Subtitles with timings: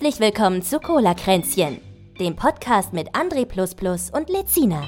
[0.00, 1.80] Herzlich willkommen zu Cola Kränzchen,
[2.20, 3.44] dem Podcast mit André
[4.12, 4.86] und Lezina.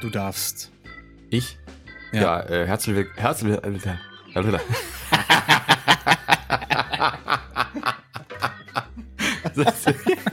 [0.00, 0.72] Du darfst.
[1.30, 1.56] Ich?
[2.10, 2.20] Ja.
[2.20, 3.18] Ja, äh, herzlich willkommen.
[3.20, 3.80] Herzlich willkommen.
[3.84, 4.00] Ja.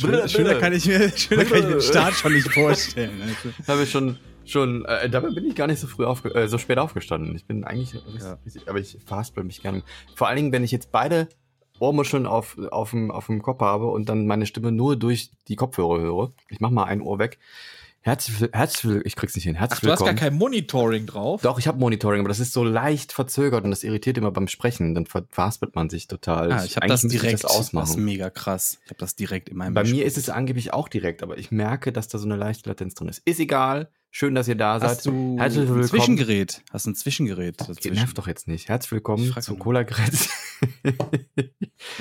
[0.00, 3.20] Schöner, schöner, kann ich mir, schöner kann ich mir den Start schon nicht vorstellen.
[3.22, 3.50] Also.
[3.72, 6.58] habe ich schon, schon, äh, dabei bin ich gar nicht so früh aufge äh, so
[6.58, 7.36] spät aufgestanden.
[7.36, 8.38] Ich bin eigentlich, Ja.
[8.66, 9.82] aber ich verhaspel mich gerne.
[10.14, 11.28] Vor allen Dingen, wenn ich jetzt beide
[11.80, 15.56] Ohrmuscheln auf, auf, dem, auf dem Kopf habe und dann meine Stimme nur durch die
[15.56, 16.32] Kopfhörer höre.
[16.50, 17.38] Ich mach mal ein Ohr weg.
[18.02, 19.54] Herzlich, will- herzlich, ich krieg's nicht hin.
[19.56, 20.30] Herzlich Ach, du hast gar willkommen.
[20.30, 21.42] kein Monitoring drauf?
[21.42, 24.48] Doch, ich habe Monitoring, aber das ist so leicht verzögert und das irritiert immer beim
[24.48, 24.94] Sprechen.
[24.94, 26.50] Dann ver verhaspelt man sich total.
[26.50, 27.34] Ah, ich habe das direkt.
[27.34, 27.90] das Das, ausmachen.
[27.90, 28.78] ist mega krass.
[28.84, 30.06] Ich habe das direkt in meinem Bei mir Gespräch.
[30.06, 33.08] ist es angeblich auch direkt, aber ich merke, dass da so eine leichte Latenz drin
[33.08, 33.20] ist.
[33.26, 33.90] Ist egal.
[34.12, 35.06] Schön, dass ihr da Hast seid.
[35.12, 35.84] du Herzlich ein willkommen.
[35.88, 36.62] Zwischengerät?
[36.72, 37.92] Hast du ein Zwischengerät dazwischen?
[37.94, 38.68] nervt doch jetzt nicht.
[38.70, 39.58] Herzlich willkommen Ich frag zu nur.
[39.60, 40.30] Cola Gretz.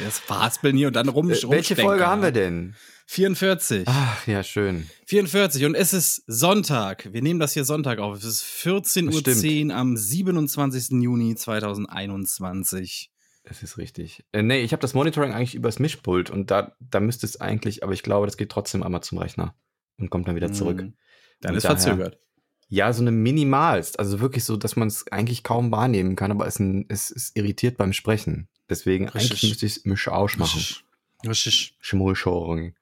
[0.03, 1.29] Das Verhaspeln hier und dann rum.
[1.29, 2.75] Äh, Welche Folge haben wir denn?
[3.11, 3.85] 44.
[3.87, 4.87] Ach, ja, schön.
[5.07, 7.11] 44 und es ist Sonntag.
[7.11, 8.15] Wir nehmen das hier Sonntag auf.
[8.19, 11.01] Es ist 14.10 Uhr am 27.
[11.01, 13.09] Juni 2021.
[13.45, 14.23] Das ist richtig.
[14.31, 17.81] Äh, nee, ich habe das Monitoring eigentlich übers Mischpult und da, da müsste es eigentlich,
[17.81, 19.55] aber ich glaube, das geht trotzdem einmal zum Rechner
[19.97, 20.77] und kommt dann wieder zurück.
[20.83, 20.93] Mhm.
[21.41, 22.19] Dann Und ist daher- verzögert.
[22.67, 23.97] Ja, so eine minimalst.
[23.97, 27.35] Also wirklich so, dass man es eigentlich kaum wahrnehmen kann, aber es, ein, es ist
[27.35, 28.49] irritiert beim Sprechen.
[28.69, 29.49] Deswegen eigentlich Richtig.
[29.49, 30.59] müsste ich es misch ausmachen.
[30.59, 30.83] Richtig.
[31.27, 31.75] Richtig.
[31.79, 32.75] Schmulschorung.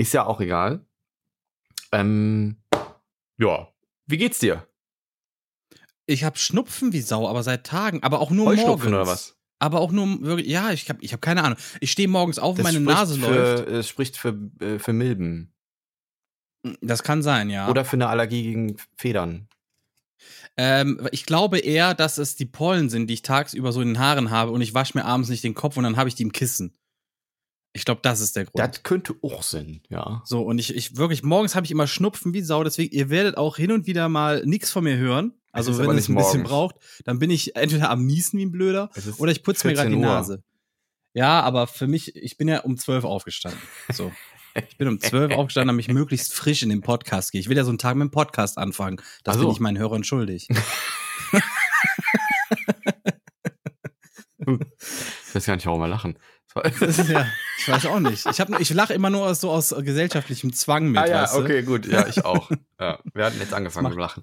[0.00, 0.86] Ist ja auch egal.
[1.92, 2.56] Ähm,
[3.38, 3.68] ja.
[4.06, 4.66] Wie geht's dir?
[6.06, 8.86] Ich habe Schnupfen wie Sau, aber seit Tagen, aber auch nur morgens.
[8.86, 9.36] oder was?
[9.58, 11.58] Aber auch nur wirklich, ja, ich habe ich hab keine Ahnung.
[11.80, 13.68] Ich stehe morgens auf, und Das meine spricht Nase für, läuft.
[13.68, 15.52] Es spricht für, äh, für Milben.
[16.80, 17.68] Das kann sein, ja.
[17.68, 19.48] Oder für eine Allergie gegen Federn.
[20.56, 23.98] ähm, ich glaube eher, dass es die Pollen sind, die ich tagsüber so in den
[23.98, 26.22] Haaren habe und ich wasche mir abends nicht den Kopf und dann habe ich die
[26.22, 26.74] im Kissen.
[27.72, 28.58] Ich glaube, das ist der Grund.
[28.58, 30.22] Das könnte auch sein, ja.
[30.24, 33.36] so, und ich, ich wirklich, morgens habe ich immer Schnupfen wie Sau, deswegen, ihr werdet
[33.36, 35.34] auch hin und wieder mal nichts von mir hören.
[35.52, 36.48] Also, wenn aber es ein bisschen morgens.
[36.48, 39.88] braucht, dann bin ich entweder am Niesen wie ein Blöder oder ich putze mir gerade
[39.90, 40.14] die 14 Uhr.
[40.14, 40.44] Nase.
[41.12, 43.60] Ja, aber für mich, ich bin ja um 12 aufgestanden.
[43.92, 44.12] So.
[44.68, 47.40] Ich bin um 12 aufgestanden, damit ich möglichst frisch in den Podcast gehe.
[47.40, 49.00] Ich will ja so einen Tag mit dem Podcast anfangen.
[49.22, 49.46] Das Ach so.
[49.46, 50.48] bin ich meinen Hörern schuldig.
[55.28, 56.18] Ich weiß gar nicht, warum wir lachen.
[56.80, 57.26] Ist ja,
[57.58, 58.26] ich weiß auch nicht.
[58.26, 61.00] Ich, hab, ich lache immer nur aus, so aus gesellschaftlichem Zwang mit.
[61.00, 61.40] ah ja, weißt du?
[61.40, 61.86] okay, gut.
[61.86, 62.50] Ja, ich auch.
[62.80, 64.22] Ja, wir hatten jetzt angefangen macht- mit Lachen.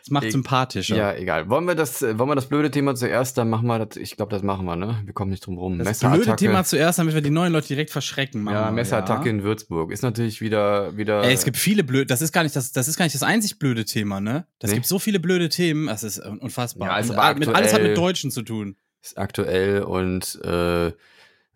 [0.00, 0.96] Das macht Ich- sympathischer.
[0.96, 1.50] Ja, egal.
[1.50, 3.36] Wollen wir das, äh, wollen wir das blöde Thema zuerst?
[3.36, 3.98] Dann machen wir das.
[3.98, 5.02] Ich glaube, das machen wir, ne?
[5.04, 5.78] Wir kommen nicht drum rum.
[5.78, 8.42] das blöde Thema zuerst, damit wir die neuen Leute direkt verschrecken.
[8.42, 11.22] Machen Ja, Messerattacke in Würzburg ist natürlich wieder, wieder.
[11.22, 13.22] Ey, es gibt viele blöde, das ist gar nicht das, das ist gar nicht das
[13.22, 14.46] einzig blöde Thema, ne?
[14.58, 14.76] Das Nee.
[14.78, 16.88] gibt so viele blöde Themen, das ist unfassbar.
[16.88, 18.76] Ja, ist Und, aber mit, alles hat mit aktuell- Deutschen zu tun.
[19.02, 20.92] ist aktuell und äh,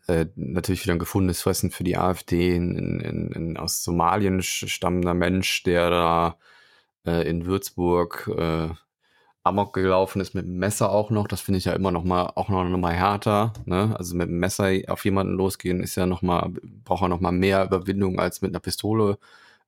[0.06, 2.56] äh, natürlich wieder ein gefundenes Fressen für die AfD.
[2.56, 6.38] Ein, ein, ein aus Somalien stammender Mensch, der da
[7.06, 8.69] äh, in Würzburg äh,
[9.44, 11.28] Amok gelaufen ist mit dem Messer auch noch.
[11.28, 13.53] Das finde ich ja immer noch mal auch noch, noch mal härter.
[13.66, 13.94] Ne?
[13.98, 16.50] Also mit dem Messer auf jemanden losgehen ist ja noch mal
[16.84, 19.19] braucht er noch mal mehr Überwindung als mit einer Pistole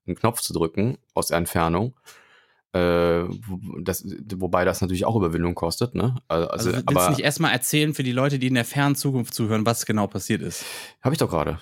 [0.07, 1.95] einen Knopf zu drücken aus Entfernung.
[2.77, 3.25] Äh,
[3.83, 4.05] das,
[4.37, 6.17] wobei das natürlich auch Überwindung kostet, ne?
[6.29, 8.95] Also, Also, willst aber du nicht erstmal erzählen für die Leute, die in der fernen
[8.97, 10.65] Zukunft zuhören, was genau passiert ist?
[11.03, 11.59] habe ich doch gerade.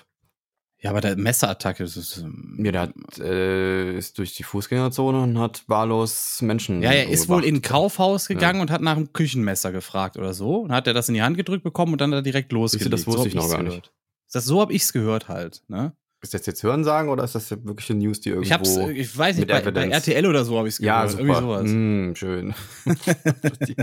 [0.81, 2.17] Ja, aber der Messerattacke, das ist.
[2.17, 6.83] ähm, Ja, der hat, äh, ist durch die Fußgängerzone und hat wahllos Menschen.
[6.83, 7.61] Ja, er ist wohl in ein.
[7.63, 10.57] Kaufhaus gegangen und hat nach einem Küchenmesser gefragt oder so.
[10.57, 12.93] Und hat er das in die Hand gedrückt bekommen und dann er direkt losgelegt.
[12.93, 13.69] das wusste hab ich noch gar nicht.
[13.69, 13.93] gehört.
[14.27, 15.93] Ist das, so habe ich's gehört halt, ne?
[16.25, 18.47] Ist das jetzt Hören sagen oder ist das wirklich eine News, die irgendwo.
[18.47, 19.89] Ich hab's, äh, ich weiß nicht, bei, bei.
[19.89, 21.19] RTL oder so habe ich's ja, gehört.
[21.19, 21.45] Irgendwie super.
[21.45, 21.71] sowas.
[21.71, 22.55] Mm, schön.
[23.67, 23.75] die,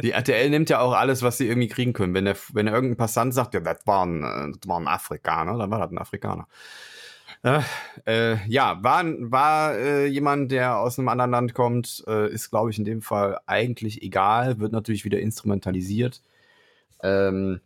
[0.00, 2.14] die RTL nimmt ja auch alles, was sie irgendwie kriegen können.
[2.14, 4.86] Wenn der, wenn der irgendein Passant sagt, ja, das war ein, äh, das war ein
[4.86, 6.46] Afrikaner, dann war das ein Afrikaner.
[7.42, 7.62] Äh,
[8.06, 12.70] äh, ja, war, war äh, jemand, der aus einem anderen Land kommt, äh, ist, glaube
[12.70, 16.22] ich, in dem Fall eigentlich egal, wird natürlich wieder instrumentalisiert.
[17.02, 17.60] Ähm,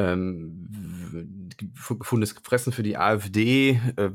[0.00, 3.80] ähm, gefundenes Fressen für die AfD.
[3.96, 4.10] Äh,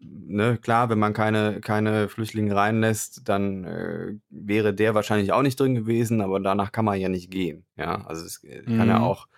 [0.00, 5.58] ne, klar, wenn man keine, keine Flüchtlinge reinlässt, dann äh, wäre der wahrscheinlich auch nicht
[5.60, 7.64] drin gewesen, aber danach kann man ja nicht gehen.
[7.76, 9.04] Ja, also es äh, kann ja Mhm.
[9.04, 9.28] auch,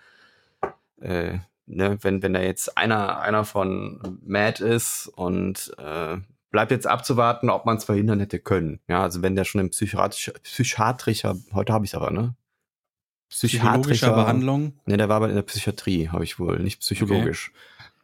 [1.01, 6.17] äh, ne, wenn, wenn da jetzt einer, einer von Mad ist und äh,
[6.49, 8.79] bleibt jetzt abzuwarten, ob man es verhindern hätte können.
[8.87, 12.35] Ja, also wenn der schon im psychiatrischer, psychiatrischer, heute habe ich aber, ne?
[13.31, 14.73] Psychologischer Behandlung.
[14.85, 17.51] Ne, der war aber in der Psychiatrie, habe ich wohl, nicht psychologisch.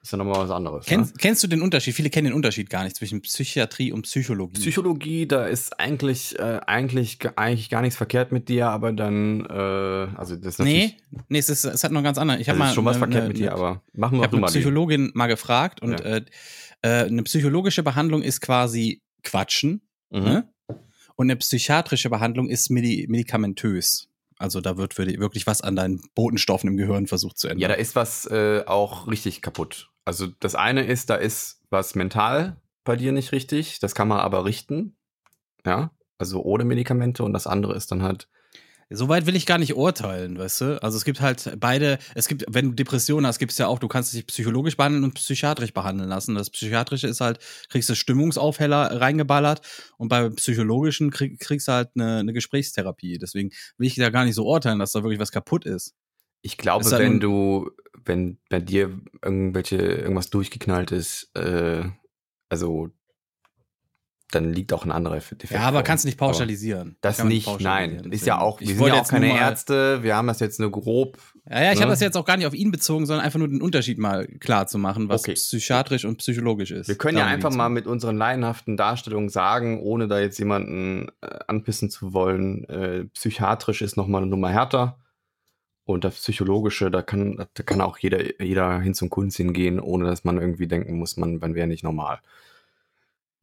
[0.01, 0.85] ist ja nochmal was anderes.
[0.85, 1.19] Kennst, ne?
[1.21, 1.93] kennst du den Unterschied?
[1.95, 4.59] Viele kennen den Unterschied gar nicht zwischen Psychiatrie und Psychologie.
[4.61, 9.53] Psychologie, da ist eigentlich, äh, eigentlich, eigentlich gar nichts verkehrt mit dir, aber dann, äh,
[10.17, 10.95] also das ist nee,
[11.27, 12.39] nee, es, ist, es hat noch ganz anderen.
[12.39, 14.13] Ich habe also mal ist schon was ne- verkehrt ne- mit dir, ne- aber machen
[14.13, 14.59] wir Ich habe eine mal die.
[14.59, 16.05] Psychologin mal gefragt und Ja.
[16.05, 16.21] äh,
[16.83, 20.21] äh, eine psychologische Behandlung ist quasi Quatschen Mhm.
[20.23, 20.49] ne?
[21.17, 24.07] und eine psychiatrische Behandlung ist medi medikamentös.
[24.39, 27.61] Also da wird wirklich was an deinen Botenstoffen im Gehirn versucht zu ändern.
[27.61, 29.89] Ja, da ist was äh, auch richtig kaputt.
[30.05, 34.19] Also das eine ist, da ist was mental bei dir nicht richtig, das kann man
[34.19, 34.95] aber richten.
[35.65, 38.29] Ja, also ohne Medikamente und das andere ist dann halt,
[38.89, 40.83] Soweit will ich gar nicht urteilen, weißt du?
[40.83, 43.79] Also es gibt halt beide, es gibt, wenn du Depressionen hast, gibt es ja auch,
[43.79, 46.35] du kannst dich psychologisch behandeln und psychiatrisch behandeln lassen.
[46.35, 47.39] Das Psychiatrische ist halt,
[47.69, 49.61] kriegst du Stimmungsaufheller reingeballert
[49.97, 53.17] und beim Psychologischen krieg, kriegst du halt eine, eine Gesprächstherapie.
[53.17, 55.93] Deswegen will ich da gar nicht so urteilen, dass da wirklich was kaputt ist.
[56.41, 57.71] ich glaube, wenn du,
[58.05, 61.83] wenn bei dir irgendwelche, irgendwas durchgeknallt ist, äh,
[62.47, 62.89] also
[64.31, 65.51] dann liegt auch ein anderer Defekt.
[65.51, 66.97] Ja, aber kannst du nicht pauschalisieren.
[67.01, 68.01] Das nicht, pauschalisieren.
[68.03, 68.11] nein.
[68.11, 70.59] Ist ja auch, Ich wir sind wollte ja auch keine Ärzte, wir haben das jetzt
[70.59, 71.17] nur grob.
[71.49, 71.83] Ja, ja, ich ne?
[71.83, 74.27] habe das jetzt auch gar nicht auf ihn bezogen, sondern einfach nur den Unterschied mal
[74.27, 75.33] klar zu machen, was Okay.
[75.33, 76.89] psychiatrisch und psychologisch ist.
[76.89, 81.27] Wir können ja einfach mal mit unseren laienhaften Darstellungen sagen, ohne da jetzt jemanden äh,
[81.47, 84.99] anpissen zu wollen, äh, psychiatrisch ist nochmal eine Nummer härter.
[85.85, 90.03] Und das Psychologische, da kann, da kann auch jeder, jeder hin zum Kunst hingehen, ohne
[90.03, 92.19] dass man irgendwie denken muss, man, man wäre nicht normal.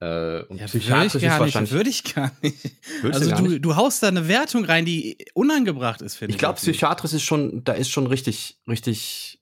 [0.04, 1.70] Äh, und Ja, psychiatrisch würde ich gar ist wahrscheinlich.
[1.70, 2.56] nicht, würde ich gar nicht.
[3.02, 3.64] Also du, nicht?
[3.64, 6.36] du haust da eine Wertung rein, die unangebracht ist, finde ich.
[6.36, 9.40] ich glaube, psychiatrisch ist schon, da ist schon richtig, richtig.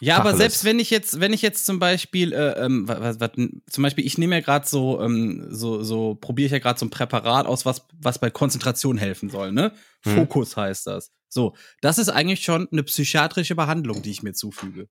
[0.00, 0.38] Ja, aber Tacheles.
[0.38, 3.30] selbst wenn ich jetzt, wenn ich jetzt zum Beispiel, äh, ähm, was, was,
[3.68, 6.86] zum Beispiel, ich nehme ja gerade so, ähm, so, so probiere ich ja gerade so
[6.86, 9.72] ein Präparat aus, was, was bei Konzentration helfen soll, ne?
[10.04, 10.14] Hm.
[10.14, 11.10] Fokus heißt das.
[11.28, 14.88] So, das ist eigentlich schon eine psychiatrische Behandlung, die ich mir zufüge.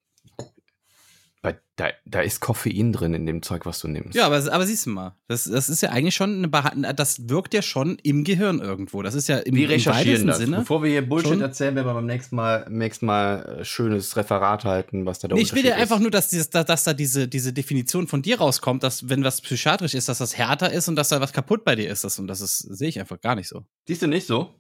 [1.44, 4.16] Bei, da, da ist Koffein drin in dem Zeug, was du nimmst.
[4.16, 7.30] Ja, aber, aber siehst du mal, das, das ist ja eigentlich schon eine Behandlung, das
[7.30, 9.04] wirkt ja schon im Gehirn irgendwo.
[9.04, 10.38] Das ist ja im, Wir im recherchieren weitesten das.
[10.40, 10.58] Sinne.
[10.58, 14.18] Bevor wir hier Bullshit schon- erzählen, werden wir beim nächsten Mal, nächsten Mal äh, schönes
[14.18, 16.84] Referat halten, was da der Nee, ich will ja einfach nur, dass, dieses, dass, dass
[16.84, 20.72] da diese, diese Definition von dir rauskommt, dass wenn was psychiatrisch ist, dass das härter
[20.74, 22.04] ist und dass da was kaputt bei dir ist.
[22.04, 23.64] Das, und das ist, sehe ich einfach gar nicht so.
[23.88, 24.56] Siehst du nicht so?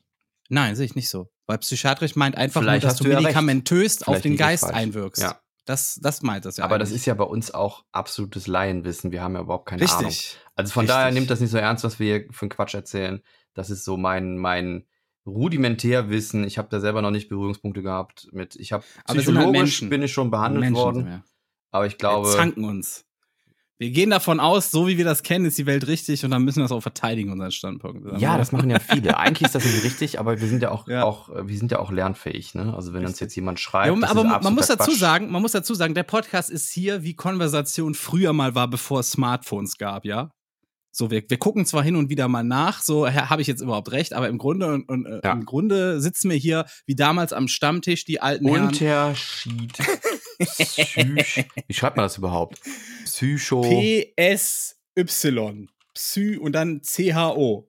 [0.49, 1.27] Nein, sehe ich nicht so.
[1.47, 5.23] Weil psychiatrisch meint einfach Vielleicht nur, dass du du ja medikamentös auf den Geist einwirkst.
[5.23, 5.39] Ja.
[5.67, 6.63] Das, das meint das ja.
[6.63, 7.01] Aber das eigentlich.
[7.01, 9.11] ist ja bei uns auch absolutes Laienwissen.
[9.11, 10.05] Wir haben ja überhaupt keine Ahnung.
[10.05, 10.39] richtig.
[10.55, 10.95] Also von Richtig.
[10.95, 13.21] daher nimmt das nicht so ernst, was wir hier für einen Quatsch erzählen.
[13.53, 14.87] Das ist so mein, mein
[15.25, 16.45] Rudimentärwissen.
[16.45, 18.55] Ich habe da selber noch nicht Berührungspunkte gehabt mit.
[18.55, 19.89] Ich habe halt psychologisch Menschen.
[19.89, 21.23] bin ich schon behandelt Menschen worden,
[21.71, 23.05] aber ich glaube, wir zanken uns.
[23.79, 26.43] Wir gehen davon aus, so wie wir das kennen, ist die Welt richtig und dann
[26.43, 28.19] müssen wir das auch verteidigen, unseren Standpunkt.
[28.19, 29.15] Ja, das machen ja viele.
[29.17, 31.03] Eigentlich ist das nicht richtig, aber wir sind ja auch, Ja.
[31.03, 32.73] auch äh, wir sind ja auch lernfähig, ne?
[32.75, 34.99] Also wenn uns jetzt jemand schreibt, Ja, aber man muss dazu Quatsch.
[34.99, 39.01] sagen, man muss dazu sagen, der Podcast ist hier, wie Konversation früher mal war, bevor
[39.01, 40.31] es Smartphones gab, ja.
[40.91, 43.61] So, wir, wir gucken zwar hin und wieder mal nach, so ha- habe ich jetzt
[43.61, 45.33] überhaupt recht, aber im Grunde und, und äh, Ja.
[45.33, 48.69] im Grunde sitzen wir hier wie damals am Stammtisch die alten Herren.
[50.39, 52.59] Psych Wie schreibt man das überhaupt?
[53.03, 53.61] Psycho.
[53.61, 55.67] PSY.
[55.93, 57.67] Psy und dann CHO.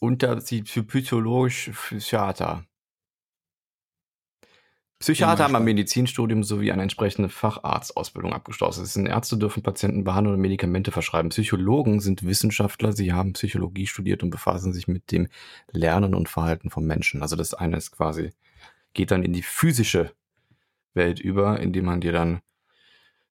[0.00, 2.66] Unterschied für psychologisch Psychiater.
[5.04, 8.82] Psychiater haben ein Medizinstudium sowie eine entsprechende Facharztausbildung abgeschlossen.
[8.82, 11.28] Das sind Ärzte dürfen Patienten behandeln und Medikamente verschreiben.
[11.28, 15.28] Psychologen sind Wissenschaftler, sie haben Psychologie studiert und befassen sich mit dem
[15.70, 17.22] Lernen und Verhalten von Menschen.
[17.22, 18.32] Also das eine ist quasi,
[18.94, 20.12] geht dann in die physische
[20.94, 22.40] Welt über, indem man dir dann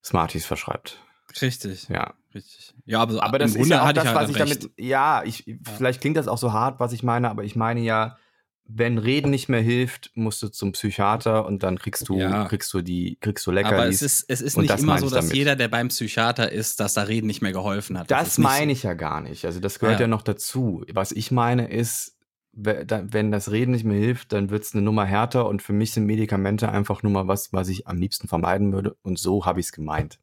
[0.03, 0.99] Smarties verschreibt.
[1.41, 1.89] Richtig.
[1.89, 2.13] Ja.
[2.35, 2.73] Richtig.
[2.85, 4.71] Ja, aber, Aber das im ist Grunde ja auch das, ich was halt ich damit.
[4.77, 8.17] Ja, ich, vielleicht klingt das auch so hart, was ich meine, aber ich meine ja,
[8.65, 12.45] wenn Reden nicht mehr hilft, musst du zum Psychiater und dann kriegst du, Ja.
[12.45, 14.01] kriegst du die, kriegst du Aber Leckerlis.
[14.01, 15.35] es ist, es ist nicht das immer so, dass damit.
[15.35, 18.09] jeder, der beim Psychiater ist, dass da Reden nicht mehr geholfen hat.
[18.09, 18.77] das nicht meine so.
[18.77, 19.45] ich ja gar nicht.
[19.45, 20.05] Also das gehört ja.
[20.05, 20.07] Ja.
[20.07, 20.83] noch dazu.
[20.93, 22.17] Was ich meine ist,
[22.53, 25.91] wenn das Reden nicht mehr hilft, dann wird es eine Nummer härter und für mich
[25.91, 29.59] sind Medikamente einfach nur mal was, was ich am liebsten vermeiden würde und so habe
[29.59, 30.19] ich es gemeint.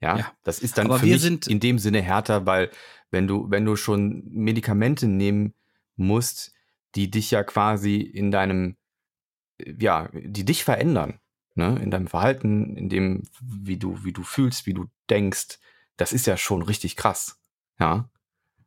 [0.00, 0.32] Ja, Ja.
[0.44, 2.70] das ist dann Aber für wir mich sind- in dem Sinne härter, weil
[3.10, 5.54] wenn du, wenn du schon Medikamente nehmen
[5.96, 6.52] musst,
[6.94, 8.76] die dich ja quasi in deinem,
[9.58, 11.20] äh, ja, die dich verändern,
[11.54, 15.58] ne, in deinem Verhalten, in dem, wie du, wie du fühlst, wie du denkst,
[15.96, 17.40] das ist ja schon richtig krass.
[17.78, 18.08] Ja.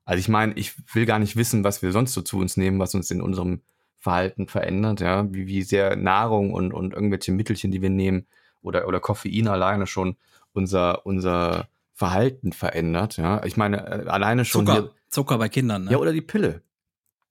[0.05, 2.79] Also ich meine, ich will gar nicht wissen, was wir sonst so zu uns nehmen,
[2.79, 3.61] was uns in unserem
[3.97, 8.25] Verhalten verändert, ja, wie, wie sehr Nahrung und, und irgendwelche Mittelchen, die wir nehmen,
[8.61, 10.17] oder, oder Koffein alleine schon
[10.53, 13.43] unser, unser Verhalten verändert, ja.
[13.45, 14.79] Ich meine, äh, alleine schon Zucker.
[14.79, 15.91] hier, Zucker bei Kindern, ne?
[15.91, 16.61] ja, oder die Pille.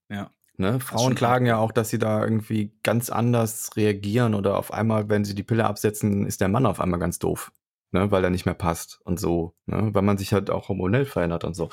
[0.09, 0.31] Ja.
[0.61, 0.79] Ne?
[0.79, 5.25] Frauen klagen ja auch, dass sie da irgendwie ganz anders reagieren oder auf einmal, wenn
[5.25, 7.51] sie die Pille absetzen, ist der Mann auf einmal ganz doof,
[7.93, 8.11] ne?
[8.11, 9.89] weil er nicht mehr passt und so, ne?
[9.95, 11.71] weil man sich halt auch hormonell verändert und so.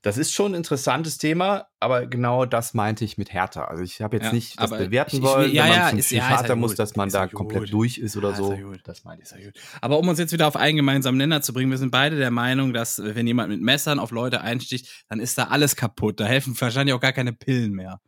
[0.00, 3.68] Das ist schon ein interessantes Thema, aber genau das meinte ich mit härter.
[3.68, 5.88] Also ich habe jetzt Ja, nicht das bewerten ich- ich- wollen, ja, wenn man ja,
[5.90, 7.34] zum ist- ja, Psychiater ja muss, dass man da gut.
[7.34, 8.56] komplett durch ist oder Ja, so.
[8.56, 8.80] gut.
[8.84, 9.28] Das meine ich.
[9.44, 9.52] Gut.
[9.82, 12.30] Aber um uns jetzt wieder auf einen gemeinsamen Nenner zu bringen, wir sind beide der
[12.32, 16.18] Meinung, dass äh, wenn jemand mit Messern auf Leute einsticht, dann ist da alles kaputt.
[16.18, 18.00] Da helfen wahrscheinlich auch gar keine Pillen mehr.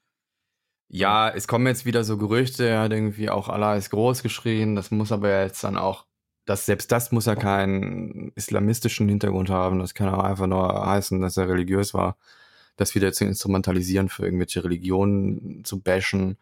[0.97, 4.77] Ja, es kommen jetzt wieder so Gerüchte, er hat irgendwie auch Allah ist groß geschrien.
[4.77, 6.07] Das muss aber jetzt dann auch,
[6.45, 9.81] das, selbst das muss ja keinen islamistischen Hintergrund haben.
[9.81, 12.17] Das kann auch einfach nur heißen, dass er religiös war.
[12.77, 16.39] Das wieder zu instrumentalisieren für irgendwelche Religionen zu bashen.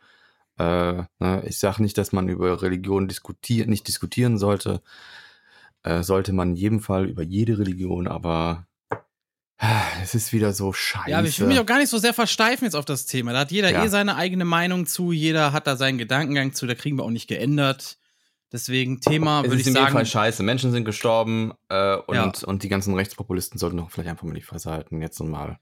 [0.58, 4.82] Äh, ne, ich sage nicht, dass man über Religion diskutieren, nicht diskutieren sollte.
[5.82, 8.66] Äh, sollte man in jedem Fall über jede Religion, aber
[10.02, 11.10] es ist wieder so scheiße.
[11.10, 13.32] Ja, aber ich will mich auch gar nicht so sehr versteifen jetzt auf das Thema.
[13.32, 13.84] Da hat jeder Ja.
[13.84, 17.10] eh seine eigene Meinung zu, jeder hat da seinen Gedankengang zu, da kriegen wir auch
[17.10, 17.98] nicht geändert.
[18.50, 20.42] Deswegen Thema, Es würde ist ich sagen, Fall scheiße.
[20.42, 22.32] Menschen sind gestorben äh, und, Ja.
[22.46, 25.00] und die ganzen Rechtspopulisten sollten doch vielleicht einfach mal die Fresse halten.
[25.00, 25.58] Jetzt und mal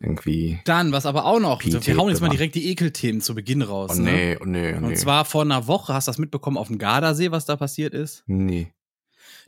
[0.00, 0.60] irgendwie.
[0.64, 3.60] dann, was aber auch noch, Pietät wir hauen jetzt mal direkt die Ekelthemen zu Beginn
[3.62, 3.92] raus.
[3.94, 4.12] Oh ne?
[4.12, 4.86] nee, oh nee, oh nee.
[4.86, 7.92] Und zwar vor einer Woche, hast du das mitbekommen, auf dem Gardasee, was da passiert
[7.92, 8.22] ist?
[8.26, 8.72] Nee.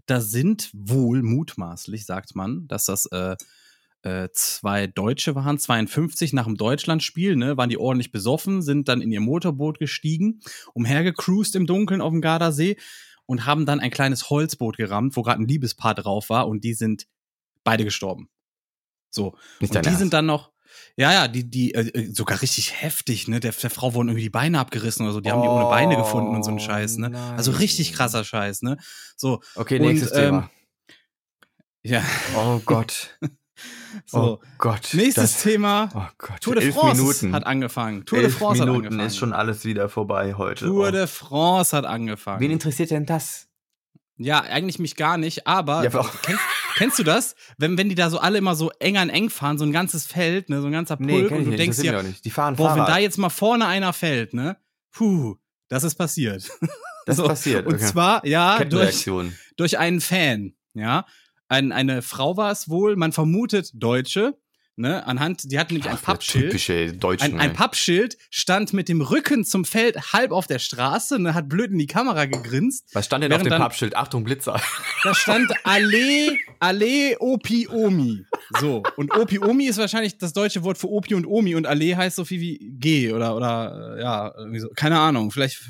[0.07, 3.37] Da sind wohl mutmaßlich, sagt man, dass das äh,
[4.03, 9.01] äh, zwei Deutsche waren, 52 nach dem Deutschlandspiel, ne, waren die ordentlich besoffen, sind dann
[9.01, 10.41] in ihr Motorboot gestiegen,
[10.75, 12.77] umhergecruised im Dunkeln auf dem Gardasee
[13.27, 16.75] und haben dann ein kleines Holzboot gerammt, wo gerade ein Liebespaar drauf war und die
[16.75, 17.07] sind
[17.65, 18.29] beide gestorben.
[19.11, 19.37] So.
[19.61, 20.53] Nicht Und die sind dann noch,
[20.97, 23.41] ja, ja, die, die, äh, äh, sogar richtig heftig, ne?
[23.41, 25.21] Der, der Frau wurden irgendwie die Beine abgerissen oder so.
[25.21, 27.11] Die haben die ohne Beine gefunden und so ein Oh, Scheiß, ne?
[27.11, 27.37] nein.
[27.37, 28.77] Also richtig krasser Scheiß, ne?
[29.17, 30.51] So, Okay, Und, nächstes ähm, Thema.
[31.83, 32.05] ja,
[32.37, 33.19] Oh Gott.
[34.07, 34.19] so.
[34.19, 34.91] Oh Gott.
[34.93, 35.89] Nächstes das, Thema.
[35.95, 36.41] Oh Gott.
[36.41, 37.35] Tour de France Minuten.
[37.35, 38.05] hat angefangen.
[38.05, 39.07] Tour de elf France hat Minuten angefangen.
[39.07, 40.67] ist schon alles wieder vorbei heute.
[40.67, 40.91] Tour oh.
[40.91, 42.41] de France hat angefangen.
[42.41, 43.49] Wen interessiert denn das?
[44.19, 45.91] Ja, eigentlich mich gar nicht, aber Ja,
[46.23, 46.43] kennst,
[46.77, 47.37] kennst du das?
[47.57, 50.07] Wenn, wenn die da so alle immer so eng an eng fahren, so ein ganzes
[50.07, 52.03] Feld, ne, so ein ganzer Pulk kenn und du nicht, denkst dir.
[52.03, 52.89] Die fahren boah, wenn Fahrrad.
[52.89, 54.57] da jetzt mal vorne einer fällt, ne?
[54.91, 55.37] Puh,
[55.69, 56.51] das ist passiert.
[57.07, 57.67] das so, ist passiert.
[57.67, 57.85] Und okay.
[57.85, 59.09] zwar, ja, durch,
[59.57, 61.07] durch einen Fan, ja.
[61.49, 64.37] Ein, eine Frau war es wohl, man vermutet Deutsche,
[64.77, 66.45] ne, anhand, die hatten nämlich ein Ach, der Pappschild.
[66.47, 67.35] Typische Deutschen.
[67.35, 67.53] Ein, ein.
[67.53, 71.79] Pappschild stand mit dem Rücken zum Feld halb auf der Straße, ne, hat blöd in
[71.79, 72.95] die Kamera gegrinst.
[72.95, 73.97] Was stand denn auf dem dann- Pappschild?
[73.97, 74.61] Achtung, Blitzer.
[75.05, 78.25] Da stand Ale, Ale Opi Omi.
[78.61, 78.83] So.
[78.97, 82.17] Und Opi Omi ist wahrscheinlich das deutsche Wort für Opi und Omi und Ale heißt
[82.17, 84.69] so viel wie G oder, oder, äh, ja, irgendwie so.
[84.75, 85.31] Keine Ahnung.
[85.31, 85.61] Vielleicht,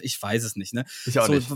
[0.00, 0.84] ich weiß es nicht, ne?
[1.06, 1.48] Ich auch so, nicht.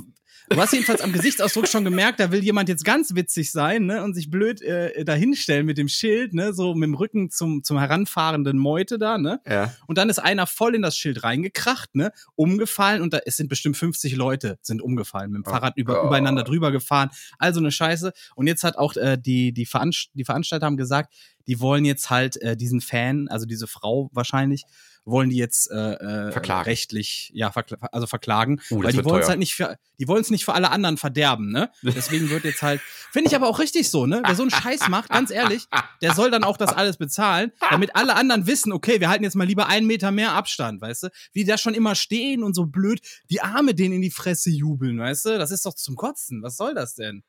[0.49, 4.03] Du hast jedenfalls am Gesichtsausdruck schon gemerkt, da will jemand jetzt ganz witzig sein, ne,
[4.05, 7.79] und sich blöd äh, dahinstellen mit dem Schild, ne, so mit dem Rücken zum zum
[7.79, 9.41] heranfahrenden Meute da, ne?
[9.49, 9.75] Ja.
[9.87, 13.49] Und dann ist einer voll in das Schild reingekracht, ne, umgefallen und da es sind
[13.49, 16.07] bestimmt 50 Leute sind umgefallen, mit dem Oh Fahrrad über, Gott.
[16.07, 17.11] übereinander drüber gefahren.
[17.39, 18.13] Also eine Scheiße.
[18.35, 21.13] Und jetzt hat auch äh, die die, Veranst die Veranstalter haben gesagt,
[21.47, 24.65] die wollen jetzt halt äh, diesen Fan, also diese Frau wahrscheinlich,
[25.07, 26.65] wollen die jetzt äh, äh, Verklagen.
[26.65, 30.21] rechtlich, ja, verkla also verklagen, Uh, weil die wollen es halt nicht für, die wollen
[30.21, 31.71] es nicht für alle anderen verderben, ne?
[31.83, 32.81] Deswegen wird jetzt halt,
[33.13, 34.21] finde ich aber auch richtig so, ne?
[34.25, 35.69] Wer so einen Scheiß macht, ganz ehrlich,
[36.03, 39.37] der soll dann auch das alles bezahlen, damit alle anderen wissen, okay, wir halten jetzt
[39.37, 41.09] mal lieber einen Meter mehr Abstand, weißt du?
[41.33, 44.51] Wie die da schon immer stehen und so blöd die Arme denen in die Fresse
[44.51, 45.39] jubeln, weißt du?
[45.39, 46.43] Das ist doch zum Kotzen.
[46.43, 47.23] Was soll das denn?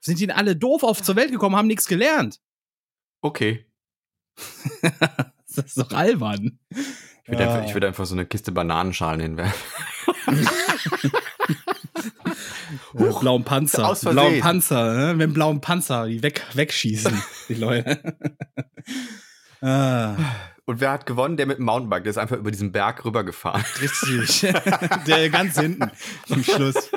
[0.00, 2.40] Sind die denn alle doof auf zur Welt gekommen, haben nichts gelernt?
[3.20, 3.66] Okay.
[5.56, 6.60] Das ist doch albern.
[7.30, 7.52] Ich würde, Ah.
[7.54, 9.54] einfach, ich würde einfach so eine Kiste Bananenschalen hinwerfen.
[12.94, 13.94] Huch, blauen Panzer.
[14.10, 15.12] blauen Panzer, ne?
[15.14, 18.00] Mit dem blauen Panzer, die weg, wegschießen, die Leute.
[19.60, 20.14] ah,
[20.64, 21.36] Und wer hat gewonnen?
[21.36, 22.04] Der mit dem Mountainbike.
[22.04, 23.62] Der ist einfach über diesen Berg rübergefahren.
[23.82, 24.50] richtig.
[25.06, 25.90] Der ganz hinten
[26.26, 26.90] zum Schluss.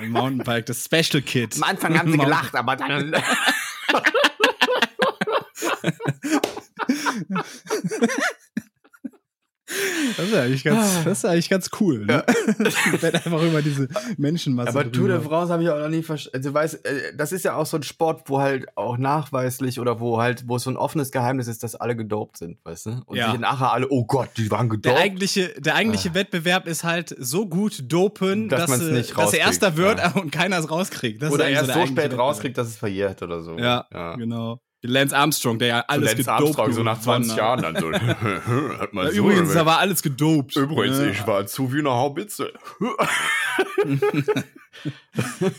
[0.00, 1.54] Ein Mountainbike, das Special Kit.
[1.56, 3.14] Am Anfang haben sie gelacht, aber dann.
[10.16, 12.06] Das ist eigentlich ganz, das ist eigentlich ganz cool.
[12.06, 12.24] Ne?
[12.58, 15.20] Ich werde einfach über diese Menschenmasse Aber Tour de.
[15.20, 16.36] France habe ich auch noch nie verstanden.
[16.38, 20.00] Also, weiß, äh, das ist ja auch so ein Sport, wo halt auch nachweislich oder
[20.00, 23.02] wo halt, wo es so ein offenes Geheimnis ist, dass alle gedopt sind, weißt du?
[23.06, 23.30] Und Ja.
[23.32, 24.96] sich nachher alle, oh Gott, die waren Der gedopt.
[24.98, 29.40] eigentliche, der eigentliche Wettbewerb ist halt so gut dopen, Dass dass, äh, nicht dass er
[29.40, 30.12] erster wird ja.
[30.12, 31.22] und keiner es rauskriegt.
[31.22, 33.58] Das oder erst der so spät rauskriegt, dass es verjährt oder so.
[33.58, 34.16] Ja, ja.
[34.16, 34.60] genau.
[34.82, 37.92] Lance Armstrong, der ja alles Lance gedopt Armstrong so nach 20 gewonnen Jahren dann so.
[38.78, 40.54] hat man Ja, so übrigens, da war alles gedopt.
[40.56, 41.06] Übrigens, Ja.
[41.06, 42.52] ich war zu wie eine Haubitze.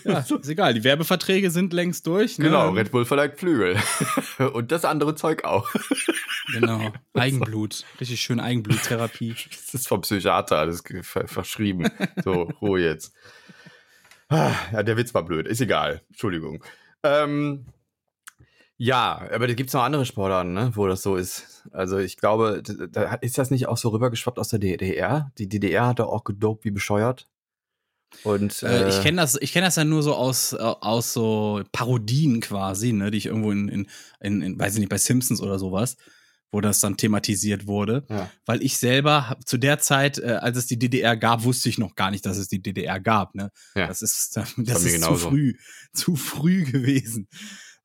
[0.03, 2.37] Ja, ist egal, die Werbeverträge sind längst durch.
[2.37, 2.45] Ne?
[2.45, 3.75] Genau, Red Bull verleiht Flügel.
[4.53, 5.67] Und das andere Zeug auch.
[6.53, 6.93] Genau.
[7.15, 7.83] Eigenblut.
[7.99, 9.33] Richtig schön Eigenbluttherapie.
[9.49, 10.83] Das ist vom Psychiater alles
[11.25, 11.89] verschrieben.
[12.23, 13.13] So, Ruhe jetzt.
[14.29, 15.47] Ah, Ja, der Witz war blöd.
[15.47, 16.01] Ist egal.
[16.09, 16.63] Entschuldigung.
[17.03, 17.65] Ähm,
[18.77, 21.67] ja, aber da gibt es noch andere Sportarten, ne, wo das so ist.
[21.71, 25.31] Also ich glaube, da ist das nicht auch so rübergeschwappt aus der DDR?
[25.37, 27.27] Die DDR hat doch auch gedopt wie bescheuert.
[28.23, 31.61] Und Äh, ich kenne das, ich kenn das ja nur so aus, äh, aus so
[31.73, 33.87] Parodien quasi, ne, die ich irgendwo in, in,
[34.21, 35.97] in, in, weiß ich nicht, bei Simpsons oder sowas,
[36.51, 38.05] wo das dann thematisiert wurde.
[38.09, 38.29] ja.
[38.45, 41.77] Weil ich selber hab- zu der Zeit, äh, als es die DDR gab, wusste ich
[41.77, 43.35] noch gar nicht, dass es die DDR gab.
[43.35, 43.51] Ne?
[43.75, 43.87] Ja.
[43.87, 44.63] Das ist, das mir
[44.95, 45.55] ist zu früh,
[45.93, 47.27] zu früh gewesen.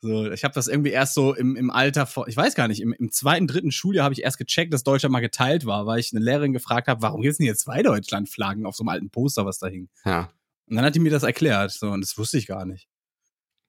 [0.02, 2.80] So, ich habe das irgendwie erst so im, im Alter von, ich weiß gar nicht,
[2.80, 6.00] im, im zweiten, dritten Schuljahr habe ich erst gecheckt, dass Deutschland mal geteilt war, weil
[6.00, 9.10] ich eine Lehrerin gefragt habe, warum gibt's denn hier zwei Deutschlandflaggen auf so einem alten
[9.10, 9.88] Poster, was da hing?
[10.04, 10.28] ja.
[10.68, 12.88] Und dann hat die mir das erklärt, so, und das wusste ich gar nicht.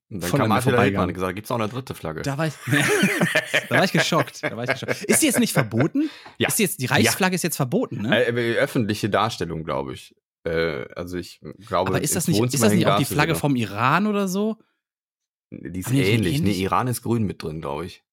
[0.10, 0.82] Und dann Voll kam Attila.
[0.84, 2.22] Hildmann und gesagt, gibt's noch eine dritte Flagge?
[2.22, 2.54] Da war ich,
[3.70, 4.44] da war ich geschockt.
[4.44, 5.04] Da war ich geschockt.
[5.04, 6.10] Ist die jetzt nicht verboten?
[6.38, 6.48] Ja.
[6.48, 8.26] Ist die jetzt, die Reichsflagge ist jetzt verboten, ne?
[8.26, 10.16] Äh, äh, öffentliche Darstellung, glaube ich.
[10.44, 13.56] Äh, also ich glaube, Aber ist das nicht, ist das nicht auch die Flagge vom
[13.56, 14.58] Iran oder so?
[15.62, 16.36] Die ist die ähnlich.
[16.36, 16.42] ähnlich?
[16.58, 18.04] Nee, Iran ist grün mit drin, glaube ich.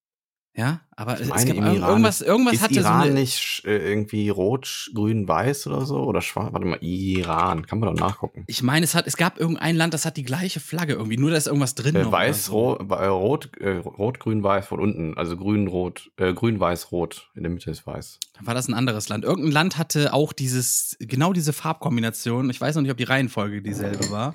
[0.56, 3.62] Ja, aber es meine, gab irg- Iran irgendwas, irgendwas ist hatte Iran so eine, nicht
[3.64, 5.98] äh, irgendwie rot, grün, weiß oder so?
[6.02, 6.52] Oder schwarz?
[6.52, 7.64] Warte mal, Iran.
[7.66, 8.42] Kann man doch nachgucken.
[8.48, 11.30] ich meine, es hat, es gab irgendein Land, das hat die gleiche Flagge irgendwie, nur
[11.30, 11.94] da ist irgendwas drin.
[11.94, 12.76] Äh, weiß, so.
[12.78, 15.16] äh, rot, äh, rot, grün, weiß von unten.
[15.16, 17.30] Also grün, rot, äh, grün, weiß, rot.
[17.36, 18.18] In der Mitte ist weiß.
[18.34, 19.24] Dann war das ein anderes Land.
[19.24, 22.50] Irgendein Land hatte auch dieses, genau diese Farbkombination.
[22.50, 24.34] Ich weiß noch nicht, ob die Reihenfolge dieselbe war.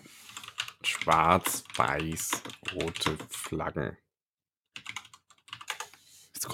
[0.88, 2.32] Schwarz, weiß,
[2.74, 3.98] rote Flaggen.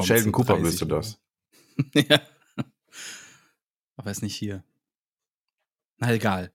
[0.04, 1.20] Sheldon Cooper 30 müsste das.
[1.94, 2.22] ja.
[3.98, 4.64] Aber ist nicht hier.
[5.98, 6.52] Na egal.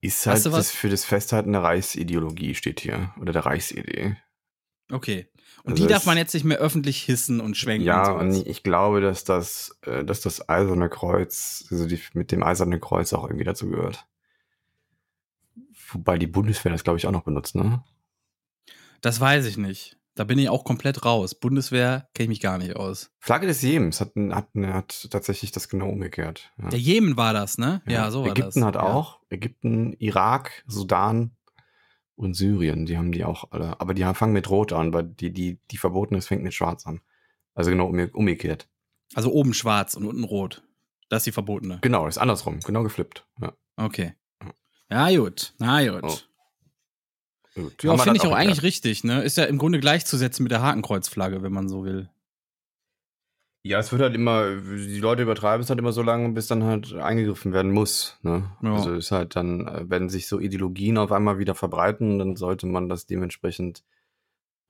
[0.00, 3.14] Ist halt das für das Festhalten der Reichsideologie steht hier.
[3.20, 4.16] Oder der Reichsidee.
[4.90, 5.28] Okay.
[5.64, 7.86] Und Also die darf man jetzt nicht mehr öffentlich hissen und schwenken.
[7.86, 12.32] Ja, und und ich glaube, dass das, äh, dass das Eiserne Kreuz, also die, mit
[12.32, 14.06] dem Eisernen Kreuz auch irgendwie dazu gehört.
[15.92, 17.82] Wobei die Bundeswehr das, glaube ich, auch noch benutzt, ne?
[19.00, 19.98] Das weiß ich nicht.
[20.14, 21.34] Da bin ich auch komplett raus.
[21.34, 23.10] Bundeswehr kenne ich mich gar nicht aus.
[23.18, 26.52] Flagge des Jemens hat, hat, hat tatsächlich das genau umgekehrt.
[26.60, 26.68] Ja.
[26.68, 27.80] Der Jemen war das, ne?
[27.86, 28.66] Ja, so war Ägypten das.
[28.66, 28.82] hat ja.
[28.82, 29.20] auch.
[29.30, 31.34] Ägypten, Irak, Sudan
[32.14, 33.80] und Syrien, die haben die auch alle.
[33.80, 36.86] Aber die fangen mit Rot an, weil die, die, die verboten ist, fängt mit Schwarz
[36.86, 37.00] an.
[37.54, 38.68] Also genau umge- umgekehrt.
[39.14, 40.62] Also oben schwarz und unten rot.
[41.08, 41.78] Das ist die verbotene.
[41.80, 43.26] Genau, ist andersrum, genau geflippt.
[43.40, 43.52] Ja.
[43.76, 44.14] Okay.
[44.92, 45.54] Ja, gut.
[45.58, 46.02] Na gut.
[46.04, 47.62] Oh.
[47.62, 47.82] Gut.
[47.82, 48.34] Ja, finde ich auch geklärt.
[48.34, 49.22] eigentlich richtig, ne?
[49.22, 52.08] Ist ja im Grunde gleichzusetzen mit der Hakenkreuzflagge, wenn man so will.
[53.64, 56.64] Ja, es wird halt immer, die Leute übertreiben es halt immer so lange, bis dann
[56.64, 58.18] halt eingegriffen werden muss.
[58.22, 58.50] Ne?
[58.62, 58.74] Ja.
[58.74, 62.66] Also ist halt dann, äh, wenn sich so Ideologien auf einmal wieder verbreiten, dann sollte
[62.66, 63.84] man das dementsprechend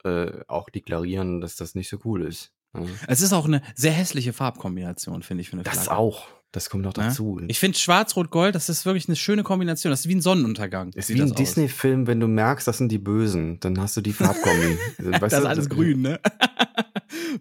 [0.03, 2.51] äh, auch deklarieren, dass das nicht so cool ist.
[2.73, 2.87] Ne?
[3.07, 6.27] Es ist auch eine sehr hässliche Farbkombination, finde ich, für eine Das auch.
[6.53, 7.05] Das kommt noch Ne?
[7.07, 7.41] dazu.
[7.47, 9.89] Ich finde Schwarz-Rot-Gold, das ist wirklich eine schöne Kombination.
[9.91, 10.93] Das ist wie ein Sonnenuntergang.
[10.93, 11.37] ist sieht wie ein das.
[11.37, 14.77] Disney-Film, wenn du merkst, das sind die Bösen, dann hast du die Farbkombi.
[14.99, 16.19] Weißt Das ist alles grün, ne?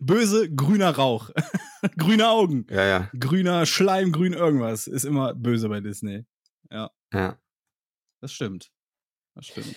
[0.01, 1.31] Böse, grüner Rauch.
[1.99, 2.67] Grüne Augen.
[2.71, 3.11] Ja, ja.
[3.19, 4.87] Grüner Schleim, grün irgendwas.
[4.87, 6.25] Ist immer böse bei Disney.
[6.71, 6.91] ja.
[8.21, 8.71] Das stimmt.
[9.35, 9.75] Das stimmt.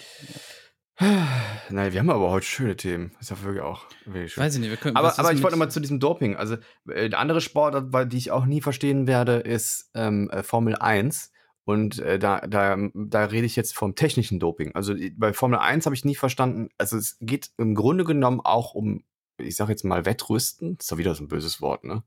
[0.99, 3.11] Nein, wir haben aber heute schöne Themen.
[3.19, 4.43] Ist ja wirklich auch wirklich schön.
[4.43, 4.95] Weiß ich nicht, wir können.
[4.95, 6.35] Aber, aber ich wollte noch mal zu diesem Doping.
[6.37, 6.55] Also,
[6.87, 10.75] äh, eine andere Sportart, weil- die ich auch nie verstehen werde, ist ähm, äh, Formel
[10.75, 11.31] 1.
[11.65, 14.73] Und äh, da, da, da rede ich jetzt vom technischen Doping.
[14.75, 16.69] Also äh, bei Formel 1 habe ich nie verstanden.
[16.77, 19.03] Also es geht im Grunde genommen auch um,
[19.37, 20.77] ich sage jetzt mal, Wettrüsten.
[20.79, 22.03] ist doch wieder so ein böses Wort, ne?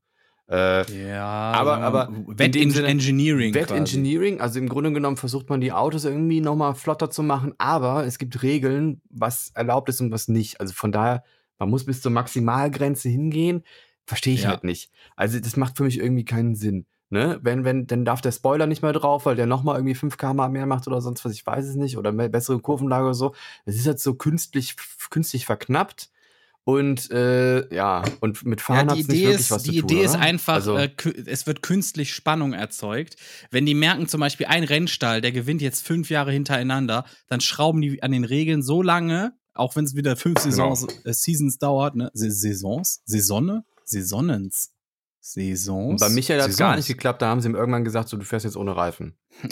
[0.50, 3.52] Äh, Ja, Aber- aber dem Sinne- Wettengineering.
[3.54, 8.06] Wettengineering, also im Grunde genommen versucht man die Autos irgendwie nochmal flotter zu machen, aber
[8.06, 10.61] es gibt Regeln, was erlaubt ist und was nicht.
[10.61, 11.22] Also von daher,
[11.58, 13.62] man muss bis zur Maximalgrenze hingehen,
[14.06, 14.48] verstehe ich Ja.
[14.50, 14.90] halt nicht.
[15.16, 16.87] Also das macht für mich irgendwie keinen Sinn.
[17.11, 17.38] Ne?
[17.42, 20.50] Wenn, wenn, dann darf der Spoiler nicht mehr drauf, weil der nochmal irgendwie 5 km
[20.52, 23.34] mehr macht oder sonst was, ich weiß es nicht, oder mehr, bessere Kurvenlage oder so.
[23.66, 24.76] Es ist halt so künstlich,
[25.11, 26.11] künstlich verknappt.
[26.68, 29.76] Und äh, ja, und mit Ja, Fahren die hat's nicht Idee, wirklich ist, was die
[29.76, 29.90] zu tun.
[29.90, 30.20] Idee ist oder?
[30.20, 30.90] einfach, Also, äh,
[31.24, 33.16] es wird künstlich Spannung erzeugt.
[33.50, 37.81] Wenn die merken zum Beispiel ein Rennstall, der gewinnt jetzt fünf Jahre hintereinander, dann schrauben
[37.81, 40.74] die an den Regeln so lange, auch wenn es wieder fünf Genau.
[40.74, 42.11] Saisons, äh, Seasons dauert, ne?
[42.12, 43.00] Sa- Saisons?
[43.07, 43.64] Saisonne?
[43.87, 44.70] Saisonens.
[45.20, 45.90] Saisons.
[45.90, 48.16] Und bei Michael hat es gar nicht geklappt, da haben sie ihm irgendwann gesagt, so,
[48.16, 49.14] du fährst jetzt ohne Reifen.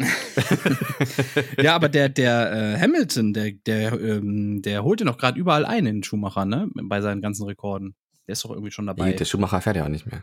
[1.61, 5.87] Ja, aber der, der äh, Hamilton, der, der, ähm, der holte noch gerade überall ein
[5.87, 6.68] in den Schumacher, ne?
[6.74, 7.94] Bei seinen ganzen Rekorden.
[8.26, 9.12] Der ist doch irgendwie schon dabei.
[9.12, 10.22] Der Schumacher fährt ja auch nicht mehr.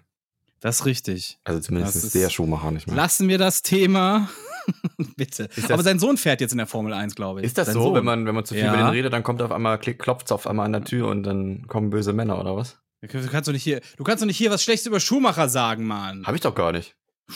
[0.59, 1.39] Das ist richtig.
[1.43, 2.95] Also zumindest ist der Schumacher nicht mehr.
[2.95, 4.29] Lassen wir das Thema.
[5.17, 5.49] Bitte.
[5.55, 7.45] Das- aber sein Sohn fährt jetzt in der Formel 1, glaube ich.
[7.45, 7.95] Ist das sein so, Sohn.
[7.95, 8.73] wenn man, wenn man zu viel Ja.
[8.73, 11.23] über den redet, dann kommt auf einmal, klopft es auf einmal an der Tür und
[11.23, 12.79] dann kommen böse Männer oder was?
[13.11, 15.85] Du kannst doch nicht hier, du kannst doch nicht hier was Schlechtes über Schumacher sagen,
[15.85, 16.25] Mann.
[16.25, 16.95] Hab ich doch gar nicht.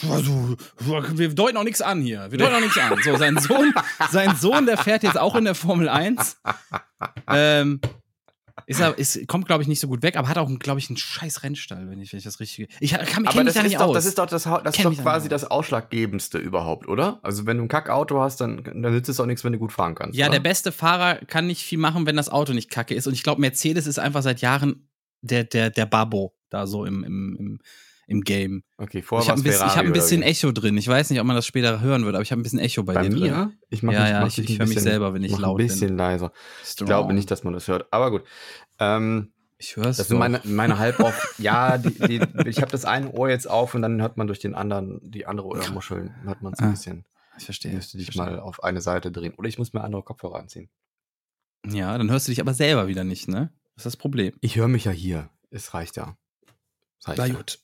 [0.09, 2.27] Also, wir deuten auch nichts an hier.
[2.29, 2.97] Wir deuten auch nichts an.
[3.03, 3.73] So, sein Sohn,
[4.11, 6.37] sein Sohn, der fährt jetzt auch in der Formel 1.
[7.27, 7.81] Ähm,
[8.65, 10.97] ist ist, kommt, glaube ich, nicht so gut weg, aber hat auch, glaube ich, einen
[10.97, 12.67] scheiß Rennstall, wenn ich, wenn ich das richtig.
[12.79, 13.93] Ich kann, mich das da nicht doch, aus.
[13.93, 17.19] das ist doch, das, das ist doch quasi das Ausschlaggebendste überhaupt, oder?
[17.23, 19.71] Also wenn du ein Kackauto hast, dann, dann nützt es auch nichts, wenn du gut
[19.71, 20.17] fahren kannst.
[20.17, 20.33] ja, oder?
[20.33, 23.07] der beste Fahrer kann nicht viel machen, wenn das Auto nicht kacke ist.
[23.07, 24.86] Und ich glaube, Mercedes ist einfach seit Jahren
[25.21, 27.59] der, der, der Babbo da so im, im, im,
[28.07, 28.63] im Game.
[28.77, 30.21] Okay, vorher Ich habe ein, bisschen, hab ein?
[30.23, 30.77] Echo drin.
[30.77, 32.83] Ich weiß nicht, ob man das später hören wird, aber ich habe ein bisschen Echo
[32.83, 33.19] bei, Bei dir drin.
[33.19, 33.53] mir?
[33.69, 35.55] Ich mach Ja, mich- ja, mach ich- ich ein hör mich selber, wenn ich laut
[35.55, 35.67] ein bin.
[35.67, 36.31] bisschen leiser.
[36.65, 37.87] Ich glaube nicht, dass man das hört.
[37.91, 38.23] Aber gut.
[38.79, 39.97] Ähm, Ich höre es.
[39.97, 41.35] das sind meine, meine halb auf.
[41.39, 44.39] ja, die, die, ich habe das eine Ohr jetzt auf und dann hört man durch
[44.39, 47.05] den anderen, die andere Ohrmuscheln, hört man es ein Ah, bisschen.
[47.39, 47.73] Ich verstehe.
[47.73, 49.33] Müsste dich mal auf eine Seite drehen.
[49.35, 50.69] Oder ich muss mir andere Kopfhörer anziehen.
[51.67, 53.51] Ja, dann hörst du dich aber selber wieder nicht, ne?
[53.77, 54.33] Das ist das Problem.
[54.41, 55.29] Ich höre mich ja hier.
[55.51, 56.17] Es reicht ja.
[56.99, 57.33] Es reicht ja.
[57.35, 57.59] gut.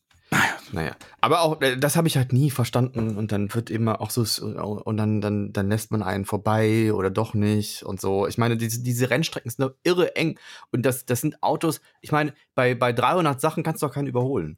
[0.71, 4.09] Naja, aber auch äh, das habe ich halt nie verstanden und dann wird immer auch
[4.09, 8.25] so s- und dann dann dann lässt man einen vorbei oder doch nicht und so.
[8.27, 10.39] Ich meine, diese diese Rennstrecken sind doch irre eng
[10.71, 11.81] und das das sind Autos.
[12.01, 14.57] Ich meine, bei bei 300 Sachen kannst du doch keinen überholen.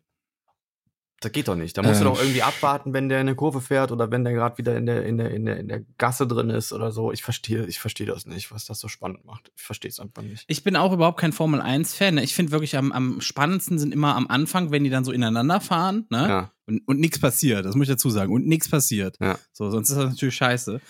[1.21, 1.77] Das geht doch nicht.
[1.77, 2.13] Da musst du Ähm.
[2.13, 4.85] doch irgendwie abwarten, wenn der in eine Kurve fährt oder wenn der gerade wieder in
[4.85, 7.11] der in der in der in der Gasse drin ist oder so.
[7.13, 9.49] Ich verstehe ich verstehe das nicht, was das so spannend macht.
[9.55, 10.43] Ich verstehe es einfach nicht.
[10.47, 12.15] Ich bin auch überhaupt kein Formel 1-Fan.
[12.15, 12.23] Ne?
[12.23, 15.61] Ich finde wirklich am, am spannendsten sind immer am Anfang, wenn die dann so ineinander
[15.61, 16.27] fahren, ne?
[16.27, 16.51] Ja.
[16.67, 18.33] Und, und nichts passiert, das muss ich dazu sagen.
[18.33, 19.17] Und nichts passiert.
[19.21, 19.37] Ja.
[19.53, 20.81] So, sonst ist das natürlich scheiße.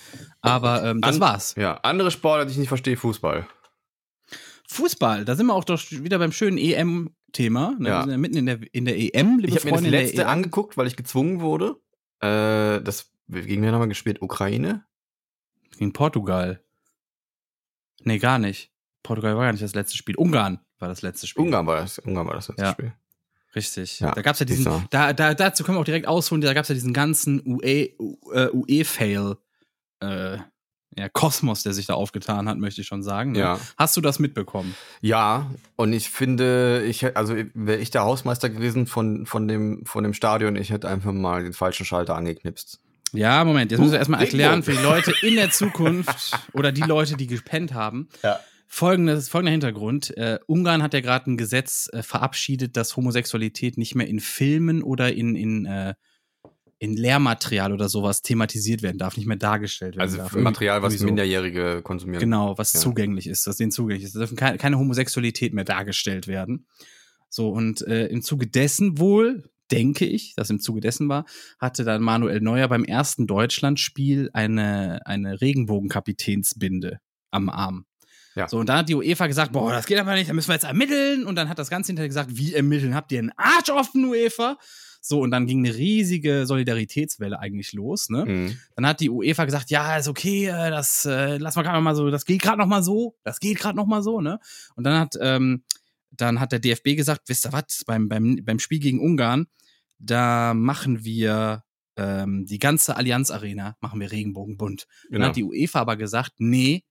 [0.41, 1.53] Aber ähm, das An- war's.
[1.57, 3.45] Ja, andere Sportler, die ich nicht verstehe, Fußball.
[4.67, 6.57] Fußball, da sind wir auch doch wieder beim schönen
[7.39, 7.75] EM-Thema.
[7.79, 7.89] Ne?
[7.89, 7.97] Ja.
[7.99, 10.21] Wir sind ja mitten in der, in der EM, liebe Ich habe mir das letzte
[10.23, 10.27] EM.
[10.27, 11.75] angeguckt, weil ich gezwungen wurde.
[12.21, 14.21] Äh, das gegen wen haben wir gespielt?
[14.21, 14.85] Ukraine?
[15.77, 16.61] Gegen Portugal.
[18.03, 18.71] Nee, gar nicht.
[19.03, 20.15] Portugal war gar nicht das letzte Spiel.
[20.15, 21.43] Ungarn war das letzte Spiel.
[21.43, 21.99] Ungarn war das.
[21.99, 22.71] Ungarn war das letzte Ja.
[22.73, 22.93] Spiel.
[23.55, 23.99] Richtig.
[24.01, 26.67] Ja, da gab's ja diesen, da, da, dazu können wir auch direkt ausholen, da gab's
[26.67, 27.89] ja diesen ganzen UE,
[28.33, 29.37] äh, UE-Fail,
[30.01, 30.39] äh,
[30.97, 33.33] ja, Kosmos, der sich da aufgetan hat, möchte ich schon sagen.
[33.33, 33.39] Ne?
[33.39, 33.59] Ja.
[33.77, 34.75] Hast du das mitbekommen?
[35.01, 40.03] Ja, und ich finde, ich also wäre ich der Hausmeister gewesen von, von, dem, von
[40.03, 42.79] dem Stadion, ich hätte einfach mal den falschen Schalter angeknipst.
[43.11, 46.71] Ja, Moment, jetzt müssen wir Uh, erstmal erklären für die Leute in der Zukunft oder
[46.71, 48.09] die Leute, die gepennt haben.
[48.23, 48.39] Ja.
[48.67, 50.15] Folgendes, folgender Hintergrund.
[50.17, 54.81] Äh, Ungarn hat ja gerade ein Gesetz äh, verabschiedet, dass Homosexualität nicht mehr in Filmen
[54.81, 55.93] oder in, in, äh,
[56.77, 60.31] in Lehrmaterial oder sowas thematisiert werden darf, nicht mehr dargestellt werden Also darf.
[60.31, 61.05] für Material, was so.
[61.05, 62.19] Minderjährige konsumieren.
[62.19, 62.79] Genau, was Ja.
[62.81, 64.15] zugänglich ist, das denen zugänglich ist.
[64.15, 66.67] Da dürfen keine, keine Homosexualität mehr dargestellt werden.
[67.29, 71.25] So, und äh, im Zuge dessen wohl, denke ich, dass im Zuge dessen war,
[71.59, 76.99] hatte dann Manuel Neuer beim ersten Deutschlandspiel eine, eine Regenbogenkapitänsbinde
[77.31, 77.85] am Arm.
[78.35, 78.47] Ja.
[78.49, 80.55] So, und dann hat die UEFA gesagt, boah, das geht aber nicht, da müssen wir
[80.55, 81.25] jetzt ermitteln.
[81.25, 82.93] Und dann hat das Ganze hinterher gesagt, wie ermitteln?
[82.93, 84.57] Habt ihr einen Arsch offen, UEFA?
[85.07, 88.25] So, und dann ging eine riesige Solidaritätswelle eigentlich los, ne?
[88.25, 88.57] Mhm.
[88.75, 91.95] Dann hat die UEFA gesagt, ja, ist okay, äh, das äh, lass mal gerade mal
[91.95, 94.39] so, das geht gerade noch mal so, das geht gerade noch mal so, ne?
[94.75, 95.63] Und dann hat ähm,
[96.09, 99.45] dann hat der DFB gesagt, wisst ihr was, beim beim beim Spiel gegen Ungarn,
[99.99, 101.63] da machen wir
[101.97, 104.87] ähm, die ganze Allianz Arena machen wir Regenbogenbunt.
[105.03, 105.27] Dann Genau.
[105.27, 106.83] hat die UEFA aber gesagt, nee,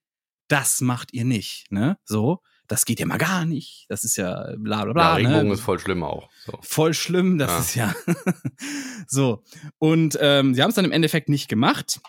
[0.47, 1.99] das macht ihr nicht, ne?
[2.05, 3.87] So, das geht ja mal gar nicht.
[3.89, 5.15] Das ist ja bla bla Ja, bla.
[5.15, 5.55] Regenbogen ne?
[5.55, 6.29] ist voll schlimm auch.
[6.47, 6.59] So.
[6.63, 7.59] voll schlimm, das Ja.
[7.61, 8.15] ist ja
[9.07, 9.43] so.
[9.79, 12.01] Und ähm, sie haben es dann im Endeffekt nicht gemacht.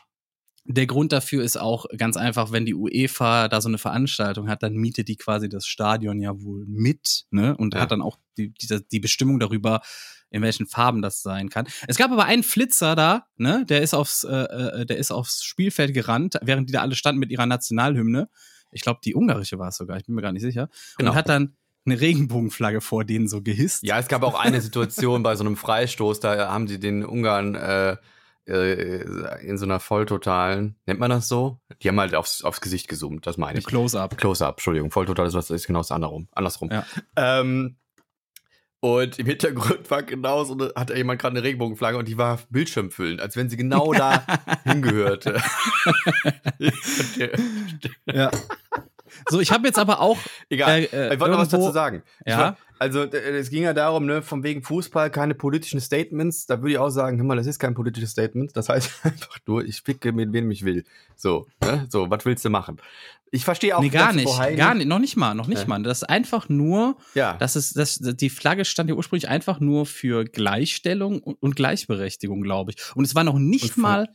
[0.67, 4.63] Der Grund dafür ist auch ganz einfach, wenn die UEFA da so eine Veranstaltung hat,
[4.63, 7.55] dann mietet die quasi das Stadion ja wohl mit, ne?
[7.55, 7.81] Und Ja.
[7.81, 9.81] hat dann auch die, die, die Bestimmung darüber,
[10.31, 11.67] in welchen Farben das sein kann.
[11.87, 13.63] Es gab aber einen Flitzer da, ne?
[13.69, 17.19] Der ist aufs, äh, äh, der ist aufs Spielfeld gerannt, während die da alle standen
[17.19, 18.27] mit ihrer Nationalhymne.
[18.75, 20.69] Ich glaube, die ungarische war es sogar, ich bin mir gar nicht sicher.
[20.97, 21.11] Genau.
[21.11, 23.83] Und hat dann eine Regenbogenflagge vor denen so gehisst.
[23.83, 27.55] Ja, es gab auch eine Situation bei so einem Freistoß, da haben sie den Ungarn
[27.55, 27.97] äh,
[28.47, 31.59] äh, in so einer volltotalen, nennt man das so?
[31.81, 33.65] Die haben halt aufs, aufs Gesicht gezoomt, das meine Eine ich.
[33.65, 34.17] Close-up.
[34.17, 36.27] Close-up, Entschuldigung, volltotal ist was ist genau das andersrum.
[36.31, 36.69] andersrum.
[36.71, 36.85] Ja.
[37.15, 37.77] Ähm,
[38.85, 42.37] und im Hintergrund war genau so eine, hatte jemand gerade eine Regenbogenflagge und die war
[42.51, 44.23] bildschirmfüllend, als wenn sie genau da
[44.63, 45.41] hingehörte.
[48.05, 48.29] Ja.
[49.29, 50.17] So, ich habe jetzt aber auch.
[50.49, 50.81] Egal.
[50.81, 52.03] Äh, äh, ich wollte noch was dazu sagen.
[52.25, 52.37] Ja?
[52.37, 56.45] war- also äh, es ging ja darum, ne, von wegen Fußball keine politischen Statements.
[56.45, 58.55] Da würde ich auch sagen, hör mal, das ist kein politisches Statement.
[58.57, 60.83] Das heißt einfach nur, ich ficke mit wem ich will.
[61.15, 61.85] So, ne?
[61.89, 62.77] so, was willst du machen?
[63.31, 64.27] Ich verstehe auch Nee, gar nicht.
[64.57, 64.87] Gar nicht.
[64.87, 65.67] Noch nicht mal, noch nicht Ja.
[65.67, 65.81] mal.
[65.83, 69.85] Das ist einfach nur, Ja, das ist, das, die Flagge stand ja ursprünglich einfach nur
[69.85, 72.95] für Gleichstellung und, Gleichberechtigung, glaube ich.
[72.95, 74.07] Und es war noch nicht mal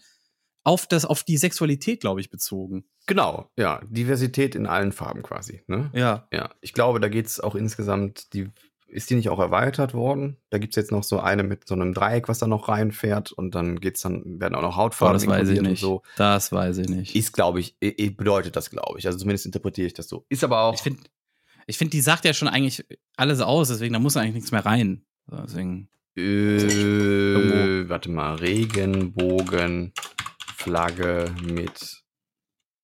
[0.64, 2.84] auf das, auf die Sexualität, glaube ich, bezogen.
[3.06, 3.50] genau.
[3.56, 5.62] Ja, Diversität in allen Farben quasi.
[5.66, 5.90] Ne?
[5.94, 6.28] Ja.
[6.32, 8.50] Ja, ich glaube, da geht es auch insgesamt, die
[8.92, 10.36] ist die nicht auch erweitert worden?
[10.50, 13.30] Da gibt es jetzt noch so eine mit so einem Dreieck, was da noch reinfährt
[13.32, 15.80] und dann geht's dann, werden auch noch Hautfarben das weiß ich nicht.
[15.80, 16.02] so.
[16.16, 17.14] Das weiß ich nicht.
[17.14, 19.06] Ist, glaube ich, bedeutet das, glaube ich.
[19.06, 20.26] Also zumindest interpretiere ich das so.
[20.28, 20.74] Ist aber auch.
[20.74, 21.00] Ich finde,
[21.66, 22.84] ich find, die sagt ja schon eigentlich
[23.16, 25.04] alles aus, deswegen da muss eigentlich nichts mehr rein.
[25.30, 25.88] Deswegen.
[26.16, 29.92] äh, warte mal, Regenbogen,
[30.60, 32.02] Flagge mit.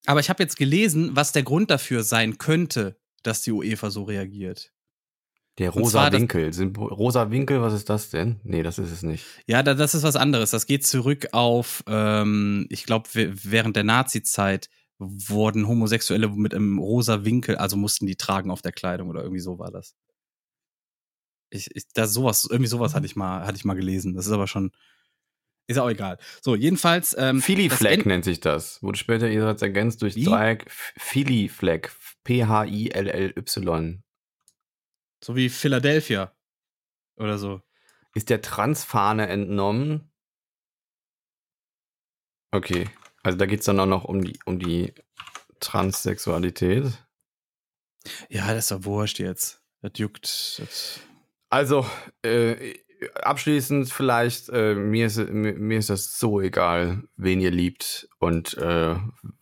[0.07, 4.05] Aber ich habe jetzt gelesen, was der Grund dafür sein könnte, dass die UEFA so
[4.05, 4.73] reagiert.
[5.59, 6.53] Der rosa Winkel.
[6.53, 8.41] Sind, rosa Winkel, was ist das denn?
[8.45, 9.27] Nee, das ist es nicht.
[9.47, 10.51] Ja, da, das ist was anderes.
[10.51, 17.25] Das geht zurück auf, ähm, ich glaube, während der Nazi-Zeit wurden Homosexuelle mit einem rosa
[17.25, 19.95] Winkel, also mussten die tragen auf der Kleidung oder irgendwie so war das.
[21.51, 24.15] Ich, ich da sowas, irgendwie sowas hatte ich mal, hatte ich mal gelesen.
[24.15, 24.73] Das ist aber schon,
[25.67, 26.19] ist auch egal.
[26.41, 27.17] So, jedenfalls.
[27.19, 28.83] Ähm, Philly Flag nennt sich das.
[28.83, 30.25] Wurde später ihrerseits ergänzt durch Wie?
[30.25, 31.91] Dreieck Philly Flag.
[32.25, 34.03] P-H-I-L-L-Y.
[35.23, 36.33] So wie Philadelphia.
[37.17, 37.63] Oder so.
[38.15, 40.13] Ist der Transfahne entnommen?
[42.53, 42.89] Okay.
[43.23, 44.95] Also da geht es dann auch noch um die, um die
[45.61, 46.93] Transsexualität.
[48.29, 49.63] Ja, das ist doch wurscht jetzt.
[49.83, 50.59] Das juckt.
[50.59, 51.01] Das
[51.49, 51.87] Also,
[52.23, 52.75] äh,
[53.15, 58.57] abschließend vielleicht, äh, mir, ist, mir, mir ist das so egal, wen ihr liebt und
[58.59, 58.95] äh,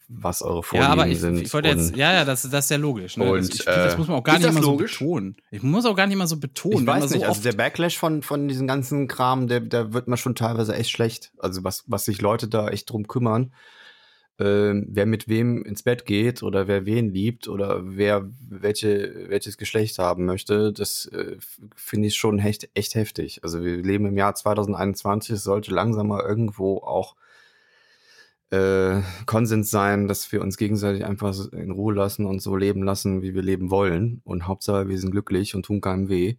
[0.08, 1.40] was eure Vorlieben ja, aber ich, sind.
[1.40, 3.16] ich wollte jetzt, ja, ja, das, das ist ja logisch.
[3.16, 3.30] Ne?
[3.30, 4.98] und, das, ich, finde, das äh, muss man auch gar nicht immer logisch?
[4.98, 5.36] so betonen.
[5.50, 6.80] Ich muss auch gar nicht immer so betonen.
[6.80, 9.92] ich weiß so nicht, also oft- der Backlash von, von diesem ganzen Kram, der, der
[9.92, 11.32] wird man schon teilweise echt schlecht.
[11.38, 13.52] Also was, was sich Leute da echt drum kümmern,
[14.38, 19.56] ähm, wer mit wem ins Bett geht oder wer wen liebt oder wer welche, welches
[19.58, 21.36] Geschlecht haben möchte, das äh,
[21.76, 23.40] finde ich schon echt, echt heftig.
[23.44, 27.14] Also wir leben im Jahr 2021, es sollte langsam mal irgendwo auch
[28.50, 33.22] äh, Konsens sein, dass wir uns gegenseitig einfach in Ruhe lassen und so leben lassen,
[33.22, 34.20] wie wir leben wollen.
[34.24, 36.36] Und Hauptsache, wir sind glücklich und tun keinem weh.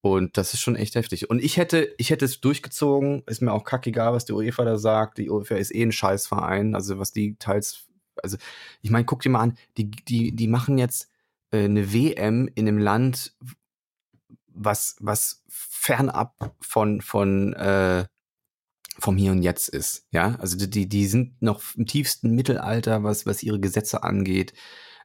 [0.00, 1.28] Und das ist schon echt heftig.
[1.28, 4.78] Und ich hätte, ich hätte es durchgezogen, ist mir auch kackegal, was die UEFA da
[4.78, 5.18] sagt.
[5.18, 7.86] Die UEFA ist eh ein Scheißverein, also was die teils,
[8.22, 8.36] also
[8.80, 11.10] ich meine, guck dir mal an, die, die, die machen jetzt
[11.50, 13.34] äh, eine WM in einem Land,
[14.48, 18.06] was, was fernab von, von, äh,
[19.00, 20.06] vom Hier und Jetzt ist.
[20.10, 24.52] Ja, also die- die, sind noch im tiefsten Mittelalter, was, was ihre Gesetze angeht.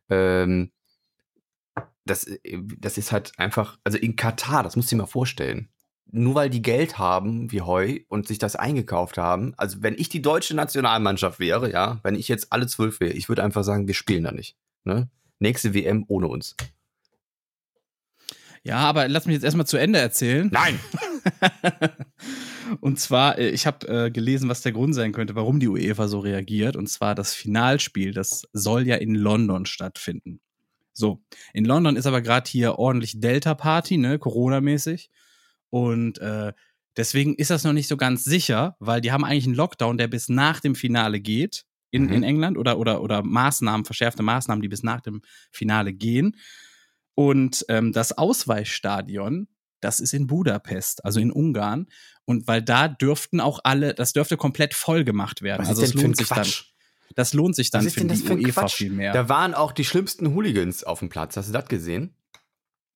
[0.09, 0.71] Ähm,
[2.05, 5.69] das, äh, das ist halt einfach, also in Katar, das musst du dir mal vorstellen.
[6.11, 10.09] Nur weil die Geld haben wie Heu und sich das eingekauft haben, also wenn ich
[10.09, 13.87] die deutsche Nationalmannschaft wäre, ja, wenn ich jetzt alle zwölf wäre, ich würde einfach sagen,
[13.87, 14.55] wir spielen da nicht.
[14.83, 15.09] Ne?
[15.39, 16.55] Nächste WM ohne uns.
[18.63, 20.49] ja, aber lass mich jetzt erstmal zu Ende erzählen.
[20.51, 20.79] Nein!
[22.81, 26.07] Und zwar, äh, ich habe äh, gelesen, was der Grund sein könnte, warum die UEFA
[26.07, 26.75] so reagiert.
[26.75, 30.41] Und zwar das Finalspiel, das soll ja in London stattfinden.
[30.93, 35.09] So, in London ist aber gerade hier ordentlich Delta-Party, ne, Corona-mäßig.
[35.69, 36.53] Und äh,
[36.97, 40.07] deswegen ist das noch nicht so ganz sicher, weil die haben eigentlich einen Lockdown, der
[40.07, 42.13] bis nach dem Finale geht in, Mhm.
[42.13, 46.37] in England oder, oder, oder Maßnahmen, verschärfte Maßnahmen, die bis nach dem Finale gehen.
[47.15, 49.47] Und ähm, das Ausweichstadion,
[49.81, 51.87] das ist in Budapest, also in Ungarn.
[52.25, 55.61] Und weil da dürften auch alle, das dürfte komplett voll gemacht werden.
[55.61, 56.47] Was also ist es denn ein lohnt sich dann.
[57.15, 58.75] Das lohnt sich dann Was ist für denn das die für ein UEFA Quatsch?
[58.75, 59.13] viel mehr.
[59.13, 61.37] Da waren auch die schlimmsten Hooligans auf dem Platz.
[61.37, 62.15] Hast du das gesehen?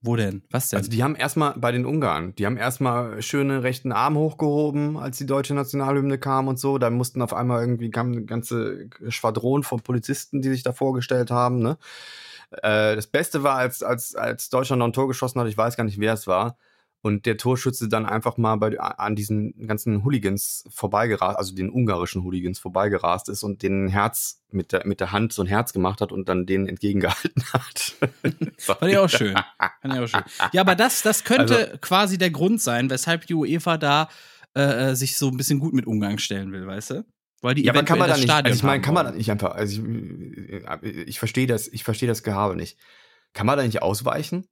[0.02, 0.44] Wo denn?
[0.52, 0.78] Was denn?
[0.78, 5.18] Also die haben erstmal bei den Ungarn, die haben erstmal schöne rechten Arm hochgehoben, als
[5.18, 6.78] die deutsche Nationalhymne kam und so.
[6.78, 11.32] Da mussten auf einmal irgendwie kam eine ganze Schwadron von Polizisten, die sich da vorgestellt
[11.32, 11.60] haben.
[11.60, 11.78] Ne?
[12.52, 15.76] Äh, das Beste war, als, als, als Deutschland noch ein Tor geschossen hat, ich weiß
[15.76, 16.58] gar nicht, wer es war.
[17.08, 22.24] Und der Torschütze dann einfach mal bei, an diesen ganzen Hooligans vorbeigerast, also den ungarischen
[22.24, 26.02] Hooligans vorbeigerast ist und den Herz mit der, mit der Hand so ein Herz gemacht
[26.02, 27.96] hat und dann denen entgegengehalten hat.
[28.58, 29.36] Fand ich auch schön.
[29.82, 30.24] Fand ich auch schön.
[30.52, 34.10] Ja, aber das, das könnte Also- quasi der Grund sein, weshalb die UEFA da
[34.54, 37.06] äh, sich so ein bisschen gut mit Umgang stellen will, weißt du?
[37.42, 39.12] Weil die Ja, aber kann man das nicht, Stadion also ich meine, kann man da
[39.12, 39.82] nicht einfach, also
[40.82, 42.78] ich, ich verstehe das, ich verstehe das Gehabe nicht.
[43.34, 44.48] Kann man da nicht ausweichen?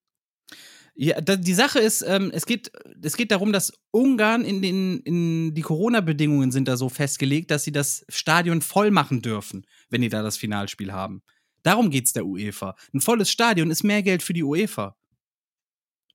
[0.98, 2.72] Ja, da, die Sache ist, ähm, es, geht,
[3.04, 7.66] es geht darum, dass Ungarn in den in die Corona-Bedingungen sind da so festgelegt, dass
[7.66, 11.22] sie das Stadion voll machen dürfen, wenn die da das Finalspiel haben.
[11.64, 12.76] Darum geht's der UEFA.
[12.94, 14.96] Ein volles Stadion ist mehr Geld für die UEFA.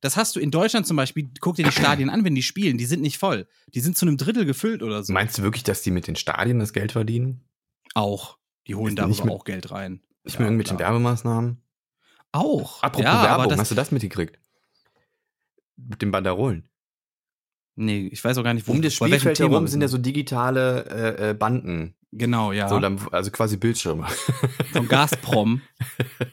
[0.00, 2.78] Das hast du in Deutschland zum Beispiel, guck dir die Stadien an, wenn die spielen,
[2.78, 3.46] die sind nicht voll.
[3.74, 5.12] Die sind zu einem Drittel gefüllt oder so.
[5.12, 7.44] Meinst du wirklich, dass die mit den Stadien das Geld verdienen?
[7.94, 8.38] Auch.
[8.66, 10.00] Die holen darüber mit- auch Geld rein.
[10.24, 10.90] Nicht Ja, mit irgendwelchen klar.
[10.92, 11.60] Werbemaßnahmen?
[12.32, 12.82] Auch.
[12.82, 14.38] Apropos ja, aber Werbung, das, hast du das mitgekriegt?
[15.88, 16.68] Mit den Banderolen.
[17.76, 19.96] Nee, ich weiß auch gar nicht, wo Um das bei Spielfeld herum sind ja so
[19.96, 21.94] digitale äh, äh, Banden.
[22.12, 22.68] Genau, ja.
[22.68, 24.06] So, dann, also quasi Bildschirme.
[24.72, 25.62] Von Gazprom.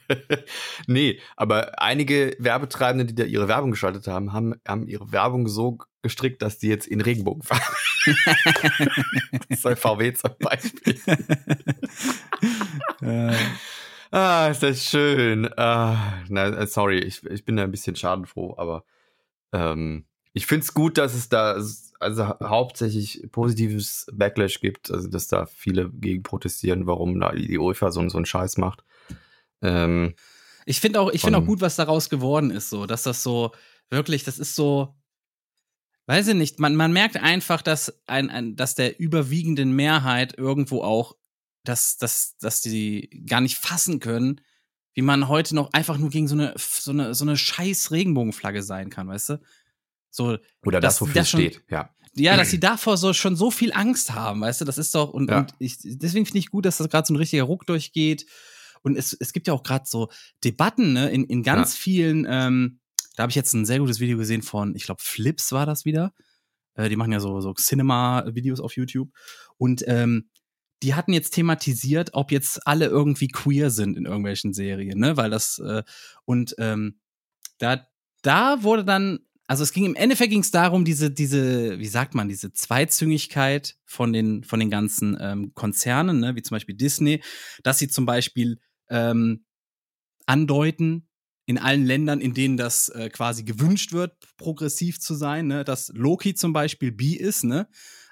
[0.86, 5.78] nee, aber einige Werbetreibende, die da ihre Werbung geschaltet haben, haben, haben ihre Werbung so
[6.02, 7.62] gestrickt, dass die jetzt in Regenbogen fahren.
[9.48, 10.98] das soll VW zum Beispiel.
[14.10, 15.48] Ah, ist das schön.
[15.56, 18.84] Ah, na, sorry, ich, ich bin da ein bisschen schadenfroh, aber
[19.52, 21.60] ähm, ich finde es gut, dass es da
[22.00, 27.58] also hau- hauptsächlich positives Backlash gibt, also dass da viele gegen protestieren, warum da die
[27.58, 28.84] UEFA so, so einen Scheiß macht.
[29.62, 30.14] Ähm,
[30.66, 33.52] ich finde auch, ich finde auch gut, was daraus geworden ist, so, dass das so
[33.90, 34.94] wirklich, das ist so,
[36.06, 40.82] weiß ich nicht, man, man merkt einfach, dass ein, ein dass der überwiegenden Mehrheit irgendwo
[40.82, 41.16] auch,
[41.64, 44.40] dass, dass, dass die gar nicht fassen können,
[44.98, 48.64] wie man heute noch einfach nur gegen so eine, so eine, so eine scheiß Regenbogenflagge
[48.64, 49.40] sein kann, weißt du?
[50.10, 51.94] So, oder das, Das- wofür das schon- steht, ja.
[52.14, 55.10] Ja, dass sie davor so schon so viel Angst haben, weißt du, das ist doch
[55.10, 55.38] und, Ja.
[55.38, 58.26] und ich, deswegen finde ich gut, dass das gerade so ein richtiger Ruck durchgeht
[58.82, 60.08] und es, es gibt ja auch gerade so
[60.42, 62.26] Debatten ne, in, in ganz vielen.
[62.28, 62.80] Ähm,
[63.14, 65.84] da habe ich jetzt ein sehr gutes Video gesehen von, ich glaube Flips war das
[65.84, 66.12] wieder.
[66.74, 69.10] Äh, die machen ja so so Cinema-Videos auf YouTube
[69.58, 70.28] und ähm,
[70.82, 75.30] die hatten jetzt thematisiert, ob jetzt alle irgendwie queer sind in irgendwelchen Serien, ne, weil
[75.30, 75.82] das äh,
[76.24, 77.00] und ähm,
[77.58, 77.86] da
[78.22, 82.14] da wurde dann also es ging im Endeffekt ging es darum, diese, diese, wie sagt
[82.14, 87.22] man, diese Zweizüngigkeit von den, von den ganzen ähm, Konzernen, ne, wie zum Beispiel Disney,
[87.62, 88.60] dass sie zum Beispiel
[88.90, 89.46] ähm,
[90.26, 91.08] andeuten,
[91.46, 95.90] in allen Ländern, in denen das äh, quasi gewünscht wird, progressiv zu sein, ne, dass
[95.94, 97.68] Loki zum Beispiel bi ist, ne,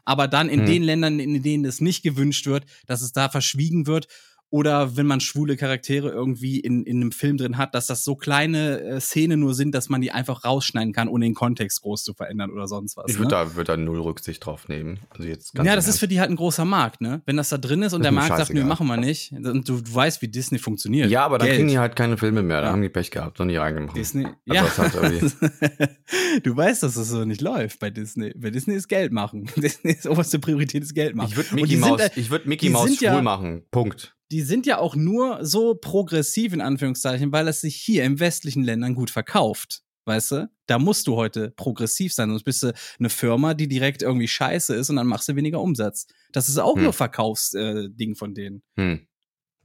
[0.06, 0.66] aber dann in Hm.
[0.66, 4.08] den Ländern, in denen es nicht gewünscht wird, dass es da verschwiegen wird
[4.50, 8.14] oder wenn man schwule Charaktere irgendwie in, in einem Film drin hat, dass das so
[8.14, 12.04] kleine äh, Szenen nur sind, dass man die einfach rausschneiden kann, ohne den Kontext groß
[12.04, 13.06] zu verändern oder sonst was.
[13.08, 13.20] Ich ne?
[13.20, 15.00] würde da, würd da null Rücksicht drauf nehmen.
[15.10, 16.00] Also jetzt ganz ja, das ist Ernst.
[16.00, 17.22] für die halt ein großer Markt, ne?
[17.26, 19.32] Wenn das da drin ist und Ist der Markt sagt, nö, machen wir nicht.
[19.32, 21.10] Und du, du weißt, wie Disney funktioniert.
[21.10, 21.58] Ja, aber dann Geld.
[21.58, 22.60] kriegen die halt keine Filme mehr.
[22.60, 22.72] Da Ja.
[22.72, 23.96] haben die Pech gehabt und nie reingemacht.
[23.96, 24.26] Disney.
[24.48, 24.62] Also ja.
[24.76, 25.86] das irgendwie-
[26.44, 28.32] du weißt, dass das so nicht läuft bei Disney.
[28.36, 29.50] Bei Disney ist Geld machen.
[29.56, 31.28] Disney ist oberste Priorität ist Geld machen.
[31.30, 33.62] Ich würde Mickey die sind, Maus, äh, ich würd Mickey die Maus schwul ja- machen.
[33.70, 34.15] Punkt.
[34.32, 38.62] Die sind ja auch nur so progressiv in Anführungszeichen, weil es sich hier im westlichen
[38.64, 39.82] Ländern gut verkauft.
[40.04, 40.50] Weißt du?
[40.66, 44.74] Da musst du heute progressiv sein, sonst bist du eine Firma, die direkt irgendwie scheiße
[44.74, 46.06] ist und dann machst du weniger Umsatz.
[46.32, 46.84] Das ist auch Hm.
[46.84, 48.62] nur Verkaufsding äh, von denen.
[48.76, 49.06] Hm,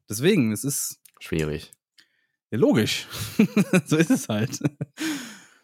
[0.09, 1.71] Deswegen, es ist schwierig.
[2.51, 3.07] ja, logisch.
[3.85, 4.59] so ist es halt.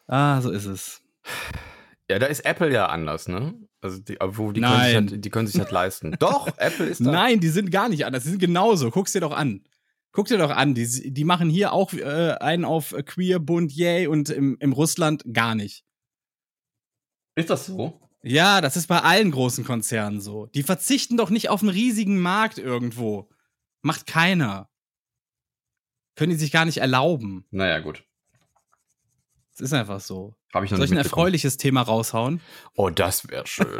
[0.08, 1.02] ah, so ist es.
[2.10, 3.54] Ja, da ist Apple ja anders, ne?
[3.82, 6.16] Also die, obwohl die, können sich, halt, die können sich halt leisten.
[6.20, 7.12] Doch, Apple ist da.
[7.12, 8.24] Nein, die sind gar nicht anders.
[8.24, 8.90] Die sind genauso.
[8.92, 9.64] Guck's dir doch an.
[10.12, 10.74] Guck dir doch an.
[10.74, 15.24] Die, die machen hier auch äh, einen auf Queer, Bunt, Yay und im, im Russland
[15.32, 15.84] gar nicht.
[17.36, 18.02] Ist das so?
[18.24, 20.48] Ja, das ist bei allen großen Konzernen so.
[20.48, 23.30] Die verzichten doch nicht auf einen riesigen Markt irgendwo.
[23.84, 24.70] Macht keiner.
[26.16, 27.46] Können die sich gar nicht erlauben.
[27.52, 28.04] Naja, gut.
[29.54, 30.36] Es ist einfach so.
[30.54, 32.42] Habe ich noch Soll ich ein erfreuliches Thema raushauen?
[32.76, 33.78] Oh, das wäre schön.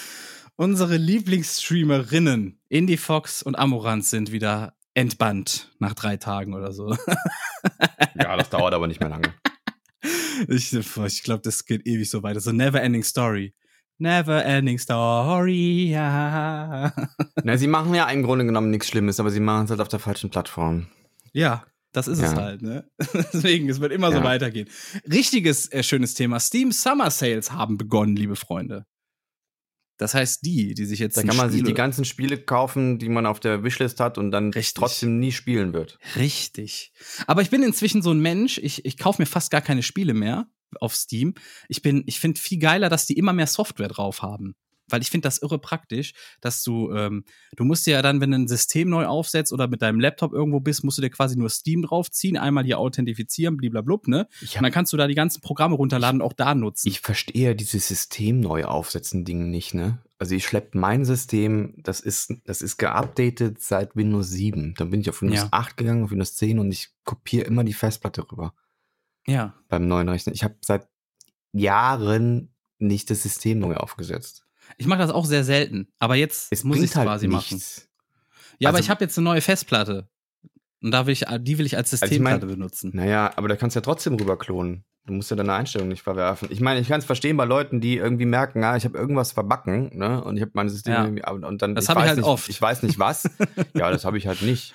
[0.56, 6.94] Unsere Lieblingsstreamerinnen Indie Fox und Amorant sind wieder entbannt nach drei Tagen oder so.
[8.14, 9.34] ja, das dauert aber nicht mehr lange.
[10.48, 12.40] Ich, ich glaube, das geht ewig so weiter.
[12.40, 13.54] So Never Ending Story.
[13.98, 15.90] Never Ending Story.
[15.90, 16.94] Ja.
[17.44, 19.88] Na, sie machen ja im Grunde genommen nichts Schlimmes, aber sie machen es halt auf
[19.88, 20.86] der falschen Plattform.
[21.34, 22.36] Ja, das ist es Ja.
[22.36, 22.88] halt, ne?
[23.32, 24.24] Deswegen, es wird immer so Ja.
[24.24, 24.68] weitergehen.
[25.10, 26.38] Richtiges, äh, schönes Thema.
[26.40, 28.86] Steam Summer Sales haben begonnen, liebe Freunde.
[29.98, 33.10] Das heißt, die, die sich jetzt Da kann man sich die ganzen Spiele kaufen, die
[33.10, 34.72] man auf der Wishlist hat und dann Richtig.
[34.74, 35.98] trotzdem nie spielen wird.
[36.16, 36.90] Richtig.
[37.26, 40.14] Aber ich bin inzwischen so ein Mensch, ich, ich kaufe mir fast gar keine Spiele
[40.14, 40.46] mehr
[40.80, 41.34] auf Steam.
[41.68, 44.54] Ich bin, ich finde viel geiler, dass die immer mehr Software drauf haben.
[44.92, 47.24] Weil ich finde das irre praktisch, dass du, ähm,
[47.56, 50.32] du musst dir ja dann, wenn du ein System neu aufsetzt oder mit deinem Laptop
[50.32, 54.28] irgendwo bist, musst du dir quasi nur Steam draufziehen, einmal hier authentifizieren, bliblablub, ne?
[54.40, 56.88] Ich, Und dann kannst du da die ganzen Programme runterladen und auch da nutzen.
[56.88, 59.98] ich verstehe dieses System neu aufsetzen Ding nicht, ne?
[60.18, 64.74] Also ich schleppe mein System, das ist, das ist geupdatet seit Windows 7.
[64.76, 65.48] Dann bin ich auf Windows Ja.
[65.50, 68.52] 8 gegangen, auf Windows 10 und ich kopiere immer die Festplatte rüber
[69.26, 69.54] ja.
[69.68, 70.32] beim neuen Rechner.
[70.32, 70.88] Ich habe seit
[71.52, 74.46] Jahren nicht das System neu aufgesetzt.
[74.78, 75.88] Ich mache das auch sehr selten.
[75.98, 77.54] Aber jetzt Es muss ich es halt quasi machen.
[77.54, 77.88] nichts.
[78.58, 80.08] Ja, aber Also- ich habe jetzt eine neue Festplatte.
[80.82, 82.90] Und da will ich, die will ich als Also ich mein- benutzen.
[82.94, 84.84] Naja, aber da kannst du ja trotzdem rüber klonen.
[85.06, 86.48] Du musst ja deine Einstellung nicht verwerfen.
[86.50, 89.32] Ich meine, ich kann es verstehen bei Leuten, die irgendwie merken, ah, ich habe irgendwas
[89.32, 90.22] verbacken, ne?
[90.22, 91.04] Und ich habe mein System Ja.
[91.04, 92.48] irgendwie, und und dann Das ich hab ich weiß halt nicht, oft.
[92.48, 93.24] Ich weiß nicht was.
[93.74, 94.74] ja, das habe ich halt nicht.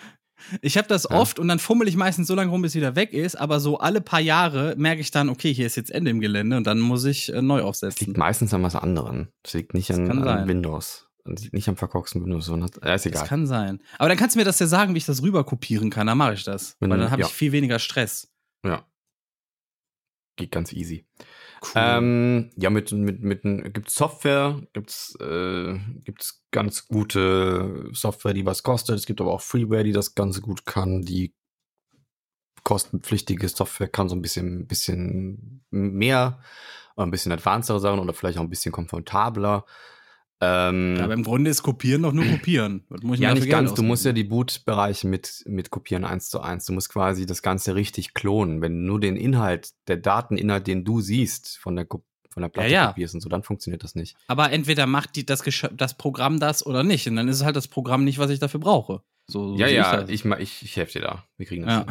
[0.62, 1.18] Ich habe das Ja.
[1.18, 3.60] oft und dann fummel ich meistens so lange rum, bis es wieder weg ist, aber
[3.60, 6.66] so alle paar Jahre merke ich dann, okay, hier ist jetzt Ende im Gelände und
[6.68, 8.08] dann muss ich äh, neu Das aufsetzen.
[8.08, 9.30] liegt meistens an was anderem.
[9.44, 10.48] Das liegt nicht Das an, an.
[10.48, 11.08] Windows.
[11.28, 12.46] Das liegt nicht am verkorksten Windows.
[12.46, 13.28] sondern- Ja, ist Das egal.
[13.28, 13.82] kann sein.
[13.98, 16.18] Aber dann kannst du mir das ja sagen, wie ich das rüber kopieren kann, dann
[16.18, 16.76] mache ich das.
[16.80, 17.28] Wenn Weil dann habe ja.
[17.28, 18.32] ich viel weniger Stress.
[18.64, 18.86] Ja.
[20.36, 21.06] Geht ganz easy.
[21.62, 21.72] Cool.
[21.76, 28.64] Ähm, ja, mit, mit, mit gibt's Software, gibt's, äh, gibt's ganz gute Software, die was
[28.64, 28.96] kostet.
[28.98, 31.02] Es gibt aber auch Freeware, die das ganz gut kann.
[31.02, 31.34] Die
[32.64, 36.40] kostenpflichtige Software kann so ein bisschen, bisschen mehr,
[36.96, 39.66] ein bisschen advancedere Sachen oder vielleicht auch ein bisschen komfortabler.
[40.42, 42.84] Ähm, aber im Grunde ist Kopieren doch nur Kopieren.
[43.16, 43.74] Ja, nicht ganz.
[43.74, 46.66] Du musst ja die Boot-Bereiche mit, mit kopieren eins zu eins.
[46.66, 48.62] Du musst quasi das Ganze richtig klonen.
[48.62, 52.70] Wenn du nur den Inhalt, der Dateninhalt, den du siehst, von der, von der Platte
[52.70, 52.88] Ja, ja.
[52.88, 54.18] kopierst und so, dann funktioniert das nicht.
[54.28, 55.42] Aber entweder macht die, das,
[55.74, 57.08] das Programm das oder nicht.
[57.08, 59.02] Und dann ist es halt das Programm nicht, was ich dafür brauche.
[59.28, 60.10] So, so ja, ja, das.
[60.10, 61.26] ich, ich, ich helfe dir da.
[61.38, 61.86] Wir kriegen das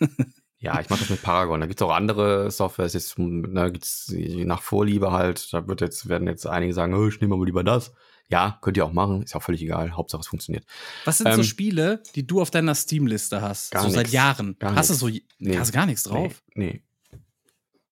[0.00, 0.06] ja.
[0.62, 1.60] Ja, ich mache das mit Paragon.
[1.60, 5.52] Da gibt's auch andere Softwares, jetzt, da gibt's je nach Vorliebe halt.
[5.52, 7.92] Da wird jetzt, werden jetzt einige sagen, oh, ich nehme aber lieber das.
[8.28, 9.96] Ja, könnt ihr auch machen, ist auch völlig egal.
[9.96, 10.64] Hauptsache es funktioniert.
[11.04, 13.72] Was sind so Ähm, Spiele, die du auf deiner Steam-Liste hast?
[13.72, 14.12] Gar so seit nix.
[14.12, 14.56] Jahren.
[14.60, 15.00] Gar hast du nix.
[15.00, 15.08] so,
[15.38, 15.58] Nee.
[15.58, 16.42] hast du gar nichts drauf?
[16.54, 16.64] Nee.
[16.66, 16.82] nee.